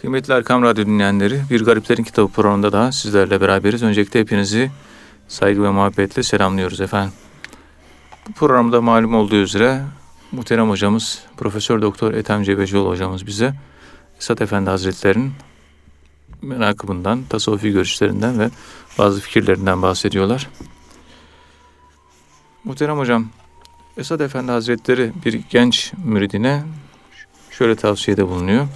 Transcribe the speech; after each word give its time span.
Kıymetli 0.00 0.34
Erkam 0.34 0.62
Radyo 0.62 0.86
dinleyenleri, 0.86 1.42
Bir 1.50 1.64
Gariplerin 1.64 2.04
Kitabı 2.04 2.32
programında 2.32 2.72
daha 2.72 2.92
sizlerle 2.92 3.40
beraberiz. 3.40 3.82
Öncelikle 3.82 4.20
hepinizi 4.20 4.70
saygı 5.28 5.62
ve 5.62 5.70
muhabbetle 5.70 6.22
selamlıyoruz 6.22 6.80
efendim. 6.80 7.12
Bu 8.28 8.32
programda 8.32 8.80
malum 8.80 9.14
olduğu 9.14 9.36
üzere 9.36 9.82
muhterem 10.32 10.70
hocamız, 10.70 11.24
Profesör 11.36 11.82
Doktor 11.82 12.14
Ethem 12.14 12.42
Cebecioğlu 12.42 12.88
hocamız 12.88 13.26
bize 13.26 13.54
Esat 14.18 14.42
Efendi 14.42 14.70
Hazretleri'nin 14.70 15.32
menakıbından, 16.42 17.24
tasavvufi 17.28 17.72
görüşlerinden 17.72 18.38
ve 18.38 18.50
bazı 18.98 19.20
fikirlerinden 19.20 19.82
bahsediyorlar. 19.82 20.48
Muhterem 22.64 22.98
hocam, 22.98 23.28
Esad 23.96 24.20
Efendi 24.20 24.52
Hazretleri 24.52 25.12
bir 25.24 25.40
genç 25.50 25.92
müridine 26.04 26.62
şöyle 27.50 27.76
tavsiyede 27.76 28.28
bulunuyor. 28.28 28.66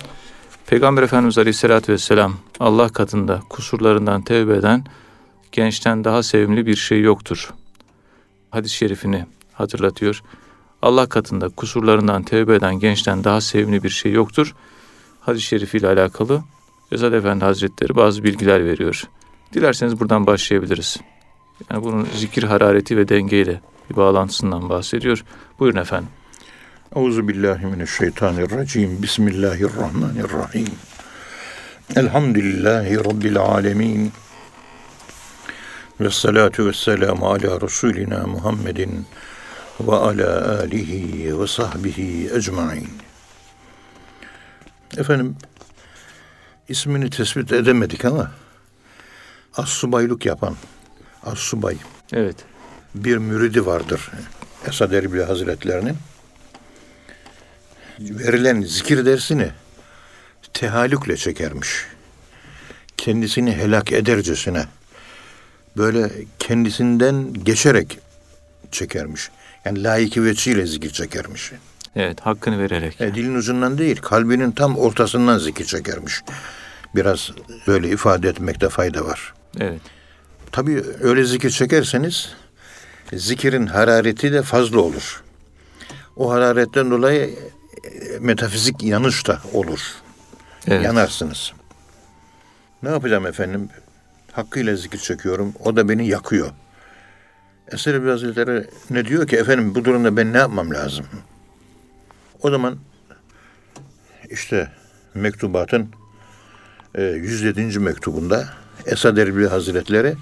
Peygamber 0.67 1.03
Efendimiz 1.03 1.39
Aleyhisselatü 1.39 1.93
Vesselam 1.93 2.35
Allah 2.61 2.89
katında 2.89 3.43
kusurlarından 3.49 4.23
tevbe 4.23 4.57
eden 4.57 4.85
gençten 5.53 6.04
daha 6.04 6.23
sevimli 6.23 6.67
bir 6.67 6.77
şey 6.77 7.00
yoktur. 7.00 7.54
Hadis-i 8.50 8.75
şerifini 8.75 9.27
hatırlatıyor. 9.53 10.23
Allah 10.82 11.09
katında 11.09 11.49
kusurlarından 11.49 12.23
tevbe 12.23 12.54
eden 12.54 12.79
gençten 12.79 13.25
daha 13.25 13.40
sevimli 13.40 13.82
bir 13.82 13.89
şey 13.89 14.13
yoktur. 14.13 14.54
Hadis-i 15.21 15.46
şerifiyle 15.46 15.87
alakalı 15.87 16.43
Esad 16.93 17.12
Efendi 17.12 17.45
Hazretleri 17.45 17.96
bazı 17.96 18.25
bilgiler 18.25 18.65
veriyor. 18.65 19.04
Dilerseniz 19.53 20.01
buradan 20.01 20.26
başlayabiliriz. 20.26 20.96
Yani 21.71 21.85
bunun 21.85 22.04
zikir 22.15 22.43
harareti 22.43 22.96
ve 22.96 23.09
dengeyle 23.09 23.61
bir 23.90 23.96
bağlantısından 23.96 24.68
bahsediyor. 24.68 25.25
Buyurun 25.59 25.79
efendim. 25.79 26.09
Euzu 26.96 27.29
billahi 27.29 27.66
mineşşeytanirracim. 27.66 29.03
Bismillahirrahmanirrahim. 29.03 30.68
Elhamdülillahi 31.96 32.98
rabbil 32.98 33.39
alamin. 33.39 34.12
Ve 36.01 36.11
salatu 36.11 36.67
ve 36.67 36.73
selamu 36.73 37.27
ala 37.27 37.61
Resulina 37.61 38.27
Muhammedin 38.27 39.06
ve 39.81 39.92
ala 39.92 40.59
alihi 40.61 41.41
ve 41.41 41.47
sahbihi 41.47 42.31
ecmain. 42.34 42.89
Efendim, 44.97 45.36
ismini 46.69 47.11
tespit 47.11 47.53
edemedik 47.53 48.05
ama 48.05 48.31
assubaylık 49.56 50.27
yapan, 50.27 50.55
assubay 51.27 51.77
Evet. 52.12 52.36
bir 52.95 53.17
müridi 53.17 53.67
vardır 53.67 54.11
Esad 54.69 54.92
Erbil 54.92 55.20
Hazretlerinin. 55.20 55.97
Verilen 58.00 58.62
zikir 58.62 59.06
dersini 59.06 59.50
tehalükle 60.53 61.17
çekermiş. 61.17 61.87
Kendisini 62.97 63.53
helak 63.53 63.92
edercesine 63.92 64.64
böyle 65.77 66.11
kendisinden 66.39 67.34
geçerek 67.34 67.98
çekermiş. 68.70 69.31
Yani 69.64 69.84
layıkı 69.84 70.25
veçiyle 70.25 70.67
zikir 70.67 70.91
çekermiş. 70.91 71.53
Evet, 71.97 72.20
hakkını 72.20 72.59
vererek. 72.59 73.01
E, 73.01 73.14
dilin 73.14 73.34
ucundan 73.34 73.78
değil, 73.78 73.97
kalbinin 73.97 74.51
tam 74.51 74.79
ortasından 74.79 75.39
zikir 75.39 75.64
çekermiş. 75.64 76.23
Biraz 76.95 77.31
böyle 77.67 77.89
ifade 77.89 78.29
etmekte 78.29 78.69
fayda 78.69 79.05
var. 79.06 79.34
Evet. 79.61 79.81
Tabii 80.53 80.84
öyle 81.01 81.25
zikir 81.25 81.51
çekerseniz 81.51 82.34
zikirin 83.12 83.67
harareti 83.67 84.33
de 84.33 84.42
fazla 84.42 84.81
olur. 84.81 85.23
O 86.17 86.33
hararetten 86.33 86.91
dolayı 86.91 87.39
metafizik 88.21 88.83
yanış 88.83 89.27
da 89.27 89.41
olur. 89.53 89.81
Evet. 90.67 90.85
Yanarsınız. 90.85 91.53
Ne 92.83 92.89
yapacağım 92.89 93.27
efendim? 93.27 93.69
Hakkıyla 94.33 94.77
zikir 94.77 94.99
çekiyorum. 94.99 95.53
O 95.65 95.77
da 95.77 95.89
beni 95.89 96.09
yakıyor. 96.09 96.51
Eser 97.69 98.01
Hazretleri 98.01 98.67
ne 98.91 99.05
diyor 99.05 99.27
ki 99.27 99.36
efendim 99.36 99.75
bu 99.75 99.85
durumda 99.85 100.17
ben 100.17 100.33
ne 100.33 100.39
yapmam 100.39 100.70
lazım? 100.70 101.07
O 102.42 102.51
zaman 102.51 102.79
işte 104.31 104.73
mektubatın 105.14 105.89
e, 106.95 107.03
107. 107.03 107.79
mektubunda 107.79 108.48
Esad 108.87 109.17
Erbil 109.17 109.47
Hazretleri 109.47 110.14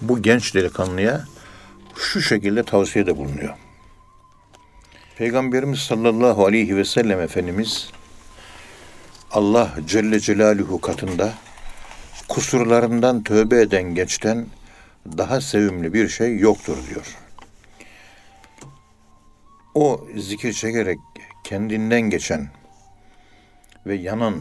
bu 0.00 0.22
genç 0.22 0.54
delikanlıya 0.54 1.24
şu 1.96 2.22
şekilde 2.22 2.62
tavsiyede 2.62 3.16
bulunuyor. 3.16 3.54
Peygamberimiz 5.18 5.78
sallallahu 5.78 6.46
aleyhi 6.46 6.76
ve 6.76 6.84
sellem 6.84 7.20
Efendimiz 7.20 7.90
Allah 9.30 9.74
Celle 9.86 10.20
Celaluhu 10.20 10.80
katında 10.80 11.34
kusurlarından 12.28 13.22
tövbe 13.22 13.60
eden 13.60 13.94
gençten 13.94 14.46
daha 15.18 15.40
sevimli 15.40 15.94
bir 15.94 16.08
şey 16.08 16.38
yoktur 16.38 16.76
diyor. 16.90 17.16
O 19.74 20.06
zikir 20.16 20.52
çekerek 20.52 20.98
kendinden 21.44 22.00
geçen 22.00 22.48
ve 23.86 23.94
yanan 23.94 24.34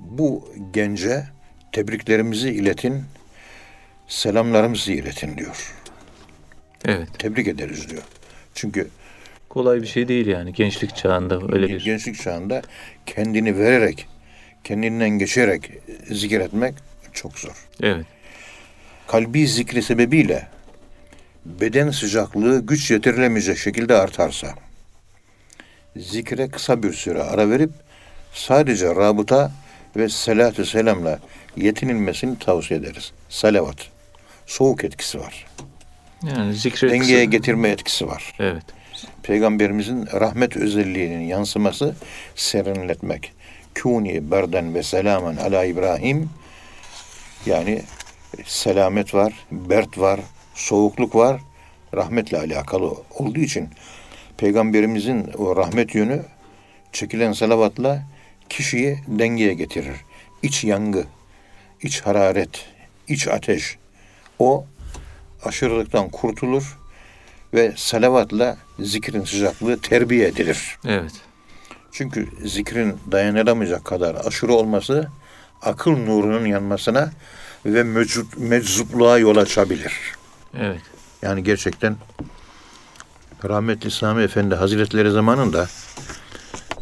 bu 0.00 0.52
gence 0.70 1.28
tebriklerimizi 1.72 2.50
iletin, 2.50 3.04
selamlarımızı 4.08 4.92
iletin 4.92 5.36
diyor. 5.36 5.74
Evet. 6.84 7.08
Tebrik 7.18 7.48
ederiz 7.48 7.90
diyor. 7.90 8.02
Çünkü 8.54 8.90
Kolay 9.50 9.82
bir 9.82 9.86
şey 9.86 10.08
değil 10.08 10.26
yani 10.26 10.52
gençlik 10.52 10.96
çağında 10.96 11.40
öyle 11.52 11.68
bir. 11.68 11.84
gençlik 11.84 12.22
çağında 12.22 12.62
kendini 13.06 13.58
vererek, 13.58 14.06
kendinden 14.64 15.08
geçerek 15.10 15.70
zikir 16.10 16.40
etmek 16.40 16.74
çok 17.12 17.38
zor. 17.38 17.66
Evet. 17.82 18.06
Kalbi 19.06 19.48
zikri 19.48 19.82
sebebiyle 19.82 20.48
beden 21.44 21.90
sıcaklığı 21.90 22.66
güç 22.66 22.90
yetirilemeyecek 22.90 23.58
şekilde 23.58 23.94
artarsa, 23.94 24.54
zikre 25.96 26.48
kısa 26.48 26.82
bir 26.82 26.92
süre 26.92 27.22
ara 27.22 27.50
verip 27.50 27.70
sadece 28.32 28.86
rabıta 28.86 29.52
ve 29.96 30.08
salatü 30.08 30.66
selamla 30.66 31.18
yetinilmesini 31.56 32.38
tavsiye 32.38 32.80
ederiz. 32.80 33.12
Salavat. 33.28 33.76
Soğuk 34.46 34.84
etkisi 34.84 35.20
var. 35.20 35.46
Yani 36.36 36.54
zikre 36.54 36.90
Dengeye 36.90 37.18
kısa- 37.24 37.30
getirme 37.30 37.68
etkisi 37.68 38.06
var. 38.06 38.34
Evet. 38.38 38.64
Peygamberimizin 39.22 40.06
rahmet 40.06 40.56
özelliğinin 40.56 41.20
yansıması 41.20 41.94
serinletmek. 42.34 43.32
Kuni 43.82 44.30
berden 44.30 44.74
ve 44.74 44.82
selamen 44.82 45.36
ala 45.36 45.64
İbrahim 45.64 46.30
yani 47.46 47.82
selamet 48.44 49.14
var, 49.14 49.32
bert 49.52 49.98
var, 49.98 50.20
soğukluk 50.54 51.14
var. 51.14 51.40
Rahmetle 51.94 52.38
alakalı 52.38 52.94
olduğu 53.10 53.40
için 53.40 53.68
Peygamberimizin 54.36 55.30
o 55.38 55.56
rahmet 55.56 55.94
yönü 55.94 56.22
çekilen 56.92 57.32
salavatla 57.32 58.02
kişiyi 58.48 58.98
dengeye 59.06 59.54
getirir. 59.54 59.96
İç 60.42 60.64
yangı, 60.64 61.04
iç 61.82 62.00
hararet, 62.00 62.64
iç 63.08 63.28
ateş 63.28 63.78
o 64.38 64.64
aşırılıktan 65.44 66.08
kurtulur 66.08 66.79
ve 67.54 67.74
salavatla 67.76 68.56
zikrin 68.78 69.24
sıcaklığı 69.24 69.78
terbiye 69.78 70.28
edilir. 70.28 70.78
Evet. 70.86 71.12
Çünkü 71.92 72.28
zikrin 72.44 72.96
dayanılamayacak 73.12 73.84
kadar 73.84 74.14
aşırı 74.14 74.52
olması 74.52 75.08
akıl 75.62 75.90
nurunun 75.90 76.46
yanmasına 76.46 77.10
ve 77.66 77.82
meczup, 77.82 78.38
meczupluğa 78.38 79.18
yol 79.18 79.36
açabilir. 79.36 79.92
Evet. 80.58 80.80
Yani 81.22 81.44
gerçekten 81.44 81.96
rahmetli 83.48 83.90
Sami 83.90 84.22
Efendi 84.22 84.54
Hazretleri 84.54 85.10
zamanında 85.10 85.68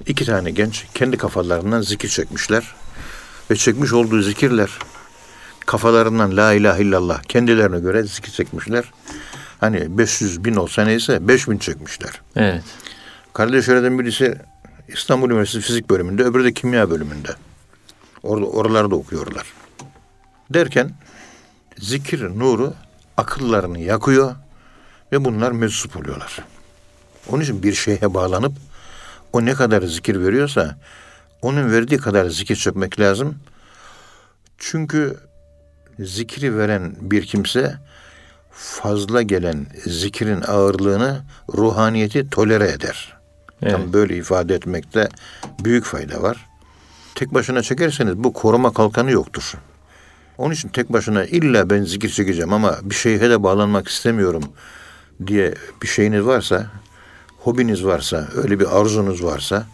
iki 0.06 0.24
tane 0.24 0.50
genç 0.50 0.86
kendi 0.94 1.16
kafalarından 1.16 1.80
zikir 1.80 2.08
çekmişler. 2.08 2.74
Ve 3.50 3.56
çekmiş 3.56 3.92
olduğu 3.92 4.22
zikirler 4.22 4.78
kafalarından 5.66 6.36
la 6.36 6.52
ilahe 6.52 6.82
illallah 6.82 7.22
kendilerine 7.22 7.80
göre 7.80 8.02
zikir 8.02 8.32
çekmişler. 8.32 8.84
Hani 9.60 9.98
500 9.98 10.44
bin 10.44 10.56
olsa 10.56 10.84
neyse 10.84 11.28
5000 11.28 11.58
çekmişler. 11.58 12.20
Evet. 12.36 12.62
Kardeşlerden 13.32 13.98
birisi 13.98 14.38
İstanbul 14.88 15.30
Üniversitesi 15.30 15.66
Fizik 15.66 15.90
bölümünde, 15.90 16.24
öbürü 16.24 16.44
de 16.44 16.52
kimya 16.52 16.90
bölümünde. 16.90 17.28
Orada 18.22 18.46
oralarda 18.46 18.94
okuyorlar. 18.94 19.46
Derken 20.50 20.90
zikir 21.78 22.38
nuru 22.38 22.74
akıllarını 23.16 23.78
yakıyor 23.78 24.34
ve 25.12 25.24
bunlar 25.24 25.52
meczup 25.52 25.96
oluyorlar. 25.96 26.44
Onun 27.28 27.42
için 27.42 27.62
bir 27.62 27.72
şeye 27.72 28.14
bağlanıp 28.14 28.52
o 29.32 29.44
ne 29.44 29.54
kadar 29.54 29.82
zikir 29.82 30.20
veriyorsa 30.20 30.78
onun 31.42 31.72
verdiği 31.72 31.98
kadar 31.98 32.26
zikir 32.26 32.56
çekmek 32.56 33.00
lazım. 33.00 33.38
Çünkü 34.58 35.16
zikri 35.98 36.58
veren 36.58 36.96
bir 37.00 37.26
kimse 37.26 37.78
fazla 38.58 39.22
gelen 39.22 39.66
zikrin 39.86 40.42
ağırlığını, 40.42 41.20
ruhaniyeti 41.54 42.30
tolere 42.30 42.68
eder. 42.68 43.16
Evet. 43.62 43.72
Tam 43.72 43.92
böyle 43.92 44.16
ifade 44.16 44.54
etmekte 44.54 45.08
büyük 45.64 45.84
fayda 45.84 46.22
var. 46.22 46.46
tek 47.14 47.34
başına 47.34 47.62
çekerseniz 47.62 48.16
bu 48.16 48.32
koruma 48.32 48.72
kalkanı 48.72 49.10
yoktur. 49.10 49.54
Onun 50.38 50.54
için 50.54 50.68
tek 50.68 50.92
başına 50.92 51.24
illa 51.24 51.70
ben 51.70 51.82
zikir 51.82 52.08
çekeceğim 52.08 52.52
ama 52.52 52.78
bir 52.82 52.94
şeyhe 52.94 53.30
de 53.30 53.42
bağlanmak 53.42 53.88
istemiyorum 53.88 54.44
diye 55.26 55.54
bir 55.82 55.88
şeyiniz 55.88 56.24
varsa, 56.24 56.66
hobiniz 57.38 57.84
varsa, 57.84 58.28
öyle 58.34 58.60
bir 58.60 58.80
arzunuz 58.80 59.24
varsa 59.24 59.66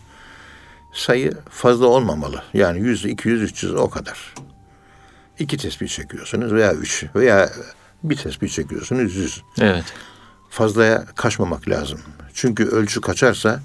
sayı 0.94 1.32
fazla 1.50 1.86
olmamalı. 1.86 2.42
Yani 2.54 2.80
100, 2.80 3.04
200, 3.04 3.42
300 3.42 3.74
o 3.74 3.90
kadar. 3.90 4.34
İki 5.38 5.56
tesbih 5.56 5.88
çekiyorsunuz 5.88 6.52
veya 6.52 6.72
üç 6.72 7.04
veya 7.14 7.50
bir 8.04 8.16
tesbih 8.16 8.48
çekiyorsunuz 8.48 9.16
yüz. 9.16 9.42
Evet. 9.60 9.84
Fazlaya 10.50 11.04
kaçmamak 11.06 11.68
lazım. 11.68 12.00
Çünkü 12.34 12.64
ölçü 12.64 13.00
kaçarsa 13.00 13.60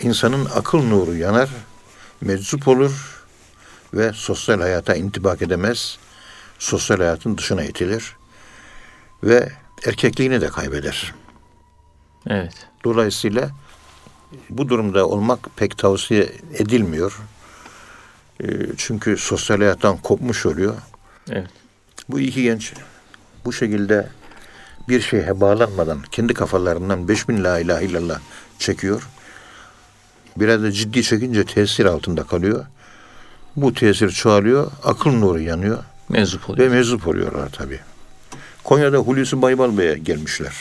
insanın 0.00 0.44
akıl 0.54 0.82
nuru 0.82 1.16
yanar, 1.16 1.50
meczup 2.20 2.68
olur 2.68 3.22
ve 3.94 4.12
sosyal 4.14 4.60
hayata 4.60 4.94
intibak 4.94 5.42
edemez. 5.42 5.98
Sosyal 6.58 6.96
hayatın 6.98 7.38
dışına 7.38 7.64
itilir 7.64 8.16
ve 9.22 9.52
erkekliğini 9.86 10.40
de 10.40 10.46
kaybeder. 10.48 11.14
Evet. 12.26 12.66
Dolayısıyla 12.84 13.50
bu 14.50 14.68
durumda 14.68 15.06
olmak 15.08 15.56
pek 15.56 15.78
tavsiye 15.78 16.32
edilmiyor. 16.54 17.20
Ee, 18.42 18.46
Çünkü 18.76 19.16
sosyal 19.16 19.58
hayattan 19.58 19.96
kopmuş 19.96 20.46
oluyor. 20.46 20.74
Evet. 21.30 21.50
Bu 22.08 22.20
iki 22.20 22.42
genç 22.42 22.72
bu 23.46 23.52
şekilde 23.52 24.08
bir 24.88 25.00
şeye 25.00 25.40
bağlanmadan 25.40 26.02
kendi 26.10 26.34
kafalarından 26.34 27.08
5000 27.08 27.44
la 27.44 27.58
ilahe 27.60 27.84
illallah 27.84 28.20
çekiyor. 28.58 29.08
Biraz 30.36 30.62
da 30.62 30.72
ciddi 30.72 31.02
çekince 31.02 31.44
tesir 31.44 31.84
altında 31.84 32.22
kalıyor. 32.22 32.66
Bu 33.56 33.74
tesir 33.74 34.10
çoğalıyor, 34.10 34.72
akıl 34.84 35.10
nuru 35.10 35.40
yanıyor 35.40 35.84
Meczup 36.08 36.48
ve 36.48 36.52
oluyor. 36.52 36.70
meczup 36.70 37.08
oluyorlar 37.08 37.48
tabii. 37.52 37.80
Konya'da 38.64 38.96
Hulusi 38.96 39.42
Baybal 39.42 39.78
Bey'e 39.78 39.98
gelmişler. 39.98 40.54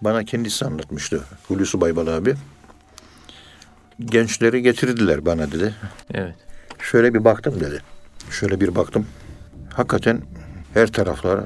Bana 0.00 0.24
kendisi 0.24 0.64
anlatmıştı 0.64 1.20
Hulusi 1.48 1.80
Baybal 1.80 2.06
abi. 2.06 2.34
Gençleri 4.00 4.62
getirdiler 4.62 5.26
bana 5.26 5.52
dedi. 5.52 5.74
Evet. 6.14 6.34
Şöyle 6.82 7.14
bir 7.14 7.24
baktım 7.24 7.60
dedi. 7.60 7.82
Şöyle 8.30 8.60
bir 8.60 8.74
baktım. 8.74 9.06
Hakikaten 9.74 10.22
her 10.74 10.92
taraflara 10.92 11.44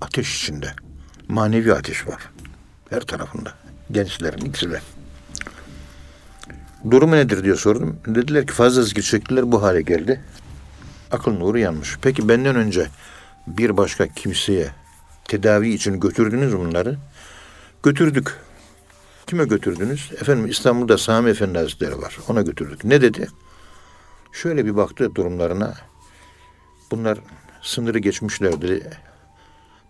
ateş 0.00 0.42
içinde. 0.42 0.72
Manevi 1.28 1.74
ateş 1.74 2.06
var. 2.06 2.30
Her 2.90 3.00
tarafında. 3.00 3.54
Gençlerin 3.90 4.44
ikisi 4.44 4.70
de. 4.70 4.80
Durumu 6.90 7.16
nedir 7.16 7.44
diye 7.44 7.56
sordum. 7.56 8.00
Dediler 8.06 8.46
ki 8.46 8.52
fazla 8.52 8.82
zikir 8.82 9.02
çektiler 9.02 9.52
bu 9.52 9.62
hale 9.62 9.82
geldi. 9.82 10.20
Akıl 11.10 11.32
nuru 11.32 11.58
yanmış. 11.58 11.98
Peki 12.02 12.28
benden 12.28 12.56
önce 12.56 12.88
bir 13.46 13.76
başka 13.76 14.08
kimseye 14.08 14.70
tedavi 15.24 15.68
için 15.68 16.00
götürdünüz 16.00 16.56
bunları? 16.56 16.96
Götürdük. 17.82 18.36
Kime 19.26 19.44
götürdünüz? 19.44 20.10
Efendim 20.20 20.46
İstanbul'da 20.46 20.98
Sami 20.98 21.30
Efendi 21.30 21.58
Hazretleri 21.58 21.98
var. 22.02 22.18
Ona 22.28 22.42
götürdük. 22.42 22.84
Ne 22.84 23.00
dedi? 23.02 23.28
Şöyle 24.32 24.66
bir 24.66 24.76
baktı 24.76 25.14
durumlarına. 25.14 25.74
Bunlar 26.90 27.18
sınırı 27.62 27.98
geçmişlerdi. 27.98 28.90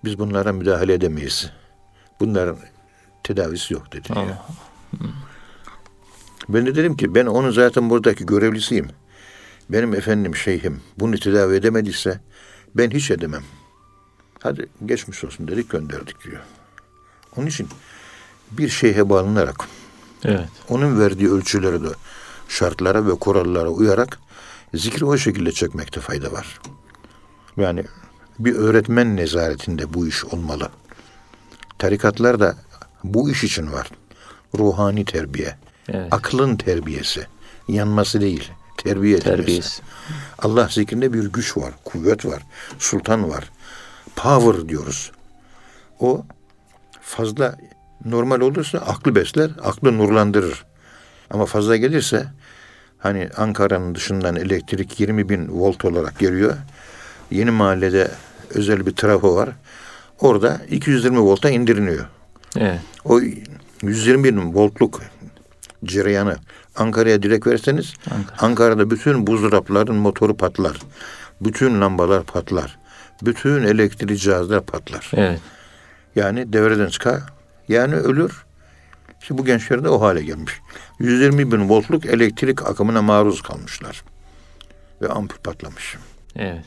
Biz 0.05 0.19
bunlara 0.19 0.53
müdahale 0.53 0.95
edemeyiz. 0.95 1.51
Bunların 2.21 2.57
tedavisi 3.25 3.75
yok 3.75 3.93
dedi. 3.93 4.09
Allah. 4.13 4.47
Ben 6.49 6.67
de 6.67 6.75
dedim 6.75 6.97
ki 6.97 7.15
ben 7.15 7.27
onun 7.27 7.51
zaten 7.51 7.91
buradaki 7.91 8.27
görevlisiyim. 8.27 8.89
Benim 9.71 9.95
efendim 9.95 10.37
şeyhim 10.37 10.81
bunu 10.99 11.19
tedavi 11.19 11.55
edemediyse 11.57 12.21
ben 12.75 12.91
hiç 12.91 13.11
edemem. 13.11 13.43
Hadi 14.43 14.69
geçmiş 14.87 15.25
olsun 15.25 15.49
dedik 15.49 15.71
gönderdik 15.71 16.25
diyor. 16.25 16.41
Onun 17.37 17.47
için 17.47 17.69
bir 18.51 18.69
şeyhe 18.69 19.09
bağlanarak 19.09 19.57
Evet. 20.25 20.49
onun 20.69 21.01
verdiği 21.01 21.31
ölçülere 21.31 21.83
de 21.83 21.89
şartlara 22.49 23.07
ve 23.07 23.11
kurallara 23.11 23.69
uyarak 23.69 24.19
zikri 24.75 25.05
o 25.05 25.17
şekilde 25.17 25.53
çekmekte 25.53 26.01
fayda 26.01 26.33
var. 26.33 26.61
Yani 27.57 27.85
bir 28.39 28.55
öğretmen 28.55 29.17
nezaretinde 29.17 29.95
bu 29.95 30.07
iş 30.09 30.25
olmalı. 30.25 30.69
Tarikatlar 31.79 32.41
da 32.41 32.57
bu 33.05 33.31
iş 33.31 33.45
için 33.45 33.73
var. 33.73 33.91
Ruhani 34.59 35.05
terbiye, 35.05 35.57
Evet. 35.89 36.09
aklın 36.13 36.57
terbiyesi, 36.57 37.27
yanması 37.69 38.21
değil, 38.21 38.51
terbiye. 38.77 39.19
Terbiyesi. 39.19 39.83
Allah 40.39 40.69
zikrinde 40.71 41.13
bir 41.13 41.25
güç 41.25 41.57
var, 41.57 41.73
kuvvet 41.85 42.27
var, 42.27 42.43
sultan 42.79 43.31
var. 43.31 43.51
Power 44.17 44.69
diyoruz. 44.69 45.13
O 46.01 46.25
fazla 47.01 47.57
normal 48.05 48.41
olursa 48.41 48.79
aklı 48.79 49.15
besler, 49.15 49.51
aklı 49.63 49.99
nurlandırır. 49.99 50.65
Ama 51.31 51.47
fazla 51.47 51.77
gelirse 51.77 52.27
hani 52.99 53.29
Ankara'nın 53.37 53.95
dışından 53.95 54.37
elektrik 54.37 55.01
20 55.01 55.29
bin 55.29 55.49
volt 55.61 55.85
olarak 55.85 56.19
geliyor. 56.19 56.57
Yeni 57.33 57.51
mahallede 57.51 58.11
özel 58.51 58.87
bir 58.87 58.93
trafo 58.93 59.37
var. 59.37 59.49
Orada 60.21 60.61
220 60.71 61.21
volta 61.21 61.51
indiriliyor. 61.51 62.07
Evet. 62.57 62.81
O 63.05 63.21
120 63.83 64.25
bin 64.25 64.55
voltluk 64.55 65.01
cereyanı 65.85 66.37
Ankara'ya 66.77 67.23
direkt 67.23 67.47
verseniz 67.47 67.95
Ankara. 68.11 68.47
Ankara'da 68.47 68.91
bütün 68.91 69.27
buzdolapların 69.27 69.97
motoru 69.97 70.37
patlar. 70.37 70.79
Bütün 71.41 71.81
lambalar 71.81 72.23
patlar. 72.23 72.79
Bütün 73.23 73.63
elektrik 73.63 74.21
cihazlar 74.21 74.61
patlar. 74.61 75.11
Evet. 75.17 75.41
Yani 76.17 76.53
devreden 76.53 76.89
çıkar. 76.89 77.21
Yani 77.69 77.95
ölür. 77.95 78.45
İşte 79.23 79.39
bu 79.39 79.45
gençler 79.45 79.85
de 79.85 79.89
o 79.89 80.01
hale 80.01 80.23
gelmiş. 80.23 80.61
120 80.99 81.53
bin 81.53 81.69
voltluk 81.69 82.07
elektrik 82.07 82.67
akımına 82.67 83.03
maruz 83.03 83.43
kalmışlar. 83.43 84.05
Ve 85.03 85.09
ampul 85.09 85.37
patlamış. 85.37 85.97
Evet. 86.37 86.65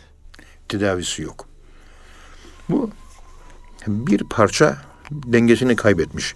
Tedavisi 0.70 1.22
yok. 1.22 1.46
Bu 2.70 2.90
bir 3.88 4.24
parça 4.24 4.78
dengesini 5.12 5.76
kaybetmiş. 5.76 6.36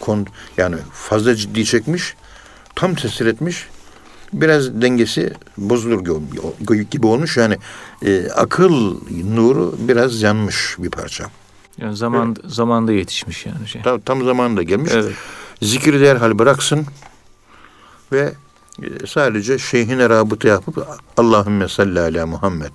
Kon, 0.00 0.26
yani 0.56 0.76
fazla 0.92 1.36
ciddi 1.36 1.64
çekmiş, 1.64 2.14
tam 2.74 2.94
tesir 2.94 3.26
etmiş. 3.26 3.68
Biraz 4.32 4.82
dengesi 4.82 5.32
bozulur 5.56 6.04
gibi- 6.90 7.06
olmuş. 7.06 7.36
Yani 7.36 7.58
e, 8.04 8.30
akıl 8.30 8.96
nuru 9.24 9.74
biraz 9.78 10.22
yanmış 10.22 10.76
bir 10.78 10.90
parça. 10.90 11.24
Yani 11.78 11.96
zaman 11.96 12.36
zamanda 12.44 12.92
yetişmiş 12.92 13.46
yani 13.46 13.68
şey. 13.68 13.82
Tam, 13.82 14.00
tam 14.00 14.24
zamanında 14.24 14.62
gelmiş. 14.62 14.92
Evet. 14.94 15.12
Zikri 15.62 16.00
derhal 16.00 16.38
bıraksın 16.38 16.86
ve 18.12 18.32
e, 18.82 19.06
sadece 19.06 19.58
şeyhine 19.58 20.08
rabıta 20.08 20.48
yapıp 20.48 20.86
Allahümme 21.16 21.68
salli 21.68 22.00
ala 22.00 22.26
Muhammed. 22.26 22.72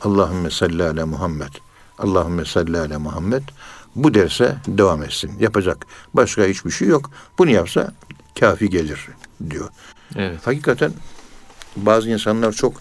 Allahümme 0.00 0.50
salli 0.50 0.84
ala 0.84 1.06
Muhammed. 1.06 1.52
Allahümme 1.98 2.44
salli 2.44 2.78
ala 2.78 2.98
Muhammed. 2.98 3.42
Bu 3.96 4.14
derse 4.14 4.56
devam 4.66 5.02
etsin. 5.02 5.32
Yapacak 5.40 5.86
başka 6.14 6.44
hiçbir 6.44 6.70
şey 6.70 6.88
yok. 6.88 7.10
Bunu 7.38 7.50
yapsa 7.50 7.92
kafi 8.40 8.70
gelir 8.70 9.08
diyor. 9.50 9.68
Evet. 10.16 10.46
Hakikaten 10.46 10.92
bazı 11.76 12.10
insanlar 12.10 12.52
çok 12.52 12.80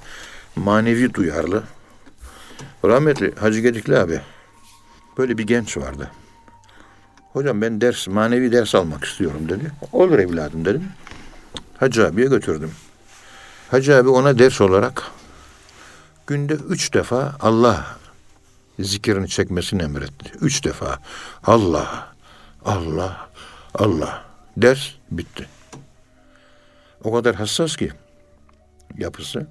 manevi 0.55 1.13
duyarlı. 1.13 1.63
Rahmetli 2.85 3.35
Hacı 3.35 3.59
Gedikli 3.59 3.97
abi 3.97 4.21
böyle 5.17 5.37
bir 5.37 5.47
genç 5.47 5.77
vardı. 5.77 6.11
Hocam 7.33 7.61
ben 7.61 7.81
ders, 7.81 8.07
manevi 8.07 8.51
ders 8.51 8.75
almak 8.75 9.05
istiyorum 9.05 9.49
dedi. 9.49 9.71
Olur 9.91 10.19
evladım 10.19 10.65
dedim. 10.65 10.83
Hacı 11.77 12.07
abiye 12.07 12.27
götürdüm. 12.27 12.71
Hacı 13.71 13.95
abi 13.95 14.09
ona 14.09 14.39
ders 14.39 14.61
olarak 14.61 15.03
günde 16.29 16.53
üç 16.53 16.93
defa 16.93 17.35
Allah 17.39 17.97
zikrini 18.79 19.29
çekmesini 19.29 19.83
emretti. 19.83 20.31
Üç 20.41 20.63
defa. 20.65 20.99
Allah, 21.43 22.13
Allah, 22.65 23.29
Allah. 23.73 24.25
Ders 24.57 24.89
bitti. 25.11 25.47
O 27.03 27.13
kadar 27.13 27.35
hassas 27.35 27.75
ki 27.75 27.91
yapısı. 28.97 29.47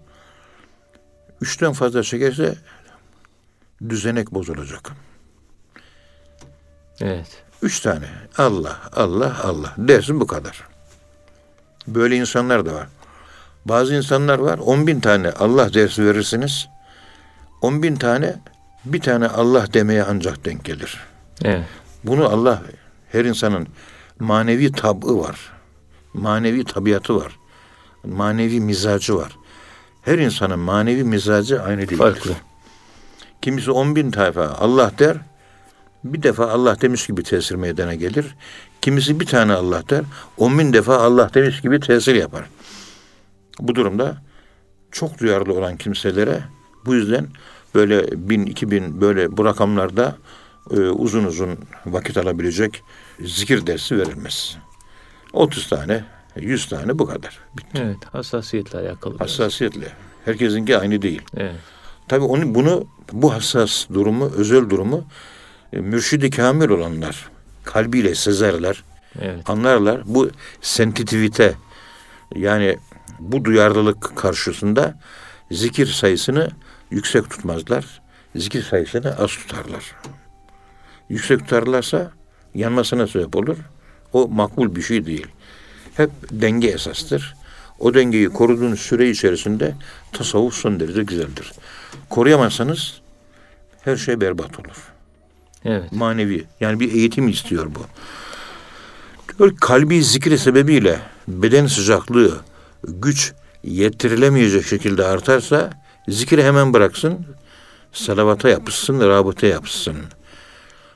Üçten 1.40 1.72
fazla 1.72 2.02
çekerse 2.02 2.54
düzenek 3.88 4.34
bozulacak. 4.34 4.90
Evet. 7.00 7.44
Üç 7.62 7.80
tane. 7.80 8.08
Allah, 8.36 8.80
Allah, 8.92 9.36
Allah. 9.44 9.74
Dersin 9.78 10.20
bu 10.20 10.26
kadar. 10.26 10.68
Böyle 11.86 12.16
insanlar 12.16 12.66
da 12.66 12.74
var. 12.74 12.88
Bazı 13.64 13.94
insanlar 13.94 14.38
var. 14.38 14.58
On 14.58 14.86
bin 14.86 15.00
tane 15.00 15.30
Allah 15.30 15.74
dersi 15.74 16.04
verirsiniz. 16.04 16.68
On 17.62 17.82
bin 17.82 17.96
tane 17.96 18.36
bir 18.84 19.00
tane 19.00 19.28
Allah 19.28 19.72
demeye 19.72 20.04
ancak 20.04 20.44
denk 20.44 20.64
gelir. 20.64 20.98
Evet. 21.44 21.64
Bunu 22.04 22.28
Allah 22.28 22.62
her 23.12 23.24
insanın 23.24 23.68
manevi 24.20 24.72
tabı 24.72 25.20
var. 25.20 25.52
Manevi 26.14 26.64
tabiatı 26.64 27.16
var. 27.16 27.38
Manevi 28.04 28.60
mizacı 28.60 29.16
var. 29.16 29.36
Her 30.02 30.18
insanın 30.18 30.58
manevi 30.58 31.04
mizacı 31.04 31.62
aynı 31.62 31.80
değildir. 31.80 31.96
Farklı. 31.96 32.32
Kimisi 33.42 33.70
on 33.70 33.96
bin 33.96 34.12
defa 34.12 34.56
Allah 34.60 34.92
der, 34.98 35.16
bir 36.04 36.22
defa 36.22 36.50
Allah 36.50 36.80
demiş 36.80 37.06
gibi 37.06 37.22
tesir 37.22 37.54
meydana 37.54 37.94
gelir. 37.94 38.36
Kimisi 38.82 39.20
bir 39.20 39.26
tane 39.26 39.52
Allah 39.52 39.82
der, 39.88 40.04
on 40.36 40.58
bin 40.58 40.72
defa 40.72 40.96
Allah 40.96 41.30
demiş 41.34 41.60
gibi 41.60 41.80
tesir 41.80 42.14
yapar. 42.14 42.44
Bu 43.60 43.74
durumda 43.74 44.22
çok 44.92 45.18
duyarlı 45.18 45.54
olan 45.54 45.76
kimselere 45.76 46.42
bu 46.86 46.94
yüzden 46.94 47.26
böyle 47.74 48.28
bin, 48.28 48.46
iki 48.46 48.70
bin 48.70 49.00
böyle 49.00 49.36
bu 49.36 49.44
rakamlarda 49.44 50.16
e, 50.70 50.80
uzun 50.80 51.24
uzun 51.24 51.58
vakit 51.86 52.16
alabilecek 52.16 52.82
zikir 53.20 53.66
dersi 53.66 53.98
verilmez. 53.98 54.56
30 55.32 55.68
tane, 55.68 56.04
100 56.36 56.66
tane 56.68 56.98
bu 56.98 57.06
kadar. 57.06 57.38
Bitti. 57.58 57.82
Evet. 57.84 57.96
Hassasiyetle 58.12 58.78
alakalı. 58.78 59.14
biraz. 59.14 59.20
Hassasiyetle. 59.30 59.92
Herkesinki 60.24 60.78
aynı 60.78 61.02
değil. 61.02 61.22
Evet. 61.36 61.54
Tabii 62.08 62.24
onu 62.24 62.54
bunu 62.54 62.86
bu 63.12 63.34
hassas 63.34 63.86
durumu, 63.94 64.30
özel 64.36 64.70
durumu 64.70 65.04
e, 65.72 65.78
mürşidi 65.80 66.30
kamil 66.30 66.68
olanlar 66.68 67.30
kalbiyle 67.64 68.14
sezerler, 68.14 68.84
Evet. 69.20 69.50
anlarlar. 69.50 70.00
Bu 70.06 70.30
sensitivite 70.60 71.54
yani 72.34 72.78
bu 73.18 73.44
duyarlılık 73.44 74.16
karşısında 74.16 74.98
zikir 75.50 75.86
sayısını 75.86 76.50
yüksek 76.90 77.30
tutmazlar. 77.30 78.00
Zikir 78.36 78.62
sayısını 78.62 79.16
az 79.18 79.30
tutarlar. 79.30 79.94
Yüksek 81.08 81.38
tutarlarsa 81.40 82.12
yanmasına 82.54 83.06
sebep 83.06 83.36
olur. 83.36 83.56
O 84.12 84.28
makbul 84.28 84.76
bir 84.76 84.82
şey 84.82 85.06
değil. 85.06 85.26
Hep 85.94 86.10
denge 86.30 86.68
esastır. 86.68 87.34
O 87.78 87.94
dengeyi 87.94 88.28
koruduğun 88.28 88.74
süre 88.74 89.10
içerisinde 89.10 89.74
tasavvuf 90.12 90.54
son 90.54 90.80
derece 90.80 91.02
güzeldir. 91.02 91.52
Koruyamazsanız 92.10 93.00
her 93.82 93.96
şey 93.96 94.20
berbat 94.20 94.60
olur 94.60 94.92
Evet. 95.64 95.92
manevi. 95.92 96.44
Yani 96.60 96.80
bir 96.80 96.92
eğitim 96.92 97.28
istiyor 97.28 97.66
bu. 97.74 97.80
Diyor 99.38 99.56
kalbi 99.56 100.04
zikri 100.04 100.38
sebebiyle 100.38 101.00
beden 101.28 101.66
sıcaklığı, 101.66 102.40
güç 102.84 103.32
yetirilemeyecek 103.64 104.66
şekilde 104.66 105.04
artarsa 105.04 105.70
zikri 106.08 106.44
hemen 106.44 106.74
bıraksın, 106.74 107.26
salavata 107.92 108.48
yapışsın, 108.48 109.00
rabıta 109.00 109.46
yapışsın. 109.46 109.96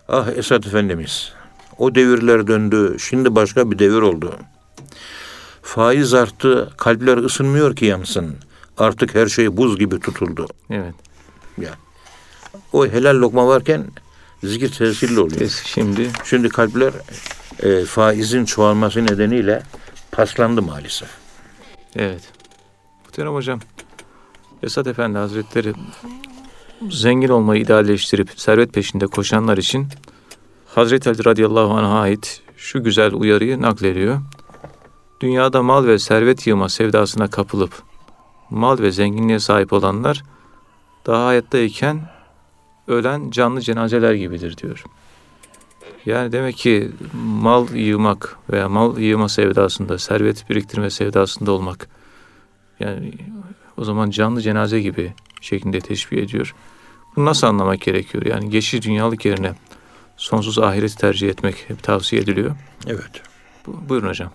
Ah 0.08 0.28
Esat 0.36 0.66
Efendimiz, 0.66 1.32
o 1.78 1.94
devirler 1.94 2.46
döndü, 2.46 2.96
şimdi 2.98 3.34
başka 3.34 3.70
bir 3.70 3.78
devir 3.78 4.02
oldu. 4.02 4.36
Faiz 5.62 6.14
arttı, 6.14 6.70
kalpler 6.76 7.16
ısınmıyor 7.16 7.76
ki 7.76 7.84
yansın. 7.84 8.36
Artık 8.78 9.14
her 9.14 9.26
şey 9.26 9.56
buz 9.56 9.78
gibi 9.78 10.00
tutuldu. 10.00 10.46
Evet. 10.70 10.94
Yani 11.58 11.74
o 12.72 12.86
helal 12.86 13.16
lokma 13.20 13.46
varken 13.46 13.86
zikir 14.44 14.72
tesirli 14.72 15.20
oluyor. 15.20 15.62
Şimdi 15.64 16.10
Şimdi 16.24 16.48
kalpler 16.48 16.92
e, 17.62 17.84
faizin 17.84 18.44
çoğalması 18.44 19.06
nedeniyle 19.06 19.62
paslandı 20.12 20.62
maalesef. 20.62 21.21
Evet. 21.96 22.32
Muhterem 23.04 23.34
hocam, 23.34 23.60
Esat 24.62 24.86
Efendi 24.86 25.18
Hazretleri 25.18 25.72
zengin 26.90 27.28
olmayı 27.28 27.62
idealleştirip 27.62 28.30
servet 28.36 28.72
peşinde 28.72 29.06
koşanlar 29.06 29.58
için 29.58 29.86
Hazreti 30.66 31.10
Ali 31.10 31.24
radıyallahu 31.24 31.72
anh'a 31.72 32.00
ait 32.00 32.42
şu 32.56 32.84
güzel 32.84 33.14
uyarıyı 33.14 33.62
naklediyor. 33.62 34.20
Dünyada 35.20 35.62
mal 35.62 35.86
ve 35.86 35.98
servet 35.98 36.46
yığma 36.46 36.68
sevdasına 36.68 37.26
kapılıp 37.26 37.82
mal 38.50 38.78
ve 38.78 38.90
zenginliğe 38.90 39.38
sahip 39.38 39.72
olanlar 39.72 40.22
daha 41.06 41.26
hayattayken 41.26 42.08
ölen 42.88 43.30
canlı 43.30 43.60
cenazeler 43.60 44.14
gibidir 44.14 44.56
diyor. 44.56 44.84
Yani 46.06 46.32
demek 46.32 46.56
ki 46.56 46.90
mal 47.24 47.74
yığmak 47.74 48.36
veya 48.52 48.68
mal 48.68 48.98
yığma 48.98 49.28
sevdasında, 49.28 49.98
servet 49.98 50.50
biriktirme 50.50 50.90
sevdasında 50.90 51.52
olmak 51.52 51.88
yani 52.80 53.12
o 53.76 53.84
zaman 53.84 54.10
canlı 54.10 54.40
cenaze 54.42 54.80
gibi 54.80 55.12
şeklinde 55.40 55.80
teşbih 55.80 56.22
ediyor. 56.22 56.54
Bunu 57.16 57.24
nasıl 57.24 57.46
anlamak 57.46 57.80
gerekiyor? 57.80 58.26
Yani 58.26 58.50
geçici 58.50 58.88
dünyalık 58.88 59.24
yerine 59.24 59.52
sonsuz 60.16 60.58
ahireti 60.58 60.96
tercih 60.96 61.28
etmek 61.28 61.64
hep 61.68 61.82
tavsiye 61.82 62.22
ediliyor. 62.22 62.56
Evet. 62.86 63.22
Bu- 63.66 63.88
Buyurun 63.88 64.08
hocam. 64.08 64.30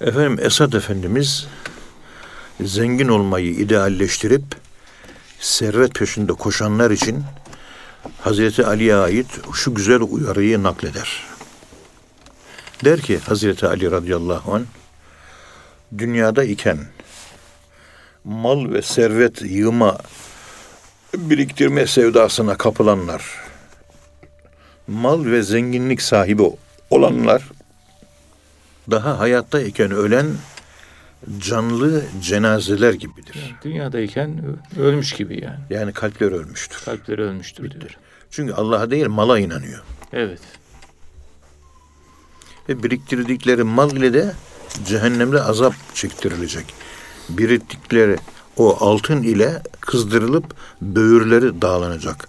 Efendim 0.00 0.38
Esad 0.42 0.72
Efendimiz 0.72 1.46
zengin 2.60 3.08
olmayı 3.08 3.50
idealleştirip 3.50 4.44
servet 5.40 5.94
peşinde 5.94 6.32
koşanlar 6.32 6.90
için 6.90 7.22
Hazreti 8.20 8.66
Ali'ye 8.66 8.94
ait 8.94 9.26
şu 9.54 9.74
güzel 9.74 10.00
uyarıyı 10.00 10.62
nakleder. 10.62 11.22
Der 12.84 13.00
ki 13.00 13.18
Hazreti 13.18 13.66
Ali 13.66 13.90
radıyallahu 13.90 14.54
anh 14.54 14.64
dünyada 15.98 16.44
iken 16.44 16.78
mal 18.24 18.72
ve 18.72 18.82
servet 18.82 19.42
yığma 19.42 19.98
biriktirme 21.14 21.86
sevdasına 21.86 22.56
kapılanlar 22.56 23.22
mal 24.86 25.24
ve 25.24 25.42
zenginlik 25.42 26.02
sahibi 26.02 26.42
olanlar 26.90 27.42
daha 28.90 29.18
hayattayken 29.18 29.90
ölen 29.90 30.26
canlı 31.38 32.04
cenazeler 32.22 32.92
gibidir. 32.92 33.56
Dünyadayken 33.64 34.42
ö- 34.78 34.82
ölmüş 34.82 35.12
gibi 35.12 35.44
yani. 35.44 35.58
Yani 35.70 35.92
kalpler 35.92 36.32
ölmüştür. 36.32 36.82
Kalpleri 36.84 37.22
ölmüştür 37.22 37.70
diyor. 37.70 37.96
Çünkü 38.30 38.52
Allah'a 38.52 38.90
değil 38.90 39.06
mala 39.06 39.38
inanıyor. 39.38 39.82
Evet. 40.12 40.40
Ve 42.68 42.82
biriktirdikleri 42.82 43.62
mal 43.62 43.92
ile 43.96 44.14
de 44.14 44.34
cehennemde 44.86 45.42
azap 45.42 45.74
çektirilecek. 45.94 46.74
Biriktirdikleri 47.28 48.16
o 48.56 48.76
altın 48.80 49.22
ile 49.22 49.62
kızdırılıp 49.80 50.44
böğürleri 50.82 51.62
dağlanacak. 51.62 52.28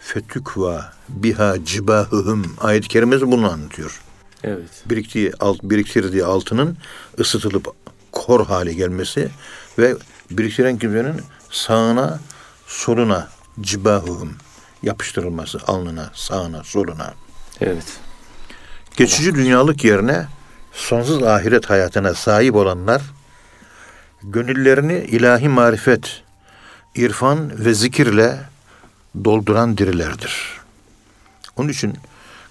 Fetükva 0.00 0.92
biha 1.08 1.64
cibahühüm 1.64 2.44
ayet-i 2.60 2.88
kerimesi 2.88 3.30
bunu 3.30 3.52
anlatıyor. 3.52 4.00
Evet. 4.44 4.82
biriktiği, 4.86 5.32
alt, 5.40 5.58
biriktirdiği 5.62 6.24
altının 6.24 6.76
ısıtılıp 7.18 7.74
kor 8.12 8.46
hale 8.46 8.72
gelmesi 8.72 9.28
ve 9.78 9.96
biriktiren 10.30 10.78
kimsenin 10.78 11.22
sağına, 11.50 12.18
soluna, 12.66 13.28
cibahuhum 13.60 14.36
yapıştırılması 14.82 15.58
alnına, 15.66 16.10
sağına, 16.14 16.64
soluna. 16.64 17.14
Evet. 17.60 18.00
Geçici 18.96 19.34
dünyalık 19.34 19.84
yerine 19.84 20.26
sonsuz 20.72 21.22
ahiret 21.22 21.70
hayatına 21.70 22.14
sahip 22.14 22.54
olanlar 22.54 23.02
gönüllerini 24.22 24.94
ilahi 24.98 25.48
marifet, 25.48 26.22
irfan 26.94 27.64
ve 27.64 27.74
zikirle 27.74 28.38
dolduran 29.24 29.78
dirilerdir. 29.78 30.60
Onun 31.56 31.68
için 31.68 31.94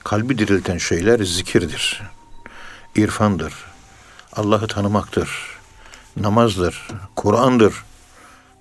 kalbi 0.04 0.38
dirilten 0.38 0.78
şeyler 0.78 1.20
zikirdir, 1.20 2.02
irfandır, 2.96 3.54
Allah'ı 4.34 4.68
tanımaktır, 4.68 5.30
namazdır, 6.20 6.88
Kur'an'dır. 7.16 7.74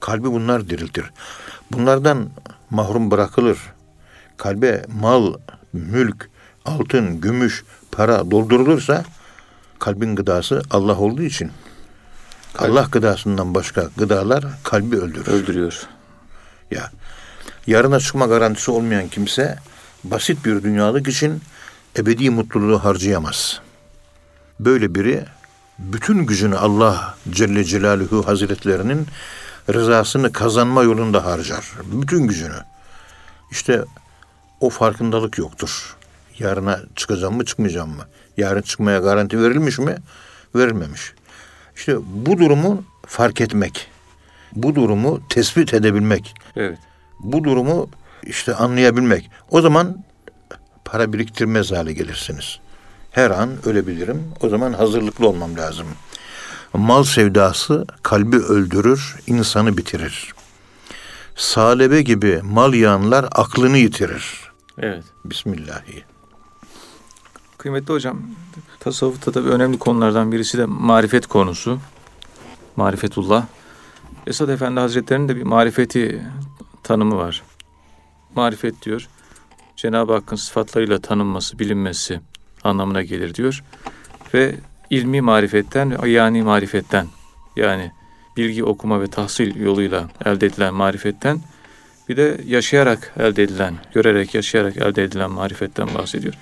Kalbi 0.01 0.33
bunlar 0.33 0.69
diriltir. 0.69 1.05
Bunlardan 1.73 2.29
mahrum 2.71 3.11
bırakılır. 3.11 3.59
Kalbe 4.37 4.85
mal, 5.01 5.35
mülk, 5.73 6.31
altın, 6.65 7.21
gümüş, 7.21 7.65
para 7.93 8.31
doldurulursa 8.31 9.05
kalbin 9.79 10.17
gıdası 10.17 10.63
Allah 10.71 10.99
olduğu 10.99 11.23
için 11.23 11.51
Allah 12.59 12.89
gıdasından 12.93 13.55
başka 13.55 13.89
gıdalar 13.97 14.45
kalbi 14.63 14.97
öldürür. 14.97 15.27
Öldürüyor. 15.27 15.83
Ya 16.71 16.91
yarına 17.67 18.01
çıkma 18.01 18.27
garantisi 18.27 18.71
olmayan 18.71 19.09
kimse 19.09 19.59
basit 20.05 20.45
bir 20.45 20.63
dünyalık 20.63 21.09
için 21.09 21.43
ebedi 21.99 22.31
mutluluğu 22.31 22.85
harcayamaz. 22.85 23.61
Böyle 24.61 24.95
biri 24.95 25.25
bütün 25.79 26.27
gücünü 26.27 26.57
Allah 26.57 27.15
Celle 27.31 27.65
Celaluhu 27.65 28.27
Hazretlerinin 28.27 29.07
rızasını 29.75 30.33
kazanma 30.33 30.83
yolunda 30.83 31.25
harcar. 31.25 31.73
Bütün 31.85 32.27
gücünü. 32.27 32.59
İşte 33.51 33.85
o 34.61 34.71
farkındalık 34.71 35.39
yoktur. 35.39 35.97
Yarına 36.39 36.81
çıkacağım 36.97 37.37
mı 37.37 37.45
çıkmayacağım 37.45 37.91
mı? 37.97 38.03
Yarın 38.37 38.63
çıkmaya 38.63 38.99
garanti 38.99 39.43
verilmiş 39.43 39.79
mi? 39.79 39.97
Verilmemiş. 40.55 41.13
İşte 41.77 41.97
bu 42.07 42.39
durumu 42.39 42.85
fark 43.07 43.41
etmek. 43.41 43.91
Bu 44.53 44.75
durumu 44.75 45.21
tespit 45.29 45.75
edebilmek 45.75 46.35
Evet. 46.57 46.79
bu 47.21 47.45
durumu 47.45 47.91
işte 48.23 48.55
anlayabilmek. 48.55 49.31
O 49.51 49.61
zaman 49.61 50.05
para 50.85 51.13
biriktirmez 51.13 51.73
hale 51.73 51.93
gelirsiniz. 51.93 52.59
Her 53.11 53.31
an 53.31 53.51
ölebilirim. 53.65 54.25
O 54.41 54.49
zaman 54.49 54.73
hazırlıklı 54.73 55.29
olmam 55.29 55.57
lazım. 55.57 55.87
Mal 56.73 57.05
sevdası 57.05 57.87
kalbi 58.03 58.37
öldürür, 58.37 59.17
insanı 59.27 59.77
bitirir. 59.77 60.35
Salebe 61.37 62.03
gibi 62.03 62.41
mal 62.43 62.75
yağanlar 62.75 63.29
aklını 63.33 63.79
yitirir. 63.79 64.53
Evet. 64.79 65.05
Bismillahi. 65.25 66.05
Kıymetli 67.59 67.93
hocam, 67.93 68.23
tasavvufta 68.81 69.33
tabii 69.33 69.49
önemli 69.49 69.79
konulardan 69.79 70.33
birisi 70.33 70.59
de 70.59 70.65
marifet 70.65 71.27
konusu. 71.27 71.79
Marifetullah. 72.77 73.47
Esad 74.27 74.49
Efendi 74.49 74.81
Hazretleri'nin 74.81 75.29
de 75.29 75.37
bir 75.37 75.43
marifeti 75.43 76.23
tanımı 76.83 77.17
var. 77.17 77.43
Marifet 78.35 78.83
diyor, 78.83 79.09
Cenab-ı 79.77 80.13
Hakk'ın 80.13 80.37
sıfatlarıyla 80.37 80.99
tanınması, 80.99 81.59
bilinmesi 81.59 82.21
anlamına 82.65 83.03
gelir 83.03 83.35
diyor. 83.35 83.63
Ve 84.35 84.55
ilmi 84.91 85.21
marifetten 85.21 85.91
ve 85.91 85.97
ayani 85.97 86.43
marifetten 86.43 87.07
yani 87.57 87.93
bilgi 88.37 88.65
okuma 88.65 89.01
ve 89.01 89.07
tahsil 89.07 89.61
yoluyla 89.61 90.09
elde 90.25 90.47
edilen 90.47 90.75
marifetten 90.75 91.41
bir 92.09 92.17
de 92.17 92.41
yaşayarak 92.47 93.13
elde 93.19 93.43
edilen, 93.43 93.75
görerek, 93.95 94.35
yaşayarak 94.35 94.77
elde 94.77 95.05
edilen 95.05 95.31
marifetten 95.31 95.95
bahsediyor. 95.95 96.35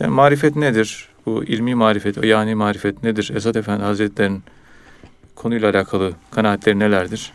Yani 0.00 0.10
marifet 0.10 0.56
nedir? 0.56 1.08
Bu 1.26 1.44
ilmi 1.44 1.74
marifet, 1.74 2.24
yani 2.24 2.54
marifet 2.54 3.02
nedir? 3.02 3.30
Esad 3.34 3.54
Efendi 3.54 3.84
Hazretleri'nin 3.84 4.42
konuyla 5.34 5.70
alakalı 5.70 6.12
kanaatleri 6.30 6.78
nelerdir? 6.78 7.32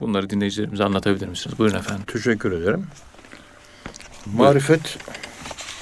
Bunları 0.00 0.30
dinleyicilerimize 0.30 0.84
anlatabilir 0.84 1.28
misiniz? 1.28 1.58
Buyurun 1.58 1.78
efendim. 1.78 2.04
Teşekkür 2.06 2.52
ederim. 2.52 2.86
Marifet 4.26 4.98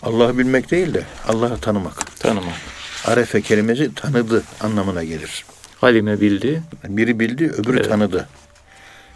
Allah'ı 0.03 0.39
bilmek 0.39 0.71
değil 0.71 0.95
de 0.95 1.03
Allah'ı 1.29 1.61
tanımak. 1.61 2.17
Tanıma. 2.21 2.53
Arefe 3.05 3.43
kelimesi 3.43 3.95
tanıdı 3.95 4.43
anlamına 4.61 5.05
gelir. 5.05 5.45
Halime 5.81 6.21
bildi. 6.21 6.63
Biri 6.85 7.21
bildi, 7.21 7.45
öbürü 7.51 7.77
Evet. 7.77 7.89
tanıdı. 7.89 8.29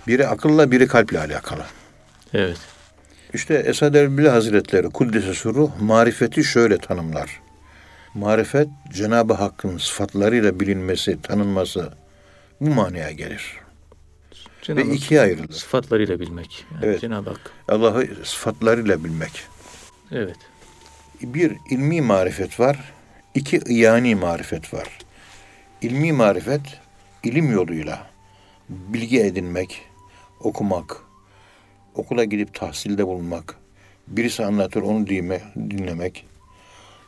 Biri 0.06 0.26
akılla, 0.28 0.70
biri 0.70 0.86
kalple 0.86 1.18
alakalı. 1.20 1.62
Evet. 2.34 2.56
İşte 3.34 3.54
Esad 3.54 3.94
Erbil 3.94 4.26
Hazretleri 4.26 4.90
Kuddesi 4.90 5.34
Suru 5.34 5.70
marifeti 5.80 6.44
şöyle 6.44 6.78
tanımlar. 6.78 7.40
Marifet 8.14 8.68
Cenab-ı 8.92 9.32
Hakk'ın 9.34 9.78
sıfatlarıyla 9.78 10.60
bilinmesi, 10.60 11.22
tanınması 11.22 11.92
bu 12.60 12.70
manaya 12.70 13.10
gelir. 13.10 13.56
Cenab-ı 14.62 14.88
Ve 14.90 14.94
ikiye 14.94 15.20
ayrılır. 15.20 15.52
sıfatlarıyla 15.52 16.20
bilmek. 16.20 16.64
Yani 16.74 16.84
Evet. 16.86 17.00
Cenab-ı 17.00 17.30
Hak. 17.30 17.40
Allah'ı 17.68 18.08
sıfatlarıyla 18.24 19.04
bilmek. 19.04 19.32
Evet. 20.12 20.36
Bir 21.26 21.56
ilmi 21.70 22.00
marifet 22.00 22.60
var, 22.60 22.92
iki 23.34 23.60
iyani 23.66 24.14
marifet 24.14 24.74
var. 24.74 24.98
İlmi 25.82 26.12
marifet 26.12 26.60
ilim 27.22 27.52
yoluyla 27.52 28.06
bilgi 28.68 29.20
edinmek, 29.20 29.82
okumak, 30.40 30.96
okula 31.94 32.24
gidip 32.24 32.54
tahsilde 32.54 33.06
bulunmak, 33.06 33.56
birisi 34.08 34.44
anlatır 34.44 34.82
onu 34.82 35.06
diyme, 35.06 35.40
dinlemek. 35.56 36.26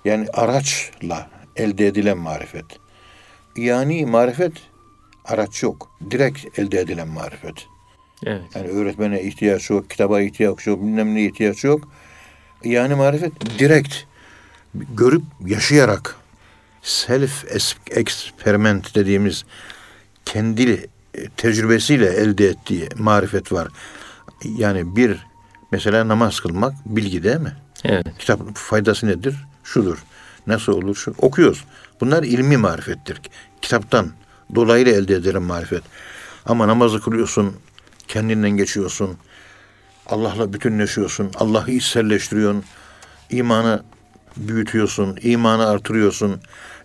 Yani 0.04 0.26
araçla 0.32 1.30
elde 1.56 1.86
edilen 1.86 2.18
marifet. 2.18 2.64
Yani 3.56 4.06
marifet 4.06 4.52
araç 5.24 5.62
yok. 5.62 5.90
Direkt 6.10 6.58
elde 6.58 6.80
edilen 6.80 7.08
marifet. 7.08 7.66
Evet. 8.26 8.42
Yani 8.54 8.68
öğretmene 8.68 9.22
ihtiyaç 9.22 9.70
yok, 9.70 9.90
kitaba 9.90 10.20
ihtiyaç 10.20 10.66
yok, 10.66 10.80
bilmem 10.80 11.14
ne 11.14 11.24
ihtiyaç 11.24 11.64
yok. 11.64 11.88
Yani 12.64 12.94
marifet 12.94 13.58
direkt 13.58 13.94
görüp 14.74 15.22
yaşayarak 15.46 16.16
self 16.82 17.44
experiment 17.90 18.94
dediğimiz 18.94 19.44
kendi 20.24 20.88
e, 21.14 21.28
tecrübesiyle 21.36 22.06
elde 22.06 22.48
ettiği 22.48 22.88
marifet 22.96 23.52
var. 23.52 23.68
Yani 24.44 24.96
bir 24.96 25.26
mesela 25.72 26.08
namaz 26.08 26.40
kılmak 26.40 26.74
bilgi 26.86 27.22
değil 27.22 27.40
mi? 27.40 27.56
Evet. 27.84 28.06
Kitap 28.18 28.40
faydası 28.54 29.06
nedir? 29.06 29.36
Şudur. 29.64 29.98
Nasıl 30.46 30.72
olur? 30.72 30.96
Şu. 30.96 31.14
Okuyoruz. 31.18 31.64
Bunlar 32.00 32.22
ilmi 32.22 32.56
marifettir. 32.56 33.20
Kitaptan 33.62 34.12
dolaylı 34.54 34.90
elde 34.90 35.14
edilen 35.14 35.42
marifet. 35.42 35.82
Ama 36.46 36.68
namazı 36.68 37.00
kılıyorsun, 37.00 37.56
kendinden 38.08 38.50
geçiyorsun. 38.50 39.16
Allah'la 40.08 40.52
bütünleşiyorsun. 40.52 41.30
Allah'ı 41.34 41.70
içselleştiriyorsun. 41.70 42.64
imanı 43.30 43.82
büyütüyorsun. 44.36 45.18
imanı 45.22 45.68
artırıyorsun. 45.68 46.40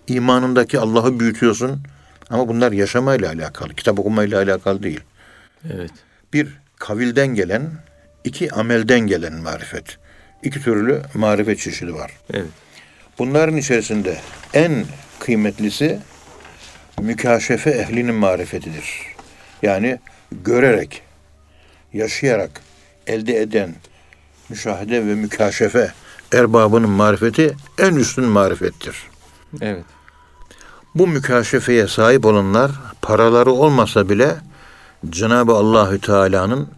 imanındaki 0.08 0.80
Allah'ı 0.80 1.20
büyütüyorsun. 1.20 1.84
Ama 2.30 2.48
bunlar 2.48 2.72
yaşamayla 2.72 3.30
alakalı. 3.30 3.74
Kitap 3.74 4.00
okumayla 4.00 4.42
alakalı 4.42 4.84
değil. 4.84 5.00
Evet. 5.74 5.92
Bir 6.34 6.48
kavilden 6.76 7.28
gelen, 7.28 7.72
iki 8.24 8.52
amelden 8.52 9.00
gelen 9.00 9.34
marifet. 9.34 9.98
İki 10.44 10.62
türlü 10.62 11.02
marifet 11.14 11.60
çeşidi 11.60 11.94
var. 11.94 12.12
Evet. 12.34 12.50
Bunların 13.20 13.58
içerisinde 13.58 14.18
en 14.54 14.86
kıymetlisi 15.20 16.00
mükaşefe 17.02 17.70
ehlinin 17.70 18.16
marifetidir. 18.16 19.02
Yani 19.64 20.00
görerek, 20.32 21.02
yaşayarak 21.94 22.62
elde 23.08 23.42
eden 23.42 23.76
müşahede 24.50 25.08
ve 25.08 25.16
mükaşefe 25.16 25.94
erbabının 26.34 26.90
marifeti 26.90 27.56
en 27.78 27.96
üstün 27.96 28.26
marifettir. 28.26 28.96
Evet. 29.62 29.86
Bu 30.96 31.08
mükaşefeye 31.08 31.88
sahip 31.88 32.26
olanlar 32.26 32.72
paraları 33.02 33.52
olmasa 33.52 34.10
bile 34.10 34.36
Cenab-ı 35.10 35.54
Allahü 35.54 36.02
Teala'nın 36.02 36.70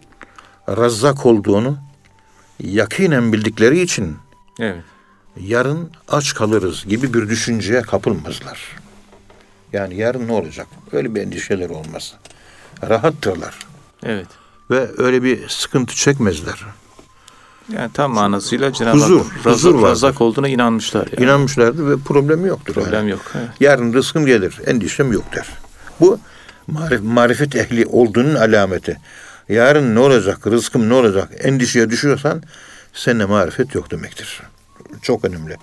razzak 0.68 1.26
olduğunu 1.26 1.78
yakinen 2.60 3.32
bildikleri 3.32 3.80
için 3.80 4.16
Evet. 4.60 4.84
yarın 5.40 5.90
aç 6.08 6.34
kalırız 6.34 6.84
gibi 6.86 7.14
bir 7.14 7.28
düşünceye 7.28 7.82
kapılmazlar. 7.82 8.76
Yani 9.72 9.94
yarın 9.96 10.28
ne 10.28 10.32
olacak? 10.32 10.66
Öyle 10.92 11.14
bir 11.14 11.22
endişeler 11.22 11.70
olmaz. 11.70 12.14
Rahattırlar 12.88 13.58
Evet. 14.02 14.26
Ve 14.70 14.88
öyle 14.98 15.22
bir 15.22 15.48
sıkıntı 15.48 15.94
çekmezler. 15.96 16.64
Yani 17.72 17.90
tam 17.92 18.12
manasıyla 18.12 18.72
Cenab-ı 18.72 18.96
Huzur, 18.96 19.24
Hakk'ın 19.24 19.50
huzur 19.50 19.74
razak, 19.74 19.90
razak 19.90 20.20
olduğuna 20.20 20.48
inanmışlar. 20.48 21.08
Yani. 21.12 21.24
İnanmışlardır 21.24 21.90
ve 21.90 21.96
problem 21.96 22.46
yoktur. 22.46 22.74
Problem 22.74 22.92
yani. 22.92 23.10
yok. 23.10 23.32
Evet. 23.34 23.48
Yarın 23.60 23.92
rızkım 23.92 24.26
gelir, 24.26 24.60
endişem 24.66 25.12
yok 25.12 25.24
der. 25.36 25.48
Bu 26.00 26.18
marif, 26.66 27.00
marifet 27.02 27.56
ehli 27.56 27.86
olduğunun 27.86 28.34
alameti. 28.34 29.00
Yarın 29.48 29.94
ne 29.94 29.98
olacak, 29.98 30.46
rızkım 30.46 30.88
ne 30.88 30.94
olacak 30.94 31.28
endişeye 31.38 31.90
düşüyorsan 31.90 32.42
seninle 32.92 33.24
marifet 33.24 33.74
yok 33.74 33.90
demektir. 33.90 34.42
Çok 35.02 35.24
önemli. 35.24 35.56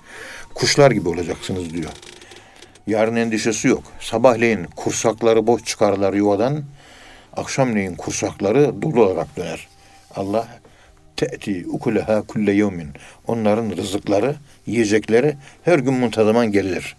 Kuşlar 0.54 0.90
gibi 0.90 1.08
olacaksınız 1.08 1.70
diyor. 1.70 1.90
Yarın 2.86 3.16
endişesi 3.16 3.68
yok. 3.68 3.82
Sabahleyin 4.00 4.64
kursakları 4.76 5.46
boş 5.46 5.64
çıkarlar 5.64 6.12
yuvadan. 6.12 6.64
Akşamleyin 7.36 7.94
kursakları 7.94 8.82
dolu 8.82 9.04
olarak 9.04 9.36
döner. 9.36 9.68
Allah 10.16 10.48
te'ti 11.16 11.64
ukuleha 11.68 12.22
kulle 12.22 12.52
yevmin. 12.52 12.88
Onların 13.26 13.76
rızıkları, 13.76 14.34
yiyecekleri 14.66 15.36
her 15.62 15.78
gün 15.78 15.94
muntazaman 15.94 16.52
gelir. 16.52 16.96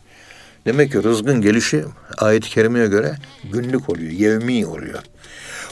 Demek 0.66 0.92
ki 0.92 1.04
rızkın 1.04 1.42
gelişi 1.42 1.84
ayet-i 2.18 2.50
kerimeye 2.50 2.88
göre 2.88 3.16
günlük 3.52 3.90
oluyor, 3.90 4.12
yevmi 4.12 4.66
oluyor. 4.66 5.04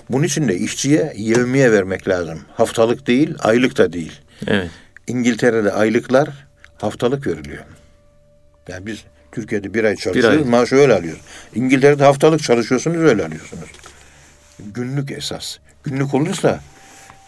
Bunun 0.09 0.23
için 0.23 0.47
de 0.47 0.57
işçiye 0.57 1.13
yevmiye 1.15 1.71
vermek 1.71 2.07
lazım. 2.07 2.39
Haftalık 2.55 3.07
değil, 3.07 3.35
aylık 3.39 3.77
da 3.77 3.93
değil. 3.93 4.21
Evet. 4.47 4.69
İngiltere'de 5.07 5.71
aylıklar 5.71 6.29
haftalık 6.77 7.27
veriliyor. 7.27 7.63
Yani 8.67 8.85
biz 8.85 9.03
Türkiye'de 9.31 9.73
bir 9.73 9.83
ay 9.83 9.95
çalışıyoruz, 9.95 10.41
ay. 10.41 10.49
maaşı 10.49 10.75
öyle 10.75 10.93
alıyoruz. 10.93 11.21
İngiltere'de 11.55 12.03
haftalık 12.03 12.43
çalışıyorsunuz, 12.43 12.97
öyle 12.97 13.25
alıyorsunuz. 13.25 13.69
Günlük 14.73 15.11
esas. 15.11 15.57
Günlük 15.83 16.13
olursa 16.13 16.59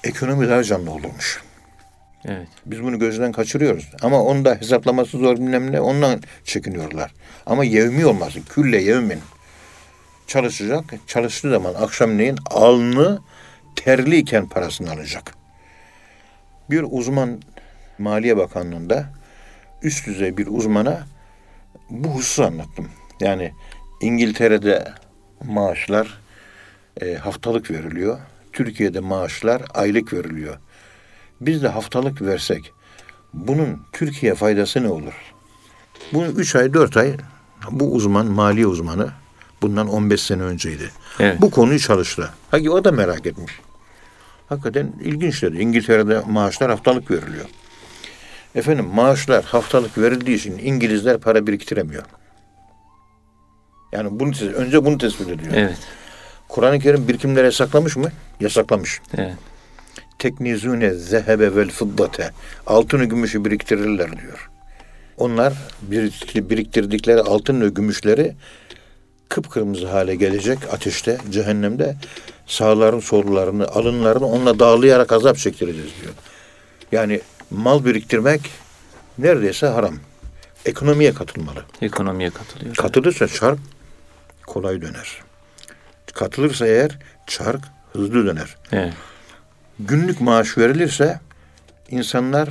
ekonomi 0.04 0.50
daha 0.50 0.64
canlı 0.64 0.92
olurmuş. 0.92 1.42
Evet. 2.26 2.48
Biz 2.66 2.84
bunu 2.84 3.00
gözden 3.00 3.32
kaçırıyoruz. 3.32 3.92
Ama 4.02 4.22
onu 4.22 4.46
da 4.46 4.56
hesaplaması 4.56 5.18
zor 5.18 5.36
bilmem 5.36 5.72
ne 5.72 5.82
ondan 5.82 6.22
çekiniyorlar. 6.44 7.12
Ama 7.46 7.64
yevmi 7.64 8.06
olması. 8.06 8.46
Külle 8.46 8.82
yevmin. 8.82 9.20
Çalışacak. 10.28 10.86
Çalıştığı 11.08 11.50
zaman 11.50 11.74
akşamleyin 11.74 12.38
alnı 12.46 13.22
terliyken 13.76 14.50
parasını 14.50 14.92
alacak. 14.92 15.34
Bir 16.70 16.86
uzman 16.90 17.42
Maliye 17.98 18.38
Bakanlığı'nda 18.38 19.06
üst 19.82 20.08
düzey 20.08 20.38
bir 20.38 20.48
uzmana 20.48 21.08
bu 21.90 22.10
hususu 22.10 22.44
anlattım. 22.44 22.90
Yani 23.20 23.52
İngiltere'de 24.02 24.94
maaşlar 25.44 26.23
e, 27.02 27.16
haftalık 27.16 27.72
veriliyor. 27.72 28.20
Türkiye'de 28.54 29.00
maaşlar 29.00 29.62
aylık 29.74 30.14
veriliyor. 30.14 30.58
Biz 31.42 31.64
de 31.64 31.68
haftalık 31.68 32.22
versek 32.22 32.74
bunun 33.34 33.82
Türkiye 33.92 34.36
faydası 34.36 34.84
ne 34.84 34.90
olur? 34.90 35.14
Bunu 36.14 36.28
3 36.28 36.56
ay 36.56 36.74
4 36.74 36.98
ay 36.98 37.18
bu 37.72 37.94
uzman 37.94 38.26
mali 38.26 38.68
uzmanı 38.68 39.12
Bundan 39.64 39.88
15 39.88 40.22
sene 40.22 40.44
önceydi. 40.44 40.92
Evet. 41.20 41.42
Bu 41.42 41.52
konuyu 41.52 41.80
çalıştı. 41.80 42.30
Hadi 42.52 42.70
o 42.70 42.84
da 42.84 42.92
merak 42.92 43.26
etmiş. 43.26 43.60
Hakikaten 44.50 44.94
ilginç 45.02 45.44
dedi. 45.44 45.62
İngiltere'de 45.62 46.22
maaşlar 46.30 46.70
haftalık 46.70 47.12
veriliyor. 47.12 47.46
Efendim 48.56 48.86
maaşlar 48.86 49.44
haftalık 49.44 49.98
verildiği 49.98 50.38
için 50.38 50.58
İngilizler 50.58 51.18
para 51.18 51.48
biriktiremiyor. 51.48 52.04
Yani 53.92 54.20
bunu 54.20 54.32
önce 54.56 54.86
bunu 54.86 54.98
tespit 54.98 55.30
ediyor. 55.30 55.54
Evet. 55.56 55.78
Kur'an-ı 56.54 56.80
Kerim 56.80 57.08
birikimleri 57.08 57.46
yasaklamış 57.46 57.96
mı? 57.96 58.12
Yasaklamış. 58.40 59.02
Evet. 59.18 59.34
Teknizune 60.20 60.94
zehebe 60.94 61.56
vel 61.56 61.70
fıddate. 61.70 62.32
Altını 62.68 63.06
gümüşü 63.06 63.46
biriktirirler 63.46 64.22
diyor. 64.22 64.50
Onlar 65.18 65.54
birik- 65.92 66.50
biriktirdikleri 66.50 67.22
altın 67.22 67.62
ve 67.62 67.70
gümüşleri 67.70 68.36
kıpkırmızı 69.30 69.88
hale 69.88 70.16
gelecek 70.16 70.60
ateşte, 70.72 71.18
cehennemde 71.30 71.96
sağların 72.48 73.00
sollarını, 73.00 73.68
alınlarını 73.68 74.26
onunla 74.26 74.60
dağlayarak 74.60 75.12
azap 75.12 75.38
çektireceğiz 75.38 75.92
diyor. 76.02 76.14
Yani 76.92 77.22
mal 77.52 77.86
biriktirmek 77.86 78.42
neredeyse 79.18 79.68
haram. 79.68 79.96
Ekonomiye 80.66 81.14
katılmalı. 81.14 81.64
Ekonomiye 81.82 82.30
katılıyor. 82.30 82.76
Katılırsa 82.76 83.28
çark 83.28 83.60
kolay 84.48 84.82
döner. 84.82 85.24
Katılırsa 86.14 86.68
eğer 86.68 87.00
çark 87.28 87.62
hızlı 87.94 88.26
döner. 88.26 88.56
Evet. 88.72 88.94
Günlük 89.80 90.22
maaş 90.22 90.58
verilirse 90.58 91.20
insanlar 91.90 92.50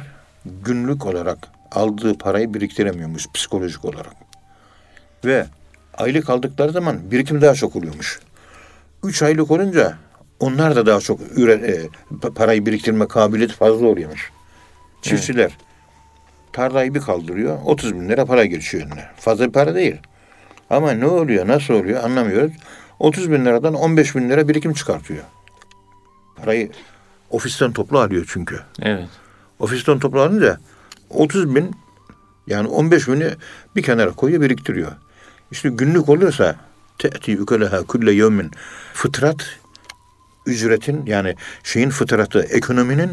günlük 0.65 1.07
olarak 1.07 1.39
aldığı 1.73 2.19
parayı 2.19 2.55
biriktiremiyormuş 2.55 3.27
psikolojik 3.35 3.85
olarak. 3.85 4.13
Ve 5.25 5.47
aylık 5.95 6.31
aldıkları 6.31 6.73
zaman 6.73 7.11
birikim 7.11 7.41
daha 7.41 7.55
çok 7.55 7.77
oluyormuş. 7.77 8.21
Üç 9.05 9.23
aylık 9.23 9.51
olunca 9.51 9.97
onlar 10.41 10.77
da 10.77 10.87
daha 10.87 11.01
çok 11.01 11.21
üre, 11.39 11.53
e, 11.53 11.87
pa- 12.17 12.35
parayı 12.35 12.67
biriktirme 12.67 13.09
kabiliyeti 13.09 13.55
fazla 13.55 13.87
oluyormuş. 13.87 14.31
Çiftçiler 15.03 15.57
tarlayı 16.53 16.95
bir 16.95 17.01
kaldırıyor 17.01 17.59
30 17.65 17.95
bin 17.95 18.09
lira 18.09 18.25
para 18.27 18.45
geçiyor 18.45 18.87
önüne. 18.87 19.05
Fazla 19.17 19.47
bir 19.47 19.53
para 19.53 19.75
değil. 19.75 19.97
Ama 20.71 20.91
ne 20.93 21.07
oluyor 21.07 21.49
nasıl 21.49 21.75
oluyor 21.75 22.05
anlamıyoruz. 22.05 22.53
30 23.03 23.31
bin 23.31 23.45
liradan 23.45 23.75
15 23.75 24.15
bin 24.15 24.31
lira 24.31 24.49
birikim 24.49 24.73
çıkartıyor. 24.73 25.25
Parayı 26.37 26.71
ofisten 27.31 27.73
toplu 27.73 27.99
alıyor 27.99 28.25
çünkü. 28.29 28.61
Evet. 28.83 29.09
Ofisten 29.59 29.99
toplu 29.99 30.21
alınca 30.21 30.61
30 31.11 31.55
bin 31.55 31.71
yani 32.47 32.69
15 32.69 33.09
bini 33.09 33.31
bir 33.77 33.83
kenara 33.83 34.11
koyuyor 34.11 34.43
biriktiriyor. 34.43 34.93
İşte 35.51 35.69
günlük 35.69 36.09
oluyorsa 36.09 36.57
te'ti 36.99 37.41
ukeleha 37.41 37.83
kulle 37.83 38.13
yevmin 38.13 38.51
fıtrat 38.95 39.59
ücretin 40.47 41.07
yani 41.07 41.35
şeyin 41.63 41.91
fıtratı 41.91 42.41
ekonominin 42.41 43.11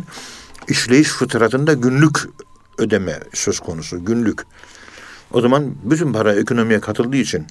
işleyiş 0.68 1.08
fıtratında 1.08 1.74
günlük 1.74 2.18
ödeme 2.78 3.20
söz 3.34 3.60
konusu 3.60 4.06
günlük. 4.06 4.42
O 5.32 5.42
zaman 5.42 5.76
bütün 5.84 6.14
para 6.14 6.36
ekonomiye 6.36 6.80
katıldığı 6.80 7.18
için 7.18 7.48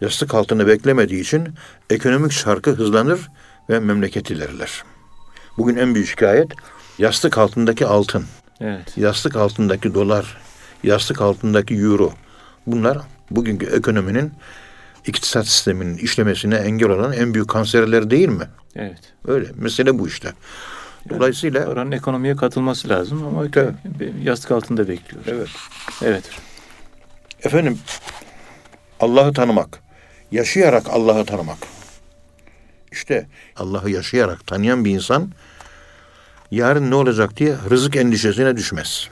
yastık 0.00 0.34
altında 0.34 0.66
beklemediği 0.66 1.20
için 1.20 1.48
ekonomik 1.90 2.32
şarkı 2.32 2.70
hızlanır 2.70 3.28
ve 3.70 3.80
memleket 3.80 4.30
ilerler. 4.30 4.84
Bugün 5.58 5.76
en 5.76 5.94
büyük 5.94 6.08
şikayet 6.08 6.52
yastık 6.98 7.38
altındaki 7.38 7.86
altın, 7.86 8.24
Evet. 8.60 8.98
yastık 8.98 9.36
altındaki 9.36 9.94
dolar, 9.94 10.36
yastık 10.82 11.20
altındaki 11.20 11.74
euro. 11.74 12.12
Bunlar 12.66 12.98
bugünkü 13.30 13.66
ekonominin 13.66 14.32
iktisat 15.06 15.46
sisteminin 15.46 15.96
işlemesine 15.96 16.54
engel 16.56 16.88
olan 16.88 17.12
en 17.12 17.34
büyük 17.34 17.48
kanserler 17.48 18.10
değil 18.10 18.28
mi? 18.28 18.44
Evet. 18.76 18.98
Öyle. 19.26 19.48
Mesele 19.56 19.98
bu 19.98 20.08
işte. 20.08 20.32
Dolayısıyla 21.10 21.66
Oranın 21.66 21.92
ekonomiye 21.92 22.36
katılması 22.36 22.88
lazım 22.88 23.26
ama 23.26 23.50
Tabii. 23.50 23.74
yastık 24.22 24.50
altında 24.50 24.88
bekliyor. 24.88 25.24
evet. 25.26 25.48
Evet. 26.02 26.24
Efendim 27.44 27.78
Allah'ı 29.00 29.32
tanımak, 29.32 29.80
yaşayarak 30.32 30.86
Allah'ı 30.90 31.24
tanımak. 31.24 31.58
İşte 32.92 33.26
Allah'ı 33.56 33.90
yaşayarak 33.90 34.46
tanıyan 34.46 34.84
bir 34.84 34.90
insan 34.90 35.32
yarın 36.50 36.90
ne 36.90 36.94
olacak 36.94 37.36
diye 37.36 37.56
rızık 37.70 37.96
endişesine 37.96 38.56
düşmez. 38.56 39.08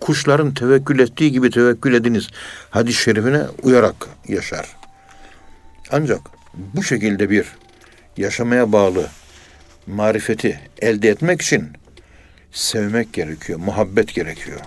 Kuşların 0.00 0.54
tevekkül 0.54 0.98
ettiği 0.98 1.32
gibi 1.32 1.50
tevekkül 1.50 1.94
ediniz 1.94 2.28
hadis-i 2.70 3.02
şerifine 3.02 3.42
uyarak 3.62 4.08
yaşar. 4.28 4.76
Ancak 5.90 6.20
bu 6.54 6.82
şekilde 6.82 7.30
bir 7.30 7.46
yaşamaya 8.16 8.72
bağlı 8.72 9.06
marifeti 9.86 10.60
elde 10.80 11.08
etmek 11.08 11.42
için 11.42 11.72
sevmek 12.52 13.12
gerekiyor, 13.12 13.58
muhabbet 13.58 14.14
gerekiyor. 14.14 14.60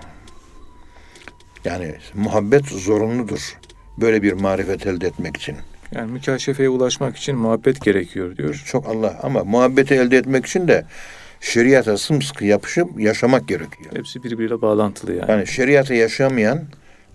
Yani 1.66 1.96
muhabbet 2.14 2.66
zorunludur. 2.66 3.58
Böyle 3.98 4.22
bir 4.24 4.34
marifet 4.34 4.88
elde 4.88 5.08
etmek 5.08 5.38
için. 5.38 5.56
Yani 5.92 6.12
mükaşefeye 6.12 6.70
ulaşmak 6.70 7.18
için 7.18 7.36
muhabbet 7.38 7.82
gerekiyor 7.82 8.38
diyor. 8.38 8.64
Çok 8.66 8.88
Allah 8.88 9.20
ama 9.24 9.44
muhabbeti 9.44 9.94
elde 9.94 10.18
etmek 10.18 10.46
için 10.46 10.68
de 10.68 10.86
şeriata 11.42 11.98
sımsıkı 11.98 12.46
yapışıp 12.46 13.00
yaşamak 13.00 13.48
gerekiyor. 13.48 13.96
Hepsi 13.96 14.24
birbiriyle 14.24 14.62
bağlantılı 14.62 15.14
yani. 15.14 15.32
Yani 15.32 15.48
şeriatı 15.48 15.94
yaşamayan 15.94 16.64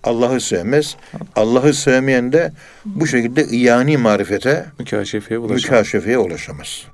Allah'ı 0.04 0.40
sevmez. 0.40 0.96
Allah'ı 1.36 1.74
sevmeyen 1.74 2.32
de 2.32 2.52
bu 2.84 3.06
şekilde 3.06 3.44
iyani 3.44 3.96
marifete, 3.96 4.66
Mükaşefeye 4.78 5.38
ulaşmak. 5.38 5.62
mükaşefeye 5.70 6.18
ulaşamaz. 6.18 6.86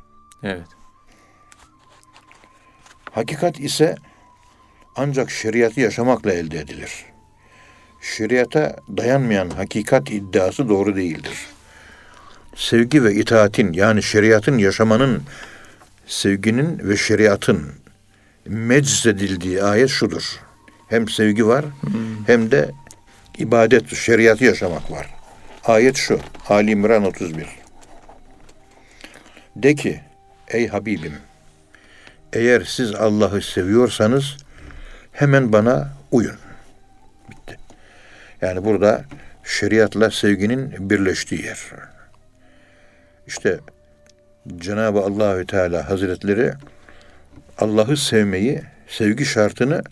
Evet. 0.42 0.66
Hakikat 3.10 3.60
ise 3.60 3.96
ancak 4.96 5.30
şeriatı 5.30 5.80
yaşamakla 5.80 6.32
elde 6.32 6.58
edilir. 6.58 7.04
Şeriata 8.00 8.76
dayanmayan 8.96 9.50
hakikat 9.50 10.10
iddiası 10.10 10.68
doğru 10.68 10.96
değildir. 10.96 11.46
Sevgi 12.54 13.04
ve 13.04 13.14
itaatin 13.14 13.72
yani 13.72 14.02
şeriatın 14.02 14.58
yaşamanın, 14.58 15.22
sevginin 16.06 16.88
ve 16.88 16.96
şeriatın 16.96 17.72
meczedildiği 18.46 19.62
ayet 19.62 19.88
şudur. 19.88 20.40
Hem 20.88 21.08
sevgi 21.08 21.46
var 21.46 21.64
hem 22.26 22.50
de 22.50 22.70
ibadet, 23.38 23.94
şeriatı 23.94 24.44
yaşamak 24.44 24.90
var. 24.90 25.14
Ayet 25.64 25.96
şu. 25.96 26.20
Ali 26.48 26.70
İmran 26.70 27.04
31. 27.04 27.46
De 29.56 29.74
ki 29.74 30.00
ey 30.48 30.68
Habibim 30.68 31.14
eğer 32.32 32.62
siz 32.64 32.94
Allah'ı 32.94 33.42
seviyorsanız 33.42 34.36
hemen 35.12 35.52
bana 35.52 35.88
uyun. 36.10 36.36
Yani 38.42 38.64
burada 38.64 39.04
şeriatla 39.44 40.10
sevginin 40.10 40.90
birleştiği 40.90 41.44
yer. 41.44 41.58
İşte 43.26 43.58
Cenab-ı 44.56 45.00
Allahü 45.00 45.46
Teala 45.46 45.90
Hazretleri 45.90 46.52
Allah'ı 47.58 47.96
sevmeyi, 47.96 48.62
sevgi 48.88 49.24
şartını 49.24 49.82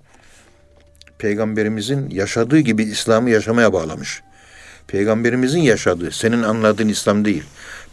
peygamberimizin 1.18 2.10
yaşadığı 2.10 2.58
gibi 2.58 2.82
İslam'ı 2.82 3.30
yaşamaya 3.30 3.72
bağlamış. 3.72 4.22
Peygamberimizin 4.86 5.60
yaşadığı, 5.60 6.10
senin 6.10 6.42
anladığın 6.42 6.88
İslam 6.88 7.24
değil. 7.24 7.44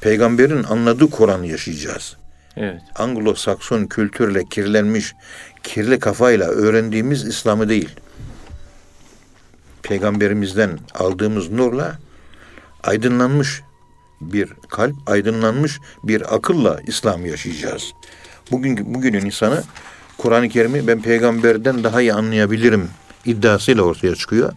Peygamberin 0.02 0.64
anladığı 0.64 1.10
Kur'an'ı 1.10 1.48
yaşayacağız. 1.48 2.18
Evet. 2.58 2.82
Anglo-Sakson 2.96 3.88
kültürle 3.88 4.44
kirlenmiş, 4.46 5.14
kirli 5.64 6.00
kafayla 6.00 6.48
öğrendiğimiz 6.48 7.28
İslam'ı 7.28 7.70
değil. 7.70 7.90
Peygamberimizden 9.92 10.80
aldığımız 10.94 11.52
nurla 11.52 12.00
aydınlanmış 12.84 13.62
bir 14.22 14.54
kalp, 14.70 14.96
aydınlanmış 15.06 15.80
bir 16.04 16.36
akılla 16.36 16.80
İslam'ı 16.88 17.28
yaşayacağız. 17.28 17.94
Bugün 18.52 18.94
bugünün 18.94 19.26
insanı 19.26 19.64
Kur'an-ı 20.18 20.50
Kerim'i 20.50 20.88
ben 20.88 21.02
peygamberden 21.02 21.84
daha 21.84 22.02
iyi 22.02 22.14
anlayabilirim 22.14 22.90
iddiasıyla 23.26 23.84
ortaya 23.84 24.16
çıkıyor 24.16 24.54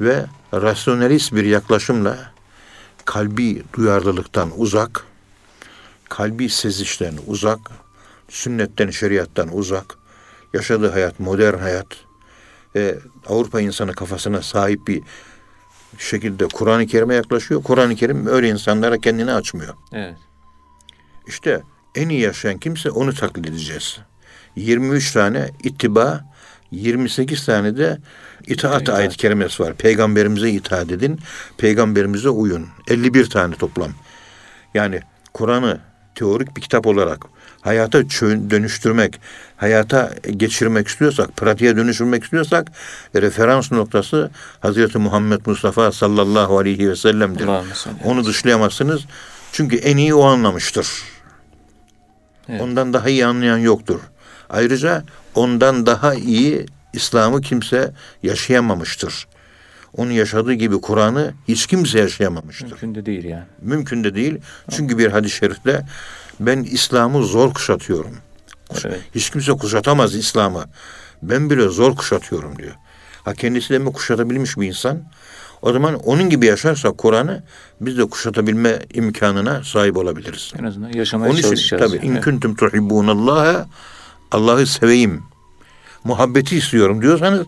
ve 0.00 0.24
rasyonelist 0.54 1.34
bir 1.34 1.44
yaklaşımla 1.44 2.32
kalbi 3.04 3.62
duyarlılıktan 3.74 4.50
uzak, 4.56 5.04
kalbi 6.08 6.48
sezişten 6.48 7.14
uzak, 7.26 7.60
sünnetten, 8.28 8.90
şeriattan 8.90 9.56
uzak, 9.56 9.98
yaşadığı 10.54 10.90
hayat 10.90 11.20
modern 11.20 11.58
hayat 11.58 12.07
ve 12.74 12.98
Avrupa 13.26 13.60
insanı 13.60 13.92
kafasına 13.92 14.42
sahip 14.42 14.86
bir 14.88 15.02
şekilde 15.98 16.46
Kur'an-ı 16.46 16.86
Kerim'e 16.86 17.14
yaklaşıyor. 17.14 17.62
Kur'an-ı 17.62 17.96
Kerim 17.96 18.26
öyle 18.26 18.48
insanlara 18.48 18.98
kendini 18.98 19.32
açmıyor. 19.32 19.74
Evet. 19.92 20.16
İşte 21.26 21.62
en 21.94 22.08
iyi 22.08 22.20
yaşayan 22.20 22.58
kimse 22.58 22.90
onu 22.90 23.14
taklit 23.14 23.46
edeceğiz. 23.46 23.98
23 24.56 25.12
tane 25.12 25.50
ittiba 25.62 26.24
28 26.70 27.46
tane 27.46 27.76
de 27.76 27.98
itaat 28.46 28.82
İtaat. 28.82 28.98
ayet 28.98 29.16
kerimesi 29.16 29.62
var. 29.62 29.74
Peygamberimize 29.74 30.50
itaat 30.50 30.90
edin, 30.92 31.20
peygamberimize 31.58 32.28
uyun. 32.28 32.66
51 32.88 33.30
tane 33.30 33.54
toplam. 33.54 33.90
Yani 34.74 35.00
Kur'an'ı 35.34 35.80
teorik 36.14 36.56
bir 36.56 36.60
kitap 36.62 36.86
olarak 36.86 37.26
hayata 37.60 37.98
dönüştürmek, 38.50 39.20
hayata 39.56 40.14
geçirmek 40.36 40.88
istiyorsak, 40.88 41.36
pratiğe 41.36 41.76
dönüştürmek 41.76 42.24
istiyorsak 42.24 42.72
referans 43.14 43.72
noktası 43.72 44.30
Hazreti 44.60 44.98
Muhammed 44.98 45.40
Mustafa 45.46 45.92
sallallahu 45.92 46.58
aleyhi 46.58 46.90
ve 46.90 46.96
sellem'dir. 46.96 47.46
Onu 48.04 48.24
dışlayamazsınız. 48.24 49.04
Çünkü 49.52 49.76
en 49.76 49.96
iyi 49.96 50.14
o 50.14 50.24
anlamıştır. 50.24 50.88
Evet. 52.48 52.60
Ondan 52.60 52.92
daha 52.92 53.08
iyi 53.08 53.26
anlayan 53.26 53.58
yoktur. 53.58 54.00
Ayrıca 54.50 55.02
ondan 55.34 55.86
daha 55.86 56.14
iyi 56.14 56.66
İslam'ı 56.92 57.40
kimse 57.40 57.92
yaşayamamıştır. 58.22 59.26
Onun 59.96 60.10
yaşadığı 60.10 60.52
gibi 60.52 60.80
Kur'an'ı 60.80 61.32
hiç 61.48 61.66
kimse 61.66 61.98
yaşayamamıştır. 61.98 62.66
Mümkün 62.70 62.94
de 62.94 63.06
değil 63.06 63.24
yani. 63.24 63.44
Mümkün 63.62 64.04
de 64.04 64.14
değil. 64.14 64.38
Çünkü 64.70 64.98
bir 64.98 65.10
hadis-i 65.10 65.36
şerifte 65.36 65.84
ben 66.40 66.62
İslam'ı 66.62 67.24
zor 67.24 67.54
kuşatıyorum. 67.54 68.16
Evet. 68.84 69.00
Hiç 69.14 69.30
kimse 69.30 69.52
kuşatamaz 69.52 70.14
İslam'ı. 70.14 70.64
Ben 71.22 71.50
bile 71.50 71.68
zor 71.68 71.96
kuşatıyorum 71.96 72.58
diyor. 72.58 72.74
Ha 73.24 73.34
kendisi 73.34 73.70
de 73.70 73.78
mi 73.78 73.92
kuşatabilmiş 73.92 74.56
bir 74.58 74.66
insan? 74.66 75.02
O 75.62 75.72
zaman 75.72 75.94
onun 75.94 76.30
gibi 76.30 76.46
yaşarsak 76.46 76.98
Kur'an'ı 76.98 77.42
biz 77.80 77.98
de 77.98 78.04
kuşatabilme 78.04 78.78
imkanına 78.94 79.64
sahip 79.64 79.96
olabiliriz. 79.96 80.52
En 80.58 80.64
azından 80.64 80.92
yaşamaya 80.92 81.28
Onun 81.30 81.38
için 81.38 81.48
çalışacağız. 81.48 81.92
tabii 81.92 82.06
in 82.06 82.12
Evet. 82.12 82.24
kuntum 82.24 82.54
tuhibbunallaha 82.56 83.66
Allah'ı 84.30 84.66
seveyim. 84.66 85.22
Muhabbeti 86.04 86.56
istiyorum 86.56 87.02
diyorsanız 87.02 87.46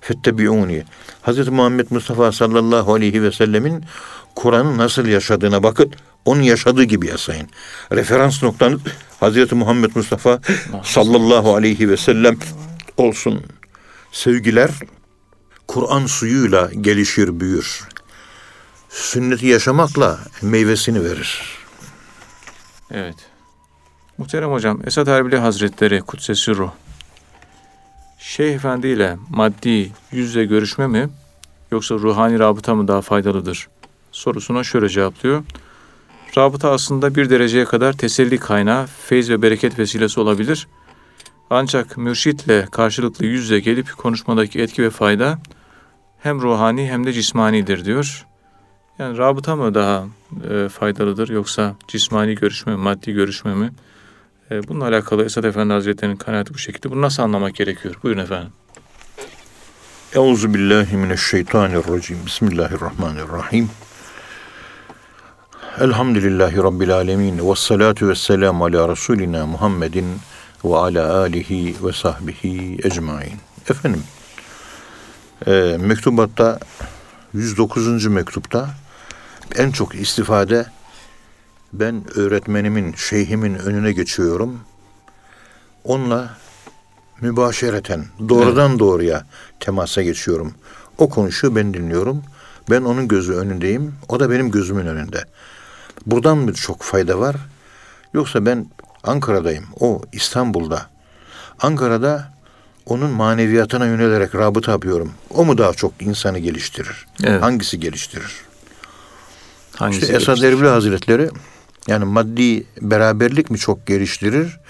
fettebi'uni. 0.00 0.84
Hz. 1.26 1.48
Muhammed 1.48 1.86
Mustafa 1.90 2.32
sallallahu 2.32 2.94
aleyhi 2.94 3.22
ve 3.22 3.32
sellemin 3.32 3.84
Kur'an'ı 4.34 4.78
nasıl 4.78 5.06
yaşadığına 5.06 5.62
bakın. 5.62 5.92
Onun 6.24 6.42
yaşadığı 6.42 6.84
gibi 6.84 7.06
yaşayın. 7.06 7.48
Referans 7.92 8.42
noktanız 8.42 8.80
Hz. 9.22 9.52
Muhammed 9.52 9.90
Mustafa 9.94 10.40
sallallahu 10.82 11.54
aleyhi 11.54 11.88
ve 11.88 11.96
sellem 11.96 12.36
olsun. 12.96 13.42
Sevgiler 14.12 14.70
Kur'an 15.68 16.06
suyuyla 16.06 16.70
gelişir, 16.80 17.40
büyür. 17.40 17.84
Sünneti 18.88 19.46
yaşamakla 19.46 20.18
meyvesini 20.42 21.04
verir. 21.04 21.42
Evet. 22.90 23.16
Muhterem 24.18 24.52
hocam, 24.52 24.80
Esad 24.86 25.06
Erbili 25.06 25.38
Hazretleri 25.38 26.00
Kudsesi 26.00 26.54
Ruh. 26.54 26.70
Şeyh 28.18 28.54
Efendi 28.54 28.86
ile 28.86 29.16
maddi 29.30 29.92
yüz 30.12 30.28
yüze 30.28 30.44
görüşme 30.44 30.86
mi 30.86 31.08
yoksa 31.72 31.94
ruhani 31.94 32.38
rabıta 32.38 32.74
mı 32.74 32.88
daha 32.88 33.00
faydalıdır? 33.02 33.68
Sorusuna 34.12 34.64
şöyle 34.64 34.88
cevaplıyor. 34.88 35.44
Rabıta 36.36 36.70
aslında 36.70 37.14
bir 37.14 37.30
dereceye 37.30 37.64
kadar 37.64 37.92
teselli 37.92 38.38
kaynağı, 38.38 38.86
feyz 38.86 39.30
ve 39.30 39.42
bereket 39.42 39.78
vesilesi 39.78 40.20
olabilir. 40.20 40.68
Ancak 41.50 41.96
mürşitle 41.96 42.66
karşılıklı 42.70 43.26
yüz 43.26 43.42
yüze 43.42 43.60
gelip 43.60 43.96
konuşmadaki 43.96 44.60
etki 44.60 44.82
ve 44.82 44.90
fayda 44.90 45.38
hem 46.18 46.40
ruhani 46.40 46.90
hem 46.90 47.06
de 47.06 47.12
cismanidir 47.12 47.84
diyor. 47.84 48.26
Yani 48.98 49.18
rabıta 49.18 49.56
mı 49.56 49.74
daha 49.74 50.06
e, 50.50 50.68
faydalıdır 50.68 51.28
yoksa 51.28 51.76
cismani 51.88 52.34
görüşme 52.34 52.76
maddi 52.76 53.12
görüşme 53.12 53.54
mi? 53.54 53.72
E, 54.50 54.68
bununla 54.68 54.84
alakalı 54.84 55.24
Esad 55.24 55.44
Efendi 55.44 55.72
Hazretleri'nin 55.72 56.16
kanaati 56.16 56.54
bu 56.54 56.58
şekilde. 56.58 56.90
Bunu 56.90 57.02
nasıl 57.02 57.22
anlamak 57.22 57.54
gerekiyor? 57.54 57.94
Buyurun 58.02 58.20
efendim. 58.20 58.52
Euzu 60.14 60.54
billahi 60.54 60.96
mineşşeytanirracim. 60.96 62.18
Bismillahirrahmanirrahim. 62.26 63.70
Elhamdülillahi 65.80 66.56
Rabbil 66.56 66.94
alemin. 66.94 67.50
Ve 67.50 67.54
salatu 67.56 68.08
ve 68.08 68.14
selamu 68.14 68.64
ala 68.64 68.88
Resulina 68.88 69.46
Muhammedin 69.46 70.06
ve 70.64 70.76
ala 70.76 71.16
alihi 71.16 71.76
ve 71.84 71.92
sahbihi 71.92 72.78
ecmain. 72.84 73.36
Efendim, 73.70 74.02
e, 75.46 75.76
mektubatta 75.80 76.58
109. 77.32 78.06
mektupta 78.06 78.70
en 79.56 79.70
çok 79.70 79.94
istifade 79.94 80.66
ben 81.72 82.04
öğretmenimin, 82.14 82.92
şeyhimin 82.92 83.54
önüne 83.54 83.92
geçiyorum. 83.92 84.60
Onunla 85.84 86.36
mübaşereten, 87.20 88.04
doğrudan 88.28 88.78
doğruya 88.78 89.26
temasa 89.60 90.02
geçiyorum. 90.02 90.54
O 90.98 91.08
konuşuyor, 91.08 91.56
ben 91.56 91.74
dinliyorum. 91.74 92.22
Ben 92.70 92.82
onun 92.82 93.08
gözü 93.08 93.32
önündeyim, 93.32 93.94
o 94.08 94.20
da 94.20 94.30
benim 94.30 94.50
gözümün 94.50 94.86
önünde. 94.86 95.24
Buradan 96.06 96.38
mı 96.38 96.54
çok 96.54 96.82
fayda 96.82 97.18
var? 97.18 97.36
Yoksa 98.14 98.46
ben 98.46 98.66
Ankara'dayım, 99.04 99.64
o 99.80 100.02
İstanbul'da. 100.12 100.90
Ankara'da 101.60 102.32
onun 102.86 103.10
maneviyatına 103.10 103.86
yönelerek 103.86 104.34
rabıta 104.34 104.72
yapıyorum. 104.72 105.12
O 105.30 105.44
mu 105.44 105.58
daha 105.58 105.72
çok 105.72 106.02
insanı 106.02 106.38
geliştirir? 106.38 107.06
Evet. 107.24 107.42
Hangisi 107.42 107.80
geliştirir? 107.80 108.32
Hangisi 109.76 110.00
İşte 110.02 110.16
Esad 110.16 110.26
geliştirir? 110.26 110.52
Erbil 110.52 110.66
Hazretleri 110.66 111.30
yani 111.86 112.04
maddi 112.04 112.66
beraberlik 112.80 113.50
mi 113.50 113.58
çok 113.58 113.86
geliştirir, 113.86 114.60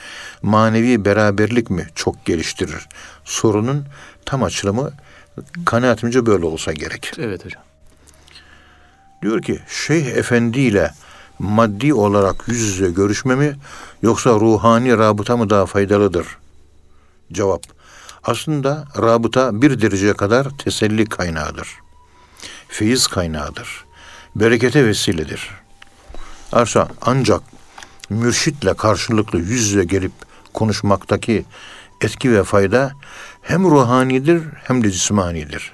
manevi 0.42 1.04
beraberlik 1.04 1.70
mi 1.70 1.86
çok 1.94 2.24
geliştirir? 2.24 2.88
Sorunun 3.24 3.86
tam 4.24 4.42
açılımı 4.42 4.92
kanaatimce 5.64 6.26
böyle 6.26 6.44
olsa 6.44 6.72
gerek. 6.72 7.12
Evet 7.18 7.44
hocam. 7.44 7.62
Diyor 9.22 9.42
ki 9.42 9.60
Şeyh 9.68 10.06
Efendi 10.06 10.60
ile 10.60 10.90
maddi 11.42 11.94
olarak 11.94 12.44
yüz 12.48 12.60
yüze 12.60 12.90
görüşme 12.90 13.34
mi 13.34 13.56
yoksa 14.02 14.30
ruhani 14.30 14.98
rabıta 14.98 15.36
mı 15.36 15.50
daha 15.50 15.66
faydalıdır? 15.66 16.26
Cevap. 17.32 17.62
Aslında 18.24 18.84
rabıta 18.98 19.62
bir 19.62 19.80
dereceye 19.80 20.14
kadar 20.14 20.58
teselli 20.58 21.06
kaynağıdır. 21.06 21.68
Feyiz 22.68 23.06
kaynağıdır. 23.06 23.84
Berekete 24.36 24.86
vesiledir. 24.86 25.50
Arsa 26.52 26.88
ancak 27.00 27.40
mürşitle 28.10 28.74
karşılıklı 28.74 29.38
yüz 29.38 29.70
yüze 29.70 29.84
gelip 29.84 30.12
konuşmaktaki 30.52 31.44
etki 32.00 32.32
ve 32.32 32.44
fayda 32.44 32.92
hem 33.42 33.64
ruhanidir 33.64 34.42
hem 34.64 34.84
de 34.84 34.90
cismanidir. 34.90 35.72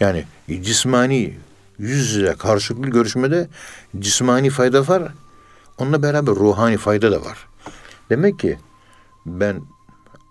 Yani 0.00 0.24
cismani 0.62 1.34
yüz 1.78 2.14
yüze 2.14 2.34
karşılıklı 2.38 2.90
görüşmede 2.90 3.48
cismani 3.98 4.50
fayda 4.50 4.88
var. 4.88 5.02
Onunla 5.78 6.02
beraber 6.02 6.34
ruhani 6.34 6.76
fayda 6.76 7.12
da 7.12 7.24
var. 7.24 7.48
Demek 8.10 8.38
ki 8.38 8.58
ben 9.26 9.60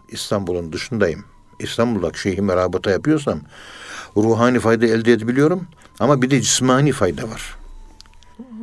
İstanbul'un 0.10 0.74
dışındayım. 0.74 1.24
İstanbul'daki 1.60 2.20
şeyhime 2.20 2.56
rabıta 2.56 2.92
yapıyorsam 2.92 3.40
ruhani 4.18 4.60
fayda 4.60 4.86
elde 4.86 5.14
edebiliyorum 5.14 5.68
ama 6.00 6.22
bir 6.22 6.30
de 6.32 6.42
cismani 6.42 6.92
fayda 6.92 7.30
var. 7.30 7.56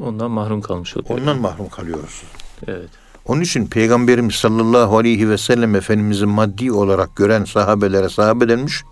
Ondan 0.03 0.31
mahrum 0.31 0.61
kalmış 0.61 0.97
oluyor. 0.97 1.21
Ondan 1.21 1.39
mahrum 1.39 1.69
kalıyoruz. 1.69 2.23
Evet. 2.67 2.89
Onun 3.27 3.41
için 3.41 3.67
Peygamberimiz 3.67 4.35
sallallahu 4.35 4.99
aleyhi 4.99 5.31
ve 5.31 5.39
sellem 5.39 5.75
Efendimiz'i 5.75 6.27
maddi 6.27 6.73
olarak 6.73 7.17
gören 7.17 7.45
sahabelere 7.45 8.09
sahabe 8.09 8.49
denmiş. 8.49 8.85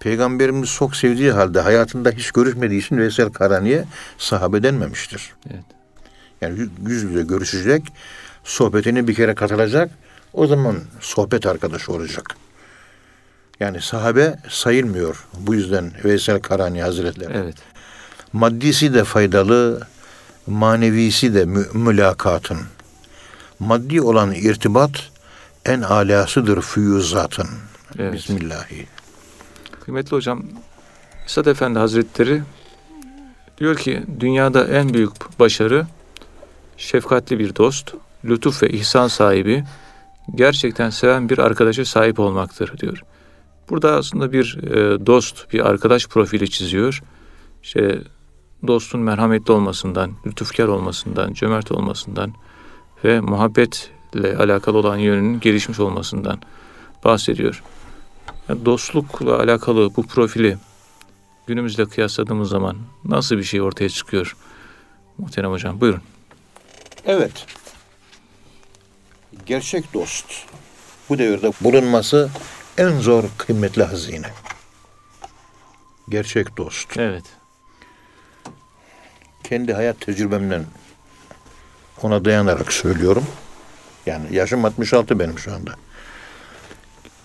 Peygamberimiz 0.00 0.70
çok 0.70 0.96
sevdiği 0.96 1.32
halde 1.32 1.60
hayatında 1.60 2.10
hiç 2.10 2.30
görüşmediği 2.30 2.80
için 2.80 2.98
Veysel 2.98 3.28
Karani'ye 3.28 3.84
sahabe 4.18 4.62
denmemiştir. 4.62 5.32
Evet. 5.50 5.64
Yani 6.40 6.58
yüz- 6.58 6.70
yüz 6.86 7.02
yüze 7.02 7.22
görüşecek, 7.22 7.82
sohbetine 8.44 9.08
bir 9.08 9.14
kere 9.14 9.34
katılacak, 9.34 9.90
o 10.32 10.46
zaman 10.46 10.76
sohbet 11.00 11.46
arkadaşı 11.46 11.92
olacak. 11.92 12.34
Yani 13.60 13.80
sahabe 13.80 14.36
sayılmıyor. 14.48 15.24
Bu 15.40 15.54
yüzden 15.54 15.92
Veysel 16.04 16.40
Karani 16.40 16.82
Hazretleri. 16.82 17.32
Evet. 17.36 17.56
Maddisi 18.32 18.94
de 18.94 19.04
faydalı, 19.04 19.86
manevisi 20.46 21.34
de 21.34 21.44
mü- 21.44 21.66
mülakatın. 21.74 22.58
Maddi 23.58 24.00
olan 24.02 24.32
irtibat 24.32 24.90
en 25.64 25.80
alasıdır 25.82 26.62
füyüzatın. 26.62 27.48
Evet. 27.98 28.12
Bismillahi. 28.14 28.86
Kıymetli 29.88 30.16
hocam, 30.16 30.42
Esad 31.26 31.46
Efendi 31.46 31.78
Hazretleri 31.78 32.42
diyor 33.58 33.76
ki 33.76 34.02
dünyada 34.20 34.66
en 34.66 34.94
büyük 34.94 35.40
başarı 35.40 35.86
şefkatli 36.76 37.38
bir 37.38 37.56
dost, 37.56 37.94
lütuf 38.24 38.62
ve 38.62 38.68
ihsan 38.68 39.08
sahibi, 39.08 39.64
gerçekten 40.34 40.90
seven 40.90 41.28
bir 41.28 41.38
arkadaşa 41.38 41.84
sahip 41.84 42.20
olmaktır 42.20 42.78
diyor. 42.78 43.02
Burada 43.70 43.96
aslında 43.96 44.32
bir 44.32 44.58
e, 44.62 45.06
dost, 45.06 45.52
bir 45.52 45.60
arkadaş 45.60 46.06
profili 46.06 46.50
çiziyor. 46.50 47.02
İşte 47.62 48.02
dostun 48.66 49.00
merhametli 49.00 49.52
olmasından, 49.52 50.12
lütufkar 50.26 50.68
olmasından, 50.68 51.32
cömert 51.32 51.72
olmasından 51.72 52.32
ve 53.04 53.20
muhabbetle 53.20 54.36
alakalı 54.36 54.78
olan 54.78 54.96
yönünün 54.96 55.40
gelişmiş 55.40 55.80
olmasından 55.80 56.40
bahsediyor. 57.04 57.62
Yani 58.48 58.64
dostlukla 58.64 59.38
alakalı 59.38 59.96
bu 59.96 60.06
profili 60.06 60.58
günümüzle 61.46 61.86
kıyasladığımız 61.86 62.48
zaman 62.48 62.76
nasıl 63.04 63.36
bir 63.36 63.42
şey 63.42 63.62
ortaya 63.62 63.88
çıkıyor? 63.88 64.36
Muhterem 65.18 65.50
hocam 65.50 65.80
buyurun. 65.80 66.02
Evet. 67.06 67.46
Gerçek 69.46 69.94
dost. 69.94 70.24
Bu 71.08 71.18
devirde 71.18 71.52
bulunması 71.60 72.30
en 72.78 73.00
zor 73.00 73.24
kıymetli 73.38 73.82
hazine. 73.82 74.30
Gerçek 76.08 76.56
dost. 76.56 76.96
Evet. 76.96 77.24
Kendi 79.44 79.72
hayat 79.74 80.00
tecrübemden 80.00 80.64
ona 82.02 82.24
dayanarak 82.24 82.72
söylüyorum. 82.72 83.26
Yani 84.06 84.34
yaşım 84.34 84.64
66 84.64 85.18
benim 85.18 85.38
şu 85.38 85.54
anda. 85.54 85.74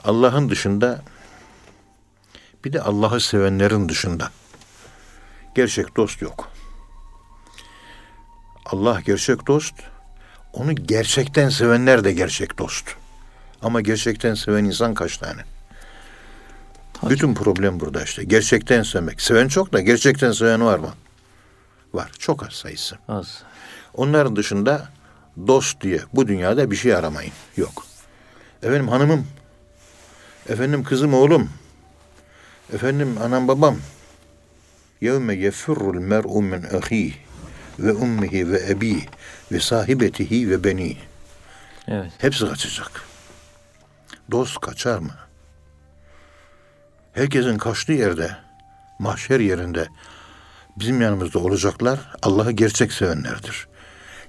Allah'ın 0.04 0.50
dışında 0.50 1.04
bir 2.64 2.74
de 2.74 2.82
Allah'ı 2.82 3.20
sevenlerin 3.20 3.90
dışında 3.90 4.32
gerçek 5.56 5.98
dost 5.98 6.22
yok. 6.22 6.50
Allah 8.66 9.02
gerçek 9.06 9.48
dost. 9.48 9.76
Onu 10.54 10.76
gerçekten 10.76 11.50
sevenler 11.50 12.04
de 12.04 12.14
gerçek 12.14 12.58
dost. 12.58 12.86
Ama 13.62 13.82
gerçekten 13.82 14.34
seven 14.34 14.64
insan 14.64 14.94
kaç 14.94 15.18
tane? 15.18 15.42
Bütün 17.10 17.34
problem 17.34 17.80
burada 17.80 18.04
işte. 18.04 18.24
Gerçekten 18.24 18.84
sevmek. 18.84 19.22
Seven 19.22 19.48
çok 19.48 19.74
da 19.74 19.82
gerçekten 19.82 20.32
seven 20.32 20.66
var 20.66 20.80
mı? 20.80 20.94
Var. 21.94 22.12
Çok 22.20 22.44
az 22.44 22.54
sayısı. 22.54 22.98
Az. 23.08 23.44
Onların 23.94 24.36
dışında 24.36 24.90
dost 25.48 25.82
diye 25.82 26.00
bu 26.14 26.28
dünyada 26.28 26.72
bir 26.72 26.76
şey 26.76 26.96
aramayın. 26.96 27.34
Yok. 27.58 27.86
Efendim 28.64 28.88
hanımım, 28.88 29.28
efendim 30.50 30.84
kızım 30.84 31.14
oğlum, 31.14 31.50
efendim 32.74 33.18
anam 33.22 33.48
babam. 33.48 33.78
Yevme 35.02 35.36
yefirrul 35.36 36.00
mer'u 36.00 36.42
min 36.42 36.64
ahih 36.64 37.14
ve 37.80 37.94
ummihi 37.94 38.52
ve 38.52 38.70
ebi 38.70 39.06
ve 39.52 39.60
sahibetihi 39.60 40.50
ve 40.50 40.64
beni. 40.64 40.98
Evet. 41.88 42.12
Hepsi 42.18 42.48
kaçacak. 42.48 43.04
Dost 44.32 44.60
kaçar 44.60 45.00
mı? 45.00 45.16
Herkesin 47.14 47.58
kaçtığı 47.58 47.94
yerde, 47.94 48.38
mahşer 49.00 49.40
yerinde 49.40 49.88
bizim 50.78 51.02
yanımızda 51.02 51.40
olacaklar 51.40 52.00
Allah'ı 52.22 52.52
gerçek 52.52 52.94
sevenlerdir. 52.94 53.68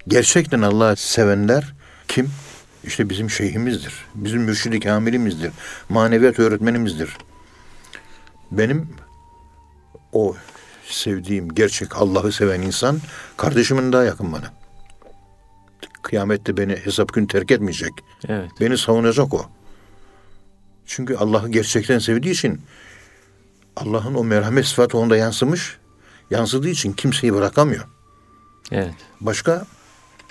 Gerçekten 0.09 0.63
Allah'ı 0.63 0.97
sevenler 0.97 1.75
kim? 2.09 2.31
İşte 2.85 3.11
bizim 3.11 3.31
şeyhimizdir. 3.31 3.95
Bizim 4.15 4.43
mürşidi 4.43 4.81
kamilimizdir. 4.81 5.53
Maneviyat 5.89 6.39
öğretmenimizdir. 6.39 7.17
Benim 8.51 8.89
o 10.13 10.37
sevdiğim 10.87 11.49
gerçek 11.49 11.97
Allah'ı 11.97 12.33
seven 12.33 12.63
insan 12.63 13.01
kardeşimin 13.37 13.93
daha 13.93 14.05
yakın 14.05 14.33
bana. 14.33 14.53
Kıyamette 16.03 16.57
beni 16.57 16.77
hesap 16.77 17.13
gün 17.13 17.27
terk 17.27 17.51
etmeyecek. 17.51 17.93
Evet. 18.29 18.51
Beni 18.61 18.79
savunacak 18.79 19.35
o. 19.35 19.47
Çünkü 20.87 21.17
Allah'ı 21.17 21.49
gerçekten 21.49 21.99
sevdiği 21.99 22.35
için 22.35 22.61
Allah'ın 23.77 24.15
o 24.15 24.25
merhamet 24.25 24.67
sıfatı 24.67 24.99
onda 24.99 25.17
yansımış. 25.17 25.79
Yansıdığı 26.31 26.69
için 26.69 26.93
kimseyi 26.93 27.35
bırakamıyor. 27.35 27.89
Evet. 28.71 28.95
Başka 29.21 29.67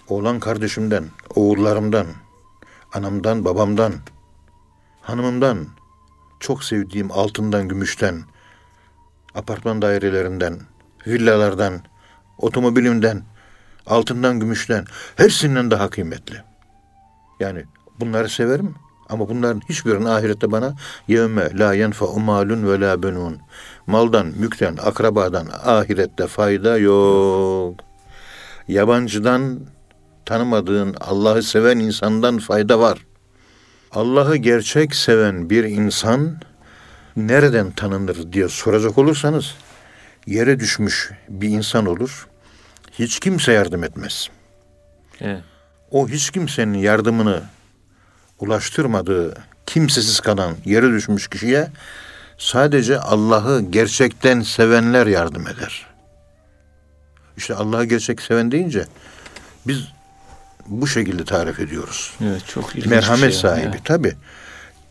oğlan 0.07 0.39
kardeşimden, 0.39 1.05
oğullarımdan, 1.35 2.07
anamdan, 2.93 3.45
babamdan, 3.45 3.93
hanımımdan, 5.01 5.67
çok 6.43 6.63
sevdiğim 6.63 7.11
altından, 7.11 7.67
gümüşten, 7.67 8.23
apartman 9.35 9.81
dairelerinden, 9.81 10.59
villalardan, 11.07 11.81
otomobilimden, 12.37 13.23
altından, 13.85 14.39
gümüşten, 14.39 14.85
hepsinden 15.15 15.71
daha 15.71 15.89
kıymetli. 15.89 16.41
Yani 17.39 17.63
bunları 17.99 18.29
severim 18.29 18.75
ama 19.09 19.29
bunların 19.29 19.61
hiçbirinin 19.69 20.05
ahirette 20.05 20.51
bana 20.51 20.75
yevme 21.07 21.59
la 21.59 21.73
yenfa'u 21.73 22.19
malun 22.19 22.67
ve 22.67 22.79
la 22.79 23.03
benun. 23.03 23.39
Maldan, 23.87 24.27
mülkten, 24.27 24.77
akrabadan 24.77 25.47
ahirette 25.63 26.27
fayda 26.27 26.77
yok. 26.77 27.75
Yabancıdan 28.67 29.59
tanımadığın 30.25 30.95
Allah'ı 31.01 31.43
seven 31.43 31.79
insandan 31.79 32.37
fayda 32.37 32.79
var. 32.79 32.99
Allah'ı 33.93 34.35
gerçek 34.35 34.95
seven 34.95 35.49
bir 35.49 35.63
insan 35.63 36.37
nereden 37.15 37.71
tanınır 37.71 38.33
diye 38.33 38.49
soracak 38.49 38.97
olursanız 38.97 39.55
yere 40.25 40.59
düşmüş 40.59 41.11
bir 41.29 41.49
insan 41.49 41.85
olur. 41.85 42.27
Hiç 42.91 43.19
kimse 43.19 43.53
yardım 43.53 43.83
etmez. 43.83 44.29
Evet. 45.21 45.43
O 45.91 46.07
hiç 46.07 46.31
kimsenin 46.31 46.77
yardımını 46.77 47.43
ulaştırmadığı 48.39 49.37
kimsesiz 49.65 50.19
kalan 50.19 50.55
yere 50.65 50.89
düşmüş 50.89 51.27
kişiye 51.27 51.69
sadece 52.37 52.99
Allah'ı 52.99 53.61
gerçekten 53.61 54.41
sevenler 54.41 55.07
yardım 55.07 55.47
eder. 55.47 55.85
İşte 57.37 57.55
Allah'ı 57.55 57.85
gerçek 57.85 58.21
seven 58.21 58.51
deyince 58.51 58.85
biz 59.67 59.87
bu 60.67 60.87
şekilde 60.87 61.25
tarif 61.25 61.59
ediyoruz. 61.59 62.13
Evet. 62.23 62.43
Çok 62.47 62.75
ilginç 62.75 62.85
Merhamet 62.85 63.19
şey. 63.31 63.41
sahibi 63.41 63.67
Evet. 63.67 63.85
tabi. 63.85 64.13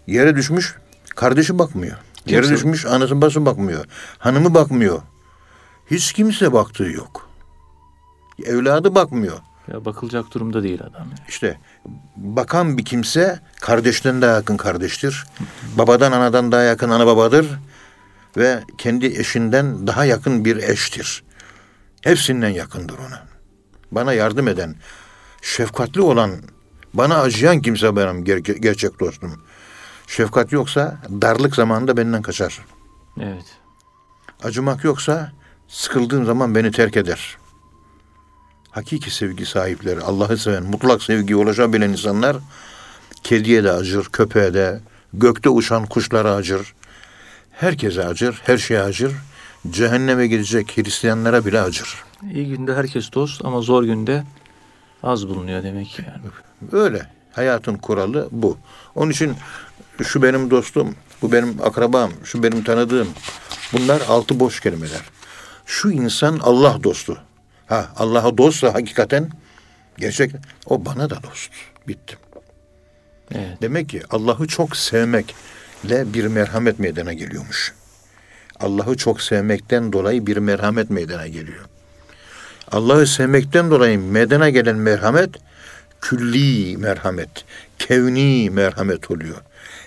Yere 0.06 0.36
düşmüş 0.36 0.74
kardeşi 1.16 1.58
bakmıyor. 1.58 1.96
Yere 2.26 2.40
Kimse- 2.42 2.54
düşmüş 2.54 2.86
anası 2.86 3.20
bası 3.20 3.46
bakmıyor. 3.46 3.84
Hanımı 4.18 4.54
bakmıyor. 4.54 5.02
Hiç 5.90 6.12
kimse 6.12 6.52
baktığı 6.52 6.84
yok. 6.84 7.28
Evladı 8.44 8.94
bakmıyor. 8.94 9.38
Ya 9.72 9.84
bakılacak 9.84 10.34
durumda 10.34 10.62
değil 10.62 10.80
adam. 10.82 10.92
yani. 11.08 11.18
İşte 11.28 11.58
bakan 12.16 12.78
bir 12.78 12.84
kimse 12.84 13.40
kardeşten 13.60 14.22
daha 14.22 14.32
yakın 14.32 14.56
kardeştir. 14.56 15.24
Babadan 15.78 16.12
anadan 16.12 16.52
daha 16.52 16.62
yakın 16.62 16.90
ana 16.90 17.06
babadır. 17.06 17.46
Ve 18.36 18.60
kendi 18.78 19.06
eşinden 19.06 19.86
daha 19.86 20.04
yakın 20.04 20.44
bir 20.44 20.56
eştir. 20.56 21.22
Hepsinden 22.02 22.48
yakındır 22.48 22.98
ona. 22.98 23.22
Bana 23.92 24.12
yardım 24.12 24.48
eden, 24.48 24.74
şefkatli 25.42 26.00
olan, 26.00 26.30
bana 26.94 27.18
acıyan 27.20 27.60
kimse 27.60 27.96
benim 27.96 28.24
ger- 28.24 28.58
gerçek 28.58 29.00
dostum. 29.00 29.32
Şefkat 30.06 30.52
yoksa 30.52 30.98
darlık 31.10 31.54
zamanında 31.54 31.96
benden 31.96 32.22
kaçar. 32.22 32.60
Evet. 33.20 33.44
Acımak 34.42 34.84
yoksa 34.84 35.32
sıkıldığım 35.68 36.24
zaman 36.24 36.54
beni 36.54 36.70
terk 36.70 36.96
eder. 36.96 37.36
Hakiki 38.70 39.10
sevgi 39.10 39.46
sahipleri, 39.46 40.00
Allah'ı 40.00 40.38
seven, 40.38 40.62
mutlak 40.62 41.02
sevgi 41.02 41.36
ulaşabilen 41.36 41.90
insanlar 41.90 42.36
kediye 43.22 43.64
de 43.64 43.72
acır, 43.72 44.04
köpeğe 44.04 44.54
de, 44.54 44.80
gökte 45.12 45.48
uçan 45.48 45.86
kuşlara 45.86 46.34
acır. 46.34 46.74
Herkese 47.50 48.04
acır, 48.04 48.40
her 48.44 48.58
şeye 48.58 48.80
acır. 48.80 49.12
Cehenneme 49.70 50.26
gidecek 50.26 50.76
Hristiyanlara 50.76 51.44
bile 51.44 51.60
acır. 51.60 52.04
İyi 52.34 52.48
günde 52.48 52.74
herkes 52.74 53.12
dost 53.12 53.44
ama 53.44 53.60
zor 53.60 53.84
günde 53.84 54.24
az 55.02 55.28
bulunuyor 55.28 55.62
demek 55.62 55.86
ki 55.86 56.04
yani. 56.06 56.32
Öyle. 56.72 57.06
Hayatın 57.32 57.76
kuralı 57.76 58.28
bu. 58.32 58.58
Onun 58.94 59.10
için 59.10 59.34
şu 60.02 60.22
benim 60.22 60.50
dostum, 60.50 60.94
bu 61.22 61.32
benim 61.32 61.56
akrabam, 61.62 62.10
şu 62.24 62.42
benim 62.42 62.64
tanıdığım. 62.64 63.08
Bunlar 63.72 64.00
altı 64.08 64.40
boş 64.40 64.60
kelimeler. 64.60 65.00
Şu 65.66 65.90
insan 65.90 66.38
Allah 66.38 66.78
dostu. 66.82 67.18
Ha 67.66 67.88
Allah'a 67.96 68.38
dostsa 68.38 68.74
hakikaten 68.74 69.30
gerçek 69.98 70.32
o 70.66 70.84
bana 70.84 71.10
da 71.10 71.22
dost. 71.22 71.52
Bitti. 71.88 72.16
Evet. 73.34 73.62
Demek 73.62 73.88
ki 73.88 74.02
Allah'ı 74.10 74.46
çok 74.46 74.76
sevmekle 74.76 76.14
bir 76.14 76.26
merhamet 76.26 76.78
meydana 76.78 77.12
geliyormuş. 77.12 77.74
Allah'ı 78.60 78.96
çok 78.96 79.20
sevmekten 79.20 79.92
dolayı 79.92 80.26
bir 80.26 80.36
merhamet 80.36 80.90
meydana 80.90 81.26
geliyor. 81.26 81.64
Allah'ı 82.72 83.06
sevmekten 83.06 83.70
dolayı 83.70 83.98
meydana 83.98 84.50
gelen 84.50 84.76
merhamet 84.76 85.30
külli 86.00 86.76
merhamet, 86.76 87.44
kevni 87.78 88.50
merhamet 88.50 89.10
oluyor. 89.10 89.36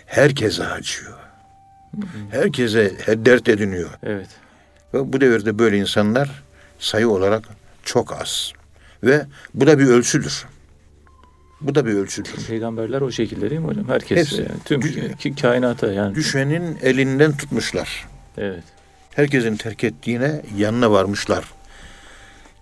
Herkese 0.05 0.65
acıyor. 0.65 1.13
Herkese 2.31 2.93
dert 3.07 3.49
ediniyor. 3.49 3.89
Evet. 4.03 4.27
Ve 4.93 5.13
bu 5.13 5.21
devirde 5.21 5.59
böyle 5.59 5.77
insanlar 5.77 6.43
sayı 6.79 7.09
olarak 7.09 7.43
çok 7.83 8.21
az. 8.21 8.51
Ve 9.03 9.25
bu 9.53 9.67
da 9.67 9.79
bir 9.79 9.86
ölçüdür. 9.86 10.45
Bu 11.61 11.75
da 11.75 11.86
bir 11.86 11.93
ölçüdür. 11.93 12.31
Peygamberler 12.47 13.01
o 13.01 13.11
şekilde 13.11 13.49
değil 13.49 13.61
mi 13.61 13.67
hocam? 13.67 13.89
Herkes 13.89 14.17
Hepsi. 14.17 14.36
yani 14.36 14.63
tüm 14.65 14.81
Dü- 14.81 15.17
ki, 15.17 15.36
kainata 15.36 15.91
yani. 15.91 16.15
Düşenin 16.15 16.77
elinden 16.81 17.38
tutmuşlar. 17.38 18.07
Evet. 18.38 18.63
Herkesin 19.15 19.55
terk 19.55 19.83
ettiğine 19.83 20.41
yanına 20.57 20.91
varmışlar. 20.91 21.55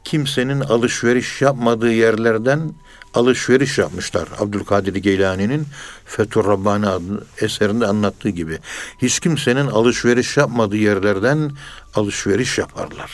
Kimsenin 0.03 0.59
alışveriş 0.59 1.41
yapmadığı 1.41 1.91
yerlerden 1.91 2.73
alışveriş 3.13 3.77
yapmışlar. 3.77 4.27
Abdülkadir 4.39 4.95
Geylani'nin 4.95 5.67
Fethur 6.05 6.45
Rabbani 6.45 6.87
adlı 6.87 7.25
eserinde 7.41 7.87
anlattığı 7.87 8.29
gibi. 8.29 8.59
Hiç 9.01 9.19
kimsenin 9.19 9.67
alışveriş 9.67 10.37
yapmadığı 10.37 10.77
yerlerden 10.77 11.51
alışveriş 11.95 12.57
yaparlar. 12.57 13.11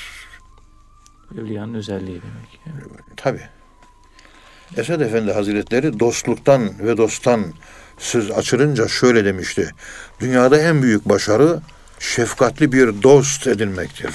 Evliyanın 1.38 1.74
özelliği 1.74 2.22
demek. 2.22 2.78
Tabi. 3.18 3.42
Esad 4.78 5.02
Efendi 5.02 5.34
Hazretleri 5.34 6.00
dostluktan 6.00 6.80
ve 6.80 6.98
dosttan 6.98 7.46
söz 7.98 8.32
açılınca 8.32 8.88
şöyle 8.88 9.26
demişti. 9.26 9.72
Dünyada 10.20 10.58
en 10.58 10.82
büyük 10.84 11.10
başarı 11.10 11.60
şefkatli 12.00 12.72
bir 12.72 13.04
dost 13.04 13.48
edinmektir. 13.48 14.12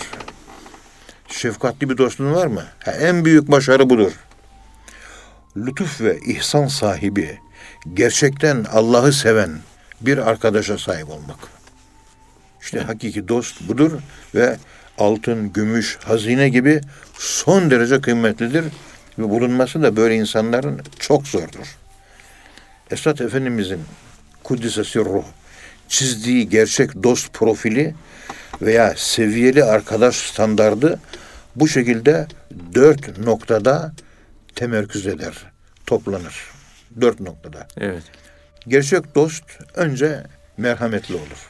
Şefkatli 1.45 1.91
bir 1.91 1.99
dostun 1.99 2.33
var 2.33 2.47
mı? 2.47 2.65
Ha, 2.85 2.93
en 2.93 3.25
büyük 3.25 3.51
başarı 3.51 3.91
budur. 3.91 4.13
Lütuf 5.57 6.01
ve 6.01 6.19
ihsan 6.27 6.67
sahibi, 6.67 7.39
gerçekten 7.95 8.65
Allah'ı 8.73 9.13
seven 9.13 9.51
bir 10.01 10.19
arkadaşa 10.19 10.79
sahip 10.79 11.11
olmak. 11.11 11.37
İşte 12.63 12.81
hakiki 12.81 13.29
dost 13.29 13.69
budur 13.69 13.93
ve 14.35 14.57
altın, 14.99 15.53
gümüş, 15.53 15.99
hazine 16.05 16.49
gibi 16.49 16.81
son 17.19 17.71
derece 17.71 18.01
kıymetlidir 18.01 18.65
ve 19.19 19.31
bulunması 19.31 19.83
da 19.83 19.97
böyle 19.97 20.17
insanların 20.17 20.81
çok 20.99 21.27
zordur. 21.27 21.77
Esat 22.91 23.21
Efendimizin 23.21 23.81
Kuddise 24.45 24.85
Sirruh 24.85 25.25
çizdiği 25.89 26.49
gerçek 26.49 27.03
dost 27.03 27.33
profili 27.33 27.95
veya 28.63 28.95
seviyeli 28.97 29.65
arkadaş 29.65 30.17
standardı 30.17 31.01
bu 31.57 31.69
şekilde 31.69 32.27
dört 32.75 33.19
noktada 33.19 33.93
temerküz 34.55 35.07
eder, 35.07 35.53
toplanır. 35.87 36.51
Dört 37.01 37.21
noktada. 37.21 37.67
Evet. 37.77 38.03
Gerçek 38.69 39.15
dost 39.15 39.45
önce 39.75 40.27
merhametli 40.57 41.15
olur. 41.15 41.49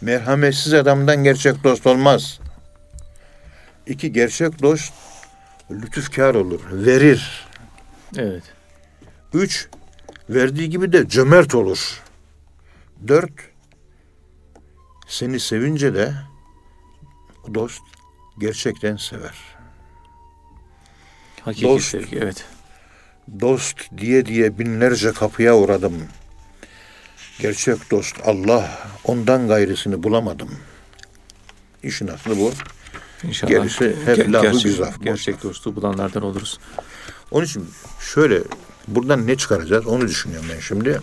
Merhametsiz 0.00 0.74
adamdan 0.74 1.24
gerçek 1.24 1.64
dost 1.64 1.86
olmaz. 1.86 2.40
İki, 3.86 4.12
gerçek 4.12 4.62
dost 4.62 4.92
lütufkar 5.70 6.34
olur, 6.34 6.60
verir. 6.72 7.48
Evet. 8.16 8.42
Üç, 9.34 9.68
verdiği 10.28 10.70
gibi 10.70 10.92
de 10.92 11.08
cömert 11.08 11.54
olur. 11.54 12.02
Dört, 13.08 13.32
seni 15.06 15.40
sevince 15.40 15.94
de 15.94 16.12
dost 17.54 17.82
gerçekten 18.38 18.96
sever. 18.96 19.34
Hakiki 21.42 21.66
Dost. 21.66 21.90
sevgi. 21.90 22.18
Evet. 22.22 22.44
Dost 23.40 23.76
diye 23.98 24.26
diye 24.26 24.58
binlerce 24.58 25.12
kapıya 25.12 25.56
uğradım. 25.56 25.94
Gerçek 27.38 27.90
dost 27.90 28.16
Allah, 28.24 28.70
ondan 29.04 29.48
gayrısını 29.48 30.02
bulamadım. 30.02 30.50
İşin 31.82 32.08
aslı 32.08 32.38
bu. 32.38 32.52
İnşallah. 33.22 33.50
Gerisi 33.50 33.96
hep 34.04 34.18
Ger- 34.18 34.32
lafı 34.32 34.46
gerçek, 34.46 34.62
güzel. 34.62 34.92
Gerçek 35.02 35.42
dostu 35.42 35.76
bulanlardan 35.76 36.22
oluruz. 36.22 36.58
Onun 37.30 37.44
için 37.44 37.68
şöyle 38.00 38.42
buradan 38.88 39.26
ne 39.26 39.36
çıkaracağız 39.36 39.86
onu 39.86 40.08
düşünüyorum 40.08 40.48
ben 40.54 40.60
şimdi. 40.60 41.00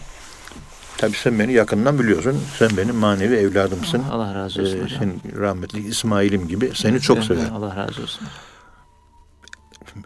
Tabii 1.02 1.18
sen 1.18 1.40
beni 1.40 1.54
yakından 1.54 2.00
biliyorsun. 2.00 2.44
Sen 2.60 2.78
benim 2.78 2.96
manevi 2.96 3.36
evladımsın. 3.36 4.04
Allah 4.12 4.36
razı 4.36 4.62
olsun 4.62 4.78
Ee, 4.80 4.84
hocam. 4.84 5.00
sen 5.00 5.42
rahmetli 5.42 5.88
İsmail'im 5.88 6.48
gibi 6.48 6.72
seni 6.76 7.00
çok 7.02 7.18
Evet, 7.18 7.28
severim. 7.28 7.54
Allah 7.54 7.76
razı 7.76 8.02
olsun. 8.02 8.28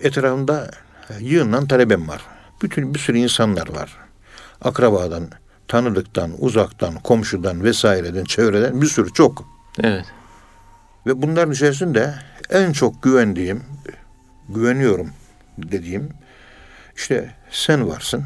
Etrafımda 0.01 0.71
yığınla 1.19 1.67
talebem 1.67 2.07
var. 2.07 2.21
Bütün 2.61 2.93
bir 2.93 2.99
sürü 2.99 3.17
insanlar 3.17 3.69
var. 3.75 3.97
Akrabadan, 4.61 5.27
tanıdıktan, 5.67 6.31
uzaktan, 6.39 6.95
komşudan 6.95 7.63
vesaireden, 7.63 8.23
çevreden 8.23 8.81
bir 8.81 8.87
sürü 8.87 9.13
çok. 9.13 9.45
Evet. 9.83 10.05
Ve 11.07 11.21
bunların 11.21 11.53
içerisinde 11.53 12.13
en 12.49 12.71
çok 12.71 13.03
güvendiğim, 13.03 13.63
güveniyorum 14.49 15.09
dediğim 15.57 16.09
işte 16.95 17.35
sen 17.51 17.87
varsın. 17.89 18.23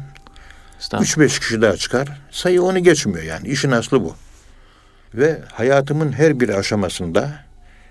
Estağfurullah. 0.80 1.28
3-5 1.28 1.40
kişi 1.40 1.62
daha 1.62 1.76
çıkar. 1.76 2.08
Sayı 2.30 2.62
onu 2.62 2.78
geçmiyor 2.78 3.22
yani. 3.22 3.48
İşin 3.48 3.70
aslı 3.70 4.04
bu. 4.04 4.14
Ve 5.14 5.42
hayatımın 5.52 6.12
her 6.12 6.40
bir 6.40 6.48
aşamasında 6.48 7.44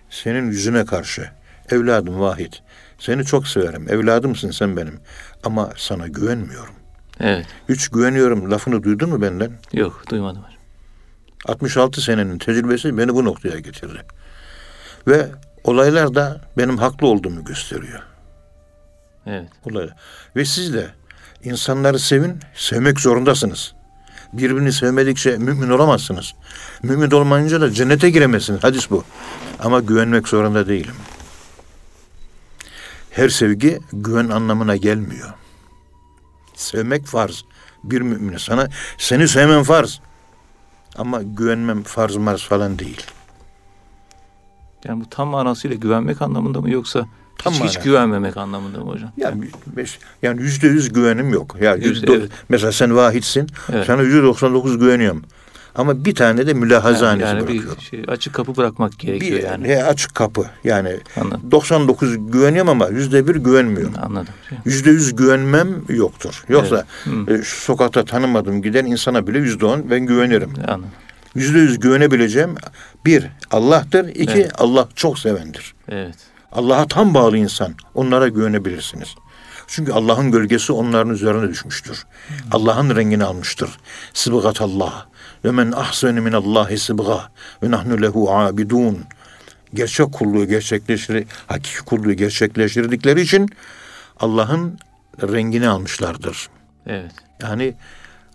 senin 0.09 0.51
yüzüne 0.51 0.85
karşı 0.85 1.29
evladım 1.69 2.19
Vahit 2.19 2.61
seni 2.99 3.25
çok 3.25 3.47
severim. 3.47 3.85
Evladımsın 3.89 4.51
sen 4.51 4.77
benim. 4.77 4.99
Ama 5.43 5.69
sana 5.77 6.07
güvenmiyorum. 6.07 6.73
Evet. 7.19 7.45
Hiç 7.69 7.89
güveniyorum 7.89 8.51
lafını 8.51 8.83
duydun 8.83 9.09
mu 9.09 9.21
benden? 9.21 9.51
Yok 9.73 10.03
duymadım 10.09 10.41
hocam. 10.41 10.59
66 11.45 12.01
senenin 12.01 12.37
tecrübesi 12.37 12.97
beni 12.97 13.13
bu 13.13 13.25
noktaya 13.25 13.59
getirdi. 13.59 14.01
Ve 15.07 15.27
olaylar 15.63 16.15
da 16.15 16.41
benim 16.57 16.77
haklı 16.77 17.07
olduğumu 17.07 17.45
gösteriyor. 17.45 18.01
Evet. 19.25 19.49
Olaylar. 19.65 19.95
Ve 20.35 20.45
siz 20.45 20.73
de 20.73 20.87
insanları 21.43 21.99
sevin, 21.99 22.39
sevmek 22.55 22.99
zorundasınız. 22.99 23.73
Birbirini 24.33 24.73
sevmedikçe 24.73 25.37
mümin 25.37 25.69
olamazsınız. 25.69 26.33
Mümin 26.83 27.11
olmayınca 27.11 27.61
da 27.61 27.71
cennete 27.71 28.09
giremezsiniz. 28.09 28.63
Hadis 28.63 28.91
bu. 28.91 29.03
Ama 29.59 29.79
güvenmek 29.79 30.27
zorunda 30.27 30.67
değilim. 30.67 30.95
Her 33.09 33.29
sevgi 33.29 33.79
güven 33.93 34.29
anlamına 34.29 34.75
gelmiyor. 34.75 35.33
Sevmek 36.55 37.05
farz. 37.05 37.43
Bir 37.83 38.01
mümine 38.01 38.39
sana 38.39 38.69
seni 38.97 39.27
sevmem 39.27 39.63
farz. 39.63 39.99
Ama 40.95 41.21
güvenmem 41.23 41.83
farz 41.83 42.15
marz 42.15 42.41
falan 42.41 42.79
değil. 42.79 43.05
Yani 44.85 45.03
bu 45.03 45.09
tam 45.09 45.27
manasıyla 45.27 45.75
güvenmek 45.77 46.21
anlamında 46.21 46.61
mı 46.61 46.69
yoksa 46.69 47.05
Tam 47.43 47.53
hiç, 47.53 47.63
hiç 47.63 47.79
güvenmemek 47.79 48.37
anlamında 48.37 48.77
mı 48.79 48.91
hocam? 48.91 49.11
Yani, 49.17 49.43
yani 50.21 50.41
yüzde 50.41 50.67
yüz 50.67 50.93
güvenim 50.93 51.33
yok. 51.33 51.55
Ya 51.61 51.75
Yüzde- 51.75 51.87
yüzde, 51.89 52.13
evet. 52.13 52.29
mesela 52.49 52.71
sen 52.71 52.95
vahitsin. 52.95 53.47
Evet. 53.73 53.85
Sana 53.87 54.01
yüzde 54.01 54.23
doksan 54.23 54.53
dokuz 54.53 54.79
güveniyorum. 54.79 55.23
Ama 55.75 56.05
bir 56.05 56.15
tane 56.15 56.47
de 56.47 56.53
mülahazanesi 56.53 57.23
yani, 57.25 57.37
yani 57.37 57.47
bırakıyorum. 57.47 57.77
bir 57.79 57.83
şey, 57.85 58.03
açık 58.07 58.33
kapı 58.33 58.57
bırakmak 58.57 58.99
gerekiyor 58.99 59.39
Bir 59.39 59.43
yani. 59.43 59.67
he, 59.67 59.83
açık 59.83 60.15
kapı. 60.15 60.45
Yani 60.63 60.97
Anladım. 61.21 61.51
99 61.51 62.31
güveniyorum 62.31 62.69
ama 62.69 62.87
yüzde 62.87 63.27
bir 63.27 63.35
güvenmiyorum. 63.35 63.93
Anladım. 64.01 64.33
Yüzde 64.65 64.89
yüz 64.89 65.15
güvenmem 65.15 65.69
yoktur. 65.89 66.43
Yoksa 66.49 66.85
Evet. 67.27 67.29
e, 67.39 67.43
sokakta 67.45 68.05
tanımadığım 68.05 68.61
giden 68.61 68.85
insana 68.85 69.27
bile 69.27 69.37
yüzde 69.39 69.65
on 69.65 69.89
ben 69.89 69.99
güvenirim. 70.05 70.53
Anladım. 70.67 70.89
Yüzde 71.35 71.59
yüz 71.59 71.79
güvenebileceğim 71.79 72.55
bir 73.05 73.25
Allah'tır. 73.51 74.07
iki 74.07 74.31
Evet. 74.33 74.51
Allah 74.57 74.87
çok 74.95 75.19
sevendir. 75.19 75.73
Evet. 75.89 76.15
Allah'a 76.51 76.87
tam 76.87 77.13
bağlı 77.13 77.37
insan. 77.37 77.75
Onlara 77.95 78.27
güvenebilirsiniz. 78.27 79.15
Çünkü 79.67 79.91
Allah'ın 79.91 80.31
gölgesi 80.31 80.73
onların 80.73 81.13
üzerine 81.13 81.49
düşmüştür. 81.49 82.05
Allah'ın 82.51 82.95
rengini 82.95 83.23
almıştır. 83.23 83.69
Sıbgat 84.13 84.61
Allah. 84.61 85.07
Ve 85.45 85.51
men 85.51 85.71
ahsenu 85.71 86.21
min 86.21 86.31
Allahi 86.31 86.77
sıbga. 86.77 87.29
Ve 87.63 87.71
nahnu 87.71 88.01
lehu 88.01 88.31
abidun. 88.31 89.05
Gerçek 89.73 90.11
kulluğu 90.11 90.47
gerçekleştir, 90.47 91.27
hakiki 91.47 91.79
kulluğu 91.79 92.13
gerçekleştirdikleri 92.13 93.21
için 93.21 93.49
Allah'ın 94.19 94.79
rengini 95.21 95.69
almışlardır. 95.69 96.49
Evet. 96.87 97.11
Yani 97.41 97.75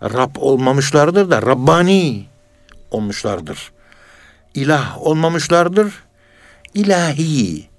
Rab 0.03 0.35
olmamışlardır 0.35 1.31
da 1.31 1.41
Rabbani 1.41 2.25
olmuşlardır. 2.91 3.71
İlah 4.53 5.01
olmamışlardır. 5.01 5.93
ilahi. 6.73 7.74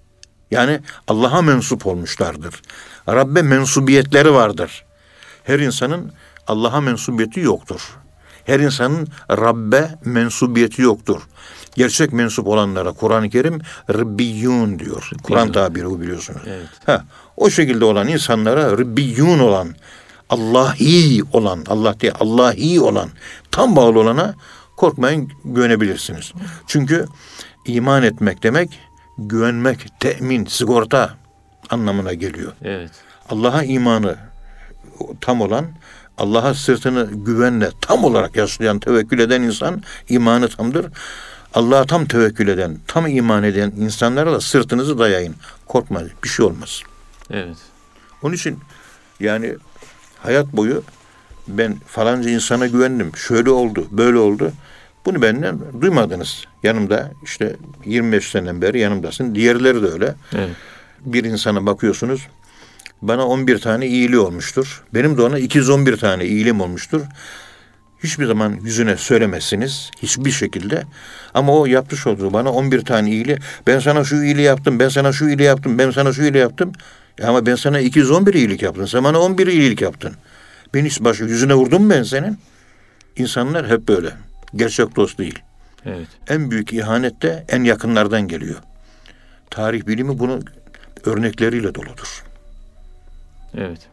Yani 0.50 0.80
Allah'a 1.08 1.42
mensup 1.42 1.86
olmuşlardır. 1.86 2.62
Rabbe 3.08 3.42
mensubiyetleri 3.42 4.34
vardır. 4.34 4.84
Her 5.44 5.58
insanın 5.58 6.12
Allah'a 6.46 6.80
mensubiyeti 6.80 7.40
yoktur. 7.40 7.80
Her 8.44 8.60
insanın 8.60 9.08
Rabbe 9.30 9.90
mensubiyeti 10.04 10.82
yoktur. 10.82 11.22
Gerçek 11.74 12.12
mensup 12.12 12.46
olanlara 12.46 12.92
Kur'an-ı 12.92 13.30
Kerim 13.30 13.60
Rabbiyun 13.90 14.78
diyor. 14.78 15.10
Kur'an 15.22 15.52
tabiri 15.52 15.86
bu 15.86 16.00
biliyorsunuz. 16.00 16.40
Evet. 16.46 16.66
Ha, 16.86 17.04
o 17.36 17.50
şekilde 17.50 17.84
olan 17.84 18.08
insanlara 18.08 18.72
Rabbiyun 18.72 19.38
olan, 19.38 19.74
Allahi 20.30 21.22
olan, 21.32 21.64
Allah 21.68 22.00
diye 22.00 22.12
Allahi 22.12 22.80
olan, 22.80 23.08
tam 23.50 23.76
bağlı 23.76 23.98
olana 23.98 24.34
korkmayın 24.76 25.32
güvenebilirsiniz. 25.44 26.32
Çünkü 26.66 27.06
iman 27.66 28.02
etmek 28.02 28.42
demek 28.42 28.78
güvenmek, 29.18 30.00
temin, 30.00 30.44
sigorta 30.44 31.14
anlamına 31.70 32.14
geliyor. 32.14 32.52
Evet. 32.62 32.90
Allah'a 33.28 33.62
imanı 33.62 34.16
tam 35.20 35.40
olan, 35.40 35.66
Allah'a 36.18 36.54
sırtını 36.54 37.08
güvenle 37.12 37.70
tam 37.80 38.04
olarak 38.04 38.36
yaslayan, 38.36 38.78
tevekkül 38.78 39.18
eden 39.18 39.42
insan 39.42 39.82
imanı 40.08 40.48
tamdır. 40.48 40.86
Allah'a 41.54 41.84
tam 41.84 42.06
tevekkül 42.06 42.48
eden, 42.48 42.78
tam 42.86 43.06
iman 43.06 43.42
eden 43.42 43.72
insanlara 43.76 44.32
da 44.32 44.40
sırtınızı 44.40 44.98
dayayın. 44.98 45.34
Korkma. 45.66 46.02
Bir 46.24 46.28
şey 46.28 46.46
olmaz. 46.46 46.82
Evet. 47.30 47.56
Onun 48.22 48.34
için 48.34 48.58
yani 49.20 49.56
hayat 50.22 50.52
boyu 50.52 50.82
ben 51.48 51.76
falanca 51.86 52.30
insana 52.30 52.66
güvendim. 52.66 53.16
Şöyle 53.16 53.50
oldu, 53.50 53.86
böyle 53.90 54.18
oldu. 54.18 54.52
Bunu 55.06 55.22
benden 55.22 55.58
duymadınız. 55.80 56.44
Yanımda 56.62 57.10
işte 57.24 57.56
25 57.84 58.30
seneden 58.30 58.62
beri 58.62 58.78
yanımdasın. 58.80 59.34
Diğerleri 59.34 59.82
de 59.82 59.86
öyle. 59.86 60.14
Evet. 60.34 60.50
Bir 61.04 61.24
insana 61.24 61.66
bakıyorsunuz. 61.66 62.26
Bana 63.02 63.26
11 63.26 63.58
tane 63.58 63.86
iyiliği 63.86 64.18
olmuştur. 64.18 64.82
Benim 64.94 65.16
de 65.16 65.22
ona 65.22 65.38
211 65.38 65.96
tane 65.96 66.24
iyiliğim 66.24 66.60
olmuştur. 66.60 67.00
Hiçbir 68.02 68.26
zaman 68.26 68.58
yüzüne 68.62 68.96
söylemezsiniz. 68.96 69.90
Hiçbir 70.02 70.30
şekilde. 70.30 70.82
Ama 71.34 71.58
o 71.58 71.66
yapmış 71.66 72.06
olduğu 72.06 72.32
bana 72.32 72.52
11 72.52 72.84
tane 72.84 73.10
iyiliği. 73.10 73.38
Ben 73.66 73.78
sana 73.78 74.04
şu 74.04 74.16
iyiliği 74.22 74.44
yaptım. 74.44 74.78
Ben 74.78 74.88
sana 74.88 75.12
şu 75.12 75.28
iyiliği 75.28 75.46
yaptım. 75.46 75.78
Ben 75.78 75.90
sana 75.90 76.12
şu 76.12 76.22
iyiliği 76.22 76.40
yaptım. 76.40 76.72
Ya 77.18 77.28
ama 77.28 77.46
ben 77.46 77.54
sana 77.54 77.80
211 77.80 78.34
iyilik 78.34 78.62
yaptım. 78.62 78.88
Sen 78.88 79.04
bana 79.04 79.18
11 79.20 79.46
iyilik 79.46 79.80
yaptın. 79.80 80.12
Ben 80.74 80.84
hiç 80.84 81.00
başı 81.00 81.24
yüzüne 81.24 81.54
vurdum 81.54 81.82
mu 81.82 81.90
ben 81.90 82.02
senin? 82.02 82.38
İnsanlar 83.16 83.68
hep 83.68 83.88
böyle. 83.88 84.25
Gerçek 84.54 84.96
dost 84.96 85.18
değil. 85.18 85.38
Evet. 85.84 86.08
En 86.28 86.50
büyük 86.50 86.72
ihanet 86.72 87.22
de 87.22 87.44
en 87.48 87.64
yakınlardan 87.64 88.28
geliyor. 88.28 88.58
Tarih 89.50 89.86
bilimi 89.86 90.18
bunun 90.18 90.44
örnekleriyle 91.04 91.74
doludur. 91.74 92.24
Evet. 93.54 93.88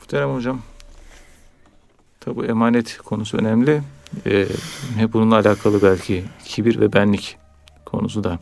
Muhterem 0.00 0.34
hocam. 0.34 0.62
Tabi 2.20 2.46
emanet 2.46 2.98
konusu 2.98 3.36
önemli. 3.38 3.82
Ee, 4.26 4.46
hep 4.96 5.12
bununla 5.12 5.36
alakalı 5.36 5.82
belki 5.82 6.24
kibir 6.44 6.80
ve 6.80 6.92
benlik 6.92 7.36
konusu 7.84 8.24
da 8.24 8.38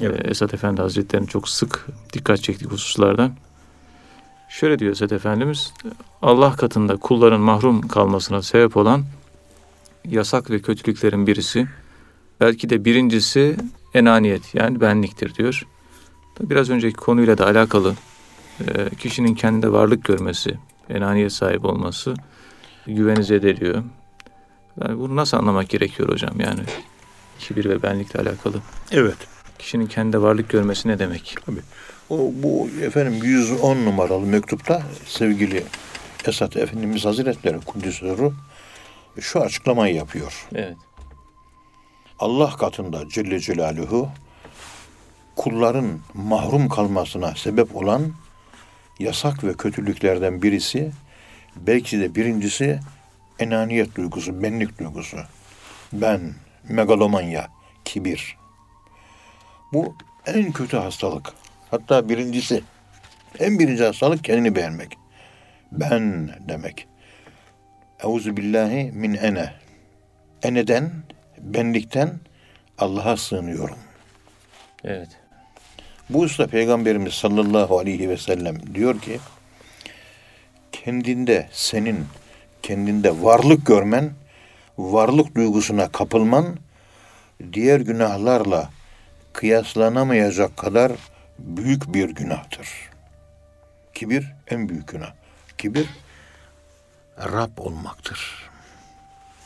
Evet. 0.00 0.26
e, 0.26 0.30
Esat 0.30 0.54
Efendi 0.54 0.80
Hazretleri'nin 0.82 1.26
çok 1.26 1.48
sık 1.48 1.86
dikkat 2.12 2.42
çektiği 2.42 2.66
hususlardan. 2.66 3.32
Şöyle 4.48 4.78
diyor 4.78 4.92
Esat 4.92 5.12
Efendimiz, 5.12 5.72
Allah 6.22 6.52
katında 6.56 6.96
kulların 6.96 7.40
mahrum 7.40 7.88
kalmasına 7.88 8.42
sebep 8.42 8.76
olan 8.76 9.04
yasak 10.08 10.50
ve 10.50 10.58
kötülüklerin 10.58 11.26
birisi, 11.26 11.66
belki 12.40 12.70
de 12.70 12.84
birincisi 12.84 13.56
enaniyet 13.94 14.54
yani 14.54 14.80
benliktir 14.80 15.34
diyor. 15.34 15.62
Biraz 16.40 16.70
önceki 16.70 16.96
konuyla 16.96 17.38
da 17.38 17.46
alakalı 17.46 17.94
e, 18.60 18.94
kişinin 18.98 19.34
kendinde 19.34 19.72
varlık 19.72 20.04
görmesi, 20.04 20.54
enaniyet 20.88 21.32
sahibi 21.32 21.66
olması 21.66 22.14
güveni 22.86 23.24
zedeliyor. 23.24 23.82
Yani 24.80 24.98
bunu 24.98 25.16
nasıl 25.16 25.36
anlamak 25.36 25.68
gerekiyor 25.68 26.08
hocam 26.08 26.40
yani 26.40 26.60
kibir 27.38 27.64
ve 27.64 27.82
benlikle 27.82 28.20
alakalı? 28.20 28.56
Evet. 28.90 29.16
Kişinin 29.58 29.86
kendi 29.86 30.22
varlık 30.22 30.48
görmesi 30.48 30.88
ne 30.88 30.98
demek? 30.98 31.36
O 32.10 32.32
bu 32.42 32.68
efendim 32.82 33.24
110 33.24 33.76
numaralı 33.76 34.26
mektupta 34.26 34.82
sevgili 35.06 35.64
Esat 36.26 36.56
Efendimiz 36.56 37.04
Hazretleri 37.04 37.60
Kudüs'ü 37.60 38.06
şu 39.20 39.40
açıklamayı 39.40 39.94
yapıyor. 39.94 40.48
Evet. 40.54 40.76
Allah 42.18 42.56
katında 42.56 43.08
Celle 43.08 43.40
Celaluhu 43.40 44.08
kulların 45.36 46.00
mahrum 46.14 46.68
kalmasına 46.68 47.34
sebep 47.34 47.76
olan 47.76 48.12
yasak 48.98 49.44
ve 49.44 49.54
kötülüklerden 49.54 50.42
birisi 50.42 50.90
belki 51.56 52.00
de 52.00 52.14
birincisi 52.14 52.80
enaniyet 53.38 53.96
duygusu, 53.96 54.42
benlik 54.42 54.78
duygusu. 54.78 55.18
Ben, 55.92 56.34
megalomanya, 56.68 57.48
kibir. 57.84 58.36
Bu 59.72 59.96
en 60.26 60.52
kötü 60.52 60.76
hastalık. 60.76 61.32
Hatta 61.70 62.08
birincisi, 62.08 62.62
en 63.38 63.58
birinci 63.58 63.84
hastalık 63.84 64.24
kendini 64.24 64.56
beğenmek. 64.56 64.98
Ben 65.72 66.30
demek. 66.48 66.88
Euzu 68.02 68.36
billahi 68.36 68.90
min 68.92 69.14
ene. 69.14 69.52
Eneden, 70.42 70.90
benlikten 71.38 72.10
Allah'a 72.78 73.16
sığınıyorum. 73.16 73.78
Evet. 74.84 75.08
Bu 76.10 76.20
usta 76.20 76.46
Peygamberimiz 76.46 77.14
sallallahu 77.14 77.78
aleyhi 77.78 78.08
ve 78.08 78.16
sellem 78.16 78.74
diyor 78.74 79.00
ki 79.00 79.18
kendinde 80.72 81.48
senin 81.52 82.04
kendinde 82.62 83.22
varlık 83.22 83.66
görmen, 83.66 84.10
varlık 84.78 85.34
duygusuna 85.34 85.88
kapılman 85.88 86.56
diğer 87.52 87.80
günahlarla 87.80 88.70
kıyaslanamayacak 89.32 90.56
kadar 90.56 90.92
büyük 91.38 91.94
bir 91.94 92.10
günahtır. 92.10 92.68
Kibir 93.94 94.32
en 94.50 94.68
büyük 94.68 94.88
günah. 94.88 95.12
Kibir 95.58 95.88
Rab 97.18 97.58
olmaktır. 97.58 98.50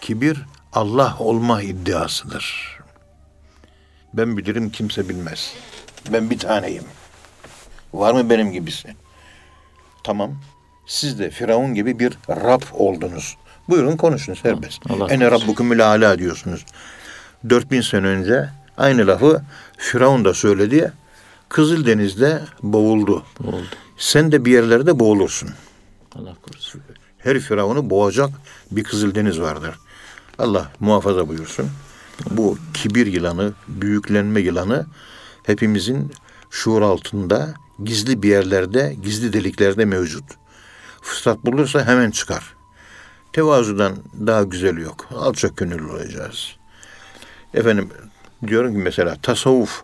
Kibir 0.01 0.39
Allah 0.73 1.17
olma 1.19 1.63
iddiasıdır. 1.63 2.77
Ben 4.15 4.37
bilirim 4.37 4.71
kimse 4.71 5.09
bilmez. 5.09 5.53
Ben 6.13 6.31
bir 6.31 6.39
taneyim. 6.39 6.85
Var 7.95 8.15
mı 8.15 8.31
benim 8.31 8.53
gibisi? 8.53 8.97
Tamam. 10.05 10.35
Siz 10.87 11.19
de 11.19 11.31
Firavun 11.31 11.75
gibi 11.75 11.99
bir 11.99 12.19
Rab 12.29 12.63
oldunuz. 12.73 13.37
Buyurun 13.69 13.97
konuşun 13.97 14.35
serbest. 14.35 14.83
Ene 14.91 14.99
korusun. 14.99 15.21
Rabbukumul 15.21 15.81
ala 15.81 16.19
diyorsunuz. 16.19 16.65
4000 17.51 17.81
sene 17.81 18.07
önce 18.07 18.49
aynı 18.77 19.07
lafı 19.07 19.43
Firavun 19.79 20.25
da 20.25 20.35
söyledi. 20.35 20.93
Kızıldeniz'de 21.49 22.41
boğuldu. 22.63 23.25
Oldu. 23.45 23.65
Sen 23.99 24.33
de 24.33 24.45
bir 24.45 24.53
yerlerde 24.53 24.99
boğulursun. 24.99 25.51
Allah 26.15 26.35
korusun. 26.43 26.83
Her 27.27 27.41
firavunu 27.41 27.91
boğacak 27.91 28.31
bir 28.71 28.85
kızıldeniz 28.85 29.41
vardır. 29.41 29.75
Allah 30.39 30.73
muhafaza 30.81 31.29
buyursun. 31.29 31.71
Bu 32.31 32.59
kibir 32.75 33.07
yılanı, 33.07 33.53
büyüklenme 33.69 34.41
yılanı 34.41 34.87
hepimizin 35.43 36.13
şuur 36.51 36.83
altında 36.83 37.55
gizli 37.85 38.23
bir 38.23 38.29
yerlerde, 38.29 38.97
gizli 39.03 39.33
deliklerde 39.33 39.85
mevcut. 39.85 40.25
Fırsat 41.03 41.47
bulursa 41.47 41.87
hemen 41.87 42.11
çıkar. 42.11 42.55
Tevazudan 43.33 43.97
daha 44.27 44.43
güzel 44.43 44.77
yok. 44.77 45.09
Alçak 45.15 45.57
gönüllü 45.57 45.91
olacağız. 45.91 46.57
Efendim 47.55 47.91
diyorum 48.47 48.73
ki 48.73 48.79
mesela 48.79 49.17
tasavvuf 49.23 49.83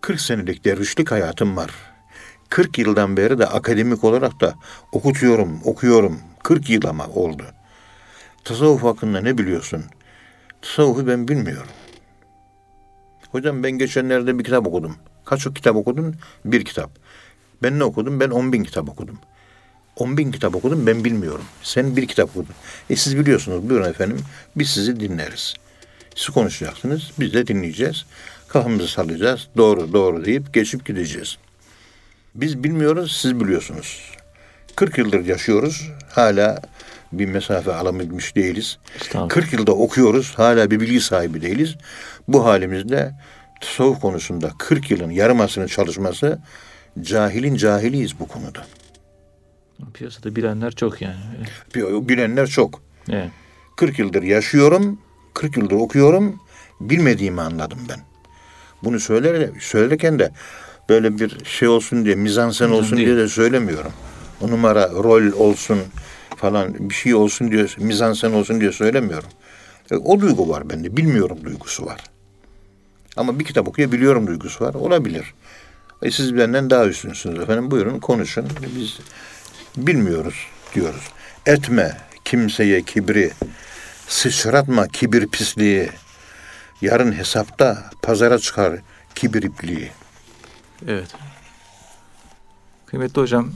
40 0.00 0.20
senelik 0.20 0.64
dervişlik 0.64 1.10
hayatım 1.10 1.56
var. 1.56 1.70
40 2.48 2.78
yıldan 2.78 3.16
beri 3.16 3.38
de 3.38 3.46
akademik 3.46 4.04
olarak 4.04 4.40
da 4.40 4.54
okutuyorum, 4.92 5.60
okuyorum. 5.64 6.18
40 6.48 6.70
yıl 6.70 6.84
ama 6.86 7.06
oldu. 7.06 7.42
Tasavvuf 8.44 8.82
hakkında 8.82 9.20
ne 9.20 9.38
biliyorsun? 9.38 9.84
Tasavvufu 10.62 11.06
ben 11.06 11.28
bilmiyorum. 11.28 11.70
Hocam 13.32 13.62
ben 13.62 13.70
geçenlerde 13.70 14.38
bir 14.38 14.44
kitap 14.44 14.66
okudum. 14.66 14.96
Kaç 15.24 15.46
o 15.46 15.52
kitap 15.52 15.76
okudun? 15.76 16.16
Bir 16.44 16.64
kitap. 16.64 16.90
Ben 17.62 17.78
ne 17.78 17.84
okudum? 17.84 18.20
Ben 18.20 18.30
10 18.30 18.52
bin 18.52 18.64
kitap 18.64 18.88
okudum. 18.88 19.18
10 19.96 20.16
bin 20.16 20.32
kitap 20.32 20.54
okudum 20.54 20.86
ben 20.86 21.04
bilmiyorum. 21.04 21.44
Sen 21.62 21.96
bir 21.96 22.08
kitap 22.08 22.30
okudun. 22.30 22.54
E 22.90 22.96
siz 22.96 23.18
biliyorsunuz 23.18 23.70
buyurun 23.70 23.90
efendim 23.90 24.18
biz 24.56 24.70
sizi 24.70 25.00
dinleriz. 25.00 25.54
Siz 26.14 26.28
konuşacaksınız 26.28 27.10
biz 27.18 27.34
de 27.34 27.46
dinleyeceğiz. 27.46 28.06
Kafamızı 28.48 28.88
sallayacağız. 28.88 29.48
Doğru 29.56 29.92
doğru 29.92 30.24
deyip 30.24 30.54
geçip 30.54 30.86
gideceğiz. 30.86 31.38
Biz 32.34 32.64
bilmiyoruz 32.64 33.18
siz 33.22 33.40
biliyorsunuz. 33.40 34.12
40 34.76 34.98
yıldır 34.98 35.24
yaşıyoruz. 35.24 35.90
Hala 36.22 36.60
bir 37.12 37.26
mesafe 37.26 37.74
alabilmiş 37.74 38.36
değiliz. 38.36 38.78
Estağfurullah. 38.96 39.28
40 39.28 39.52
yılda 39.52 39.72
okuyoruz. 39.72 40.32
Hala 40.36 40.70
bir 40.70 40.80
bilgi 40.80 41.00
sahibi 41.00 41.42
değiliz. 41.42 41.76
Bu 42.28 42.44
halimizde 42.44 43.12
tasavvuf 43.60 44.00
konusunda 44.00 44.50
40 44.58 44.90
yılın 44.90 45.10
yarım 45.10 45.40
asrının 45.40 45.66
çalışması 45.66 46.38
cahilin 47.00 47.56
cahiliyiz 47.56 48.20
bu 48.20 48.28
konuda. 48.28 48.66
Piyasada 49.94 50.36
bilenler 50.36 50.72
çok 50.72 51.02
yani. 51.02 51.16
Bi- 51.74 52.08
Bilenler 52.08 52.46
çok. 52.46 52.82
Evet. 53.10 53.30
40 53.76 53.98
yıldır 53.98 54.22
yaşıyorum, 54.22 55.00
40 55.34 55.56
yıldır 55.56 55.76
okuyorum, 55.76 56.40
bilmediğimi 56.80 57.40
anladım 57.40 57.78
ben. 57.88 58.00
Bunu 58.84 59.00
söyler, 59.00 59.50
söylerken 59.60 60.18
de 60.18 60.30
böyle 60.88 61.18
bir 61.18 61.44
şey 61.44 61.68
olsun 61.68 62.04
diye, 62.04 62.14
mizansen 62.14 62.70
olsun 62.70 62.96
değil. 62.96 63.08
diye 63.08 63.16
de 63.18 63.28
söylemiyorum. 63.28 63.92
O 64.40 64.48
numara, 64.50 64.90
rol 64.90 65.32
olsun 65.32 65.78
falan 66.36 66.74
bir 66.90 66.94
şey 66.94 67.14
olsun 67.14 67.50
diye, 67.50 67.66
mizansen 67.78 68.32
olsun 68.32 68.60
diye 68.60 68.72
söylemiyorum. 68.72 69.28
E, 69.90 69.96
O 69.96 70.20
duygu 70.20 70.48
var 70.48 70.70
bende, 70.70 70.96
bilmiyorum 70.96 71.38
duygusu 71.44 71.86
var. 71.86 72.00
Ama 73.16 73.38
bir 73.38 73.44
kitap 73.44 73.68
okuyabiliyorum 73.68 74.26
duygusu 74.26 74.64
var, 74.64 74.74
olabilir. 74.74 75.34
E 76.02 76.10
siz 76.10 76.36
benden 76.36 76.70
daha 76.70 76.86
üstünsünüz 76.86 77.38
efendim, 77.38 77.70
buyurun 77.70 77.98
konuşun. 78.00 78.46
Biz 78.76 78.98
bilmiyoruz 79.76 80.46
diyoruz. 80.74 81.02
Etme 81.46 81.96
kimseye 82.24 82.82
kibri, 82.82 83.30
sıçratma 84.08 84.88
kibir 84.88 85.26
pisliği. 85.26 85.88
Yarın 86.80 87.12
hesapta 87.12 87.90
pazara 88.02 88.38
çıkar 88.38 88.72
kibir 89.14 89.42
ipliği. 89.42 89.90
Evet. 90.88 91.08
Kıymetli 92.86 93.20
hocam, 93.20 93.52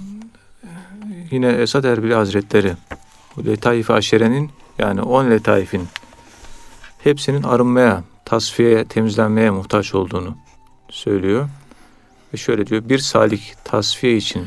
yine 1.32 1.48
Esad 1.48 1.84
Erbil 1.84 2.12
Hazretleri 2.12 2.72
bu 3.36 3.46
Letaif-i 3.46 3.92
Aşere'nin 3.92 4.50
yani 4.78 5.02
10 5.02 5.30
letaifin 5.30 5.88
hepsinin 6.98 7.42
arınmaya, 7.42 8.04
tasfiyeye, 8.24 8.84
temizlenmeye 8.84 9.50
muhtaç 9.50 9.94
olduğunu 9.94 10.36
söylüyor. 10.88 11.48
Ve 12.34 12.36
şöyle 12.36 12.66
diyor, 12.66 12.82
bir 12.88 12.98
salik 12.98 13.54
tasfiye 13.64 14.16
için 14.16 14.46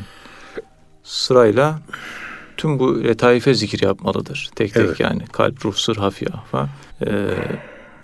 sırayla 1.02 1.78
tüm 2.56 2.78
bu 2.78 3.04
letaife 3.04 3.54
zikir 3.54 3.82
yapmalıdır. 3.82 4.50
Tek 4.54 4.74
tek 4.74 4.86
Evet. 4.86 5.00
yani 5.00 5.26
kalp, 5.32 5.64
ruh, 5.66 5.74
sır, 5.74 5.96
hafiye, 5.96 6.30
afa. 6.30 6.68
Ee, 7.06 7.28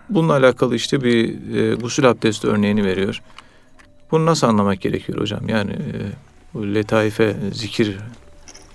bununla 0.09 0.33
alakalı 0.33 0.77
işte 0.77 1.03
bir 1.03 1.55
e, 1.57 1.75
gusül 1.75 2.11
abdesti 2.11 2.47
örneğini 2.47 2.85
veriyor. 2.85 3.23
Bunu 4.11 4.27
nasıl 4.27 4.47
anlamak 4.47 4.81
gerekiyor 4.81 5.21
hocam? 5.21 5.49
Yani 5.49 5.73
e, 5.73 5.93
bu 6.55 6.75
letaife 6.75 7.37
zikir 7.53 7.99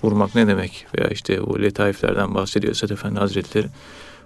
vurmak 0.03 0.35
ne 0.35 0.47
demek? 0.47 0.85
Veya 0.97 1.07
işte 1.09 1.41
o 1.41 1.61
letaiflerden 1.61 2.35
bahsediyor 2.35 2.71
Esad 2.71 2.89
Efendi 2.89 3.19
Hazretleri. 3.19 3.67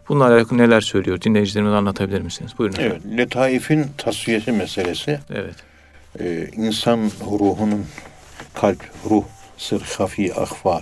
Bununla 0.10 0.26
alakalı 0.28 0.60
neler 0.60 0.82
söylüyor? 0.82 1.22
Dinleyicilerimize 1.22 1.76
anlatabilir 1.76 2.22
misiniz? 2.22 2.52
Buyurun. 2.58 2.76
Evet, 2.80 3.02
letaifin 3.18 3.86
tasfiyesi 3.98 4.52
meselesi 4.52 5.20
Evet. 5.34 5.56
e, 6.20 6.48
insan 6.56 7.00
ruhunun 7.40 7.86
kalp, 8.54 8.80
ruh, 9.10 9.24
sır, 9.58 9.82
hafi, 9.82 10.34
ahfa 10.36 10.82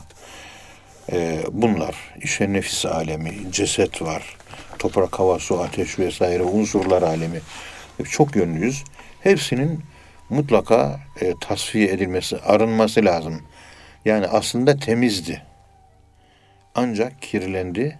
e, 1.11 1.43
bunlar. 1.51 1.95
İşte 2.23 2.53
nefis 2.53 2.85
alemi, 2.85 3.33
ceset 3.51 4.01
var, 4.01 4.37
toprak, 4.79 5.19
hava, 5.19 5.39
su, 5.39 5.59
ateş 5.59 5.99
vesaire 5.99 6.43
unsurlar 6.43 7.01
alemi. 7.01 7.41
Çok 8.09 8.35
yönlüyüz. 8.35 8.83
Hepsinin 9.21 9.79
mutlaka 10.29 10.99
e, 11.21 11.33
tasfiye 11.41 11.87
edilmesi, 11.87 12.37
arınması 12.37 13.05
lazım. 13.05 13.41
Yani 14.05 14.27
aslında 14.27 14.77
temizdi. 14.77 15.41
Ancak 16.75 17.21
kirlendi. 17.21 17.97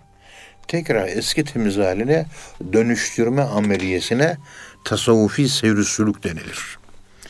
Tekrar 0.68 1.08
eski 1.08 1.44
temiz 1.44 1.78
haline 1.78 2.26
dönüştürme 2.74 3.42
ameliyesine 3.42 4.38
tasavvufi 4.86 5.50
seyr 5.50 5.84
sülük 5.84 6.24
denilir. 6.24 6.78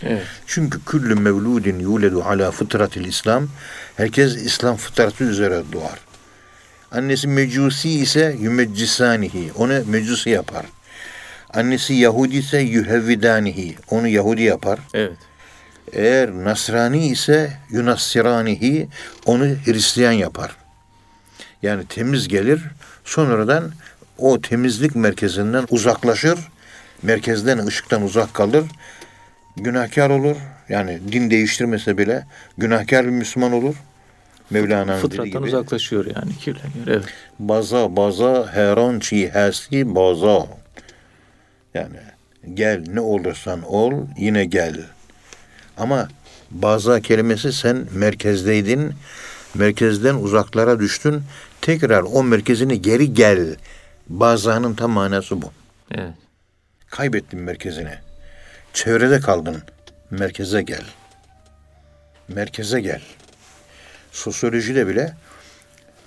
Evet. 0.04 0.24
Çünkü 0.48 0.86
küllü 0.86 1.16
mevludin 1.16 1.80
yuledu 1.80 2.24
ala 2.24 2.52
fıtratil 2.52 3.06
İslam. 3.06 3.48
Herkes 3.98 4.36
İslam 4.36 4.76
fıtratı 4.76 5.24
üzere 5.24 5.64
doğar. 5.74 6.00
Annesi 6.92 7.28
mecusi 7.28 7.90
ise 7.90 8.36
yümeccisanihi. 8.40 9.52
Onu 9.56 9.74
mecusi 9.86 10.30
yapar. 10.30 10.66
Annesi 11.54 11.94
Yahudi 11.94 12.38
ise 12.38 12.60
yuhevvidanihi. 12.60 13.76
Onu 13.90 14.08
Yahudi 14.08 14.42
yapar. 14.42 14.80
Evet. 14.94 15.18
Eğer 15.94 16.32
Nasrani 16.32 17.08
ise 17.08 17.54
yunassiranihi. 17.70 18.88
Onu 19.26 19.46
Hristiyan 19.66 20.12
yapar. 20.12 20.56
Yani 21.62 21.86
temiz 21.86 22.28
gelir. 22.28 22.62
Sonradan 23.06 23.72
o 24.18 24.42
temizlik 24.42 24.96
merkezinden 24.96 25.66
uzaklaşır. 25.70 26.40
Merkezden, 27.04 27.68
ışıktan 27.68 28.04
uzak 28.04 28.34
kalır. 28.34 28.66
Günahkar 29.58 30.10
olur. 30.10 30.36
Yani 30.70 31.00
din 31.12 31.30
değiştirmese 31.32 31.98
bile 31.98 32.26
günahkar 32.58 33.06
bir 33.06 33.12
Müslüman 33.12 33.52
olur. 33.52 33.76
Mevlana'nın 34.50 34.88
dediği 34.88 35.02
Fıtrattan 35.02 35.26
gibi. 35.26 35.44
uzaklaşıyor 35.44 36.06
yani 36.06 36.38
kirleniyor. 36.38 36.88
Evet. 36.88 37.04
Baza 37.40 37.96
baza 37.96 38.54
heran 38.54 39.00
çi 39.00 39.30
hasti 39.30 39.96
baza. 39.96 40.48
Yani 41.74 41.98
gel 42.54 42.84
ne 42.88 43.00
olursan 43.00 43.64
ol 43.64 43.94
yine 44.18 44.46
gel. 44.46 44.82
Ama 45.80 46.08
baza 46.52 47.02
kelimesi 47.02 47.54
sen 47.54 47.88
merkezdeydin. 47.94 48.94
Merkezden 49.54 50.16
uzaklara 50.16 50.80
düştün. 50.80 51.24
Tekrar 51.62 52.04
o 52.04 52.24
merkezine 52.24 52.76
geri 52.76 53.14
gel. 53.14 53.56
Bazanın 54.10 54.74
tam 54.74 54.92
manası 54.92 55.42
bu. 55.42 55.52
Evet. 55.92 56.14
Kaybettin 56.90 57.40
merkezini. 57.40 57.94
Çevrede 58.74 59.20
kaldın. 59.20 59.62
Merkeze 60.12 60.62
gel. 60.62 60.84
Merkeze 62.28 62.82
gel. 62.82 63.02
Sosyolojide 64.12 64.88
bile 64.88 65.16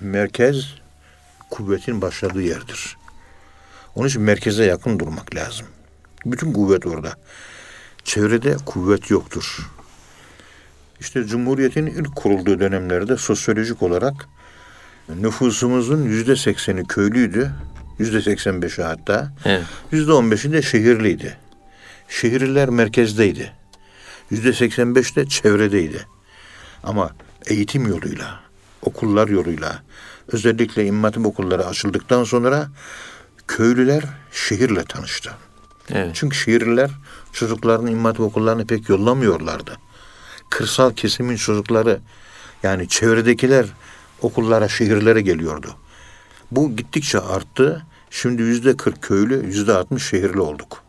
merkez 0.00 0.74
kuvvetin 1.50 2.02
başladığı 2.02 2.42
yerdir. 2.42 2.96
Onun 3.94 4.08
için 4.08 4.22
merkeze 4.22 4.64
yakın 4.64 4.98
durmak 4.98 5.34
lazım. 5.34 5.66
Bütün 6.26 6.52
kuvvet 6.52 6.86
orada. 6.86 7.12
Çevrede 8.04 8.56
kuvvet 8.66 9.10
yoktur. 9.10 9.70
İşte 11.00 11.24
Cumhuriyet'in 11.24 11.86
ilk 11.86 12.16
kurulduğu 12.16 12.60
dönemlerde 12.60 13.16
sosyolojik 13.16 13.82
olarak 13.82 14.28
nüfusumuzun 15.08 16.02
yüzde 16.02 16.36
sekseni 16.36 16.86
köylüydü. 16.86 17.50
Yüzde 17.98 18.22
seksen 18.22 18.62
beşi 18.62 18.82
hatta. 18.82 19.32
Yüzde 19.92 20.12
on 20.12 20.30
beşi 20.30 20.52
de 20.52 20.62
şehirliydi. 20.62 21.36
Şehirliler 22.08 22.68
merkezdeydi. 22.68 23.52
Yüzde 24.30 24.52
seksen 24.52 24.94
beş 24.94 25.16
de 25.16 25.26
çevredeydi. 25.26 26.06
Ama 26.82 27.10
eğitim 27.46 27.86
yoluyla, 27.86 28.40
okullar 28.82 29.28
yoluyla, 29.28 29.82
özellikle 30.28 30.86
imam 30.86 31.02
hatip 31.02 31.26
okulları 31.26 31.66
açıldıktan 31.66 32.24
sonra 32.24 32.68
köylüler 33.48 34.04
şehirle 34.32 34.84
tanıştı. 34.84 35.30
Evet. 35.90 36.10
Çünkü 36.14 36.36
şehirliler 36.36 36.90
çocuklarını 37.32 37.90
imam 37.90 38.04
hatip 38.04 38.20
okullarına 38.20 38.64
pek 38.64 38.88
yollamıyorlardı. 38.88 39.76
Kırsal 40.50 40.92
kesimin 40.92 41.36
çocukları 41.36 42.00
yani 42.62 42.88
çevredekiler 42.88 43.66
okullara, 44.22 44.68
şehirlere 44.68 45.20
geliyordu. 45.20 45.76
Bu 46.50 46.76
gittikçe 46.76 47.20
arttı. 47.20 47.86
Şimdi 48.10 48.42
yüzde 48.42 48.76
40 48.76 49.02
köylü, 49.02 49.46
yüzde 49.46 49.72
60 49.72 50.08
şehirli 50.08 50.40
olduk. 50.40 50.82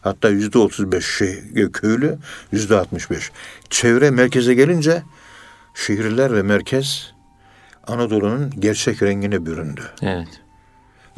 Hatta 0.00 0.28
yüzde 0.28 0.58
35 0.58 1.06
şey, 1.06 1.42
köylü, 1.72 2.18
yüzde 2.52 2.76
65. 2.76 3.30
Çevre 3.70 4.10
merkeze 4.10 4.54
gelince 4.54 5.02
şehirler 5.74 6.34
ve 6.34 6.42
merkez 6.42 7.12
Anadolu'nun 7.86 8.50
gerçek 8.58 9.02
rengine 9.02 9.46
büründü. 9.46 9.82
Evet. 10.02 10.28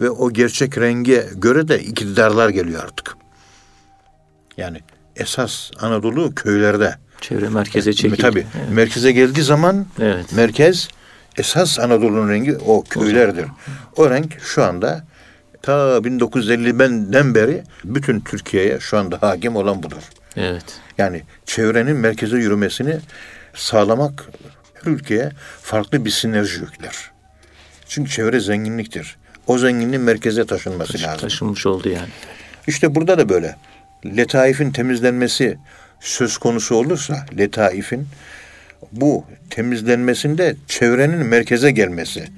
Ve 0.01 0.11
o 0.11 0.33
gerçek 0.33 0.79
renge 0.79 1.29
göre 1.35 1.69
de 1.69 1.83
iktidarlar 1.83 2.49
geliyor 2.49 2.83
artık. 2.85 3.17
Yani 4.59 4.81
esas 5.17 5.71
Anadolu 5.81 6.35
köylerde. 6.35 6.95
Çevre 7.21 7.49
merkeze 7.49 7.93
çekildi. 7.93 8.23
Tabii. 8.23 8.47
Evet. 8.59 8.71
Merkeze 8.71 9.13
geldiği 9.13 9.43
zaman 9.43 9.87
Evet. 10.01 10.33
merkez 10.33 10.89
esas 11.39 11.79
Anadolu'nun 11.79 12.29
rengi 12.31 12.57
o 12.57 12.83
köylerdir. 12.85 13.45
O 13.97 14.11
renk 14.11 14.41
şu 14.41 14.65
anda 14.65 15.05
ta 15.63 15.73
1950'den 16.05 17.35
beri 17.35 17.63
bütün 17.85 18.21
Türkiye'ye 18.21 18.81
şu 18.81 18.99
anda 18.99 19.19
hakim 19.23 19.57
olan 19.57 19.83
budur. 19.83 20.03
Evet. 20.37 20.65
Yani 20.99 21.23
çevrenin 21.47 21.97
merkeze 21.97 22.37
yürümesini 22.37 22.97
sağlamak 23.55 24.31
her 24.75 24.91
ülkeye 24.93 25.31
farklı 25.63 26.05
bir 26.05 26.11
sinerji 26.11 26.61
yükler. 26.61 26.95
Çünkü 27.89 28.11
çevre 28.11 28.41
zenginliktir. 28.41 29.17
O 29.47 29.59
zenginliğin 29.59 30.03
merkeze 30.03 30.47
taşınması 30.47 30.93
Taşı- 30.93 31.05
lazım. 31.07 31.21
taşınmış 31.21 31.67
oldu 31.67 31.89
yani. 31.89 32.09
İşte 32.67 32.95
burada 32.95 33.19
da 33.19 33.29
böyle. 33.29 33.57
Letaifin 34.07 34.71
temizlenmesi 34.71 35.59
söz 36.01 36.39
konusu 36.39 36.75
olursa 36.75 37.27
letaifin 37.39 38.09
bu 38.93 39.25
temizlenmesinde 39.51 40.57
çevrenin 40.67 41.27
merkeze 41.27 41.71
gelmesi. 41.71 42.29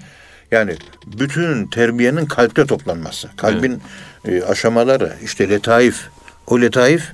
Yani 0.50 0.76
bütün 1.06 1.66
terbiyenin 1.66 2.26
kalpte 2.26 2.66
toplanması. 2.66 3.28
Kalbin 3.36 3.82
e, 4.28 4.42
aşamaları 4.42 5.12
işte 5.24 5.48
letaif. 5.48 6.08
O 6.46 6.60
letaif 6.60 7.12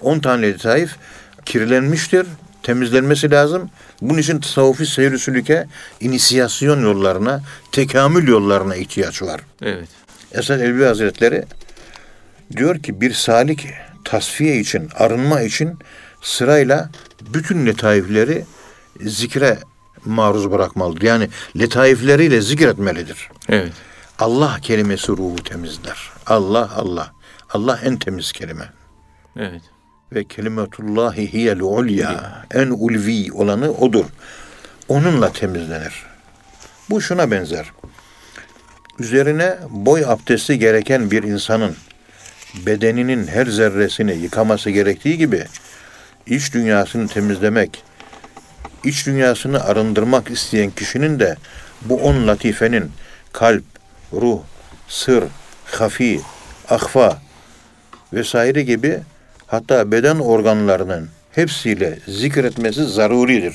10 0.00 0.18
tane 0.18 0.46
letaif 0.46 0.96
kirlenmiştir. 1.44 2.26
Temizlenmesi 2.62 3.30
lazım. 3.30 3.70
Bunun 4.02 4.18
için 4.18 4.40
tasavvufi 4.40 4.86
seyir 4.86 5.18
sülüke 5.18 5.66
inisiyasyon 6.00 6.82
yollarına, 6.82 7.42
tekamül 7.72 8.28
yollarına 8.28 8.76
ihtiyaç 8.76 9.22
var. 9.22 9.40
Evet. 9.62 9.88
Esad 10.32 10.60
Elbi 10.60 10.84
Hazretleri 10.84 11.44
diyor 12.56 12.78
ki 12.78 13.00
bir 13.00 13.12
salik 13.12 13.66
tasfiye 14.04 14.60
için, 14.60 14.88
arınma 14.98 15.42
için 15.42 15.78
sırayla 16.22 16.90
bütün 17.20 17.66
letaifleri 17.66 18.44
zikre 19.00 19.58
maruz 20.04 20.50
bırakmalıdır. 20.50 21.02
Yani 21.02 21.28
letaifleriyle 21.58 22.40
zikretmelidir. 22.40 23.28
Evet. 23.48 23.72
Allah 24.18 24.58
kelimesi 24.62 25.08
ruhu 25.12 25.36
temizler. 25.36 26.10
Allah 26.26 26.70
Allah. 26.76 27.12
Allah 27.50 27.80
en 27.84 27.96
temiz 27.96 28.32
kelime. 28.32 28.72
Evet. 29.36 29.62
Ve 30.12 30.24
kelimetullahi 30.24 31.32
hiyel 31.32 31.60
ulya. 31.60 32.44
En 32.54 32.66
ulvi 32.66 33.32
olanı 33.32 33.70
odur. 33.70 34.04
Onunla 34.88 35.32
temizlenir. 35.32 36.06
Bu 36.90 37.00
şuna 37.00 37.30
benzer. 37.30 37.72
Üzerine 38.98 39.58
boy 39.70 40.04
abdesti 40.06 40.58
gereken 40.58 41.10
bir 41.10 41.22
insanın 41.22 41.76
bedeninin 42.66 43.26
her 43.26 43.46
zerresini 43.46 44.12
yıkaması 44.12 44.70
gerektiği 44.70 45.18
gibi 45.18 45.44
iç 46.26 46.54
dünyasını 46.54 47.08
temizlemek, 47.08 47.82
iç 48.84 49.06
dünyasını 49.06 49.64
arındırmak 49.64 50.30
isteyen 50.30 50.70
kişinin 50.70 51.20
de 51.20 51.36
bu 51.82 51.96
on 51.96 52.26
latifenin 52.26 52.90
kalp, 53.32 53.64
ruh, 54.12 54.40
sır, 54.88 55.24
hafi, 55.64 56.20
ahfa 56.68 57.22
vesaire 58.12 58.62
gibi 58.62 59.00
hatta 59.46 59.92
beden 59.92 60.18
organlarının 60.18 61.08
hepsiyle 61.32 61.98
zikretmesi 62.08 62.84
zaruridir. 62.84 63.54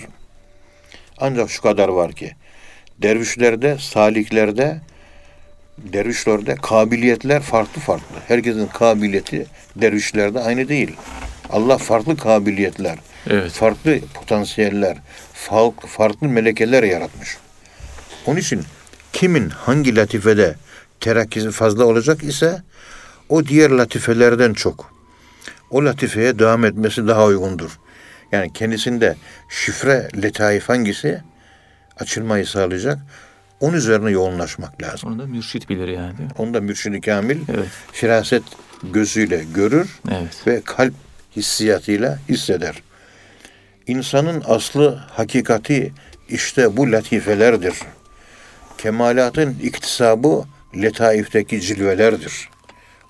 Ancak 1.18 1.50
şu 1.50 1.62
kadar 1.62 1.90
var 1.90 2.14
ki 2.14 2.36
dervişlerde, 3.02 3.78
saliklerde, 3.80 4.82
dervişlerde 5.78 6.56
kabiliyetler 6.56 7.42
farklı 7.42 7.82
farklı. 7.82 8.16
Herkesin 8.28 8.68
kabiliyeti 8.68 9.46
dervişlerde 9.76 10.40
aynı 10.40 10.68
değil. 10.70 10.96
Allah 11.50 11.78
farklı 11.78 12.18
kabiliyetler, 12.18 12.98
Evet. 13.30 13.52
farklı 13.52 14.00
potansiyeller, 14.14 14.98
farklı, 15.34 15.88
farklı 15.88 16.28
melekeler 16.28 16.84
yaratmış. 16.84 17.38
Onun 18.26 18.40
için 18.40 18.62
kimin 19.14 19.50
hangi 19.50 19.96
latifede 19.96 20.56
terakkisi 21.00 21.52
fazla 21.52 21.86
olacak 21.86 22.24
ise 22.24 22.62
o 23.30 23.46
diğer 23.46 23.70
latifelerden 23.70 24.54
çok. 24.54 24.96
O 25.72 25.86
latifeye 25.86 26.40
devam 26.40 26.66
etmesi 26.66 27.08
daha 27.08 27.26
uygundur. 27.26 27.80
Yani 28.32 28.54
kendisinde 28.54 29.16
şifre, 29.50 30.10
letaif 30.22 30.70
hangisi 30.70 31.22
açılmayı 32.00 32.46
sağlayacak. 32.46 33.00
Onun 33.60 33.78
üzerine 33.78 34.12
yoğunlaşmak 34.12 34.82
lazım. 34.82 35.10
Onu 35.12 35.20
da 35.20 35.26
mürşit 35.26 35.70
bilir 35.70 35.88
yani. 35.88 36.18
değil 36.18 36.30
mi? 36.30 36.36
Onu 36.38 36.54
da 36.54 36.62
mürşid-i 36.62 37.02
kamil 37.02 37.38
Evet. 37.54 37.68
firaset 37.92 38.44
gözüyle 38.84 39.44
görür 39.56 40.00
Evet. 40.12 40.48
ve 40.48 40.62
kalp 40.66 40.94
hissiyatıyla 41.36 42.20
hisseder. 42.30 42.84
İnsanın 43.88 44.44
aslı, 44.48 44.96
hakikati 44.96 45.94
işte 46.30 46.78
bu 46.78 46.92
latifelerdir. 46.92 47.74
Kemalatın 48.78 49.56
iktisabı 49.64 50.44
letaifteki 50.76 51.62
cilvelerdir. 51.62 52.50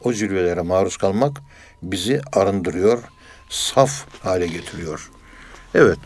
O 0.01 0.13
cilvelere 0.13 0.61
maruz 0.61 0.97
kalmak 0.97 1.41
bizi 1.81 2.21
arındırıyor, 2.33 3.03
saf 3.49 4.05
hale 4.23 4.47
getiriyor. 4.47 5.09
Evet. 5.75 5.99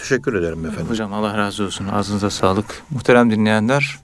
Teşekkür 0.00 0.34
ederim 0.34 0.66
efendim. 0.66 0.86
Hocam 0.90 1.12
Allah 1.12 1.38
razı 1.38 1.64
olsun. 1.64 1.88
Ağzınıza 1.88 2.30
sağlık. 2.30 2.82
Muhterem 2.90 3.30
dinleyenler 3.30 3.98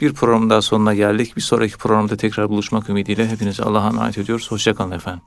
bir 0.00 0.12
programın 0.12 0.50
daha 0.50 0.62
sonuna 0.62 0.94
geldik. 0.94 1.36
Bir 1.36 1.42
sonraki 1.42 1.76
programda 1.76 2.16
tekrar 2.16 2.48
buluşmak 2.48 2.88
ümidiyle 2.90 3.28
hepinize 3.28 3.62
Allah'a 3.62 3.88
emanet 3.88 4.18
ediyoruz. 4.18 4.50
Hoşçakalın 4.50 4.90
efendim. 4.90 5.22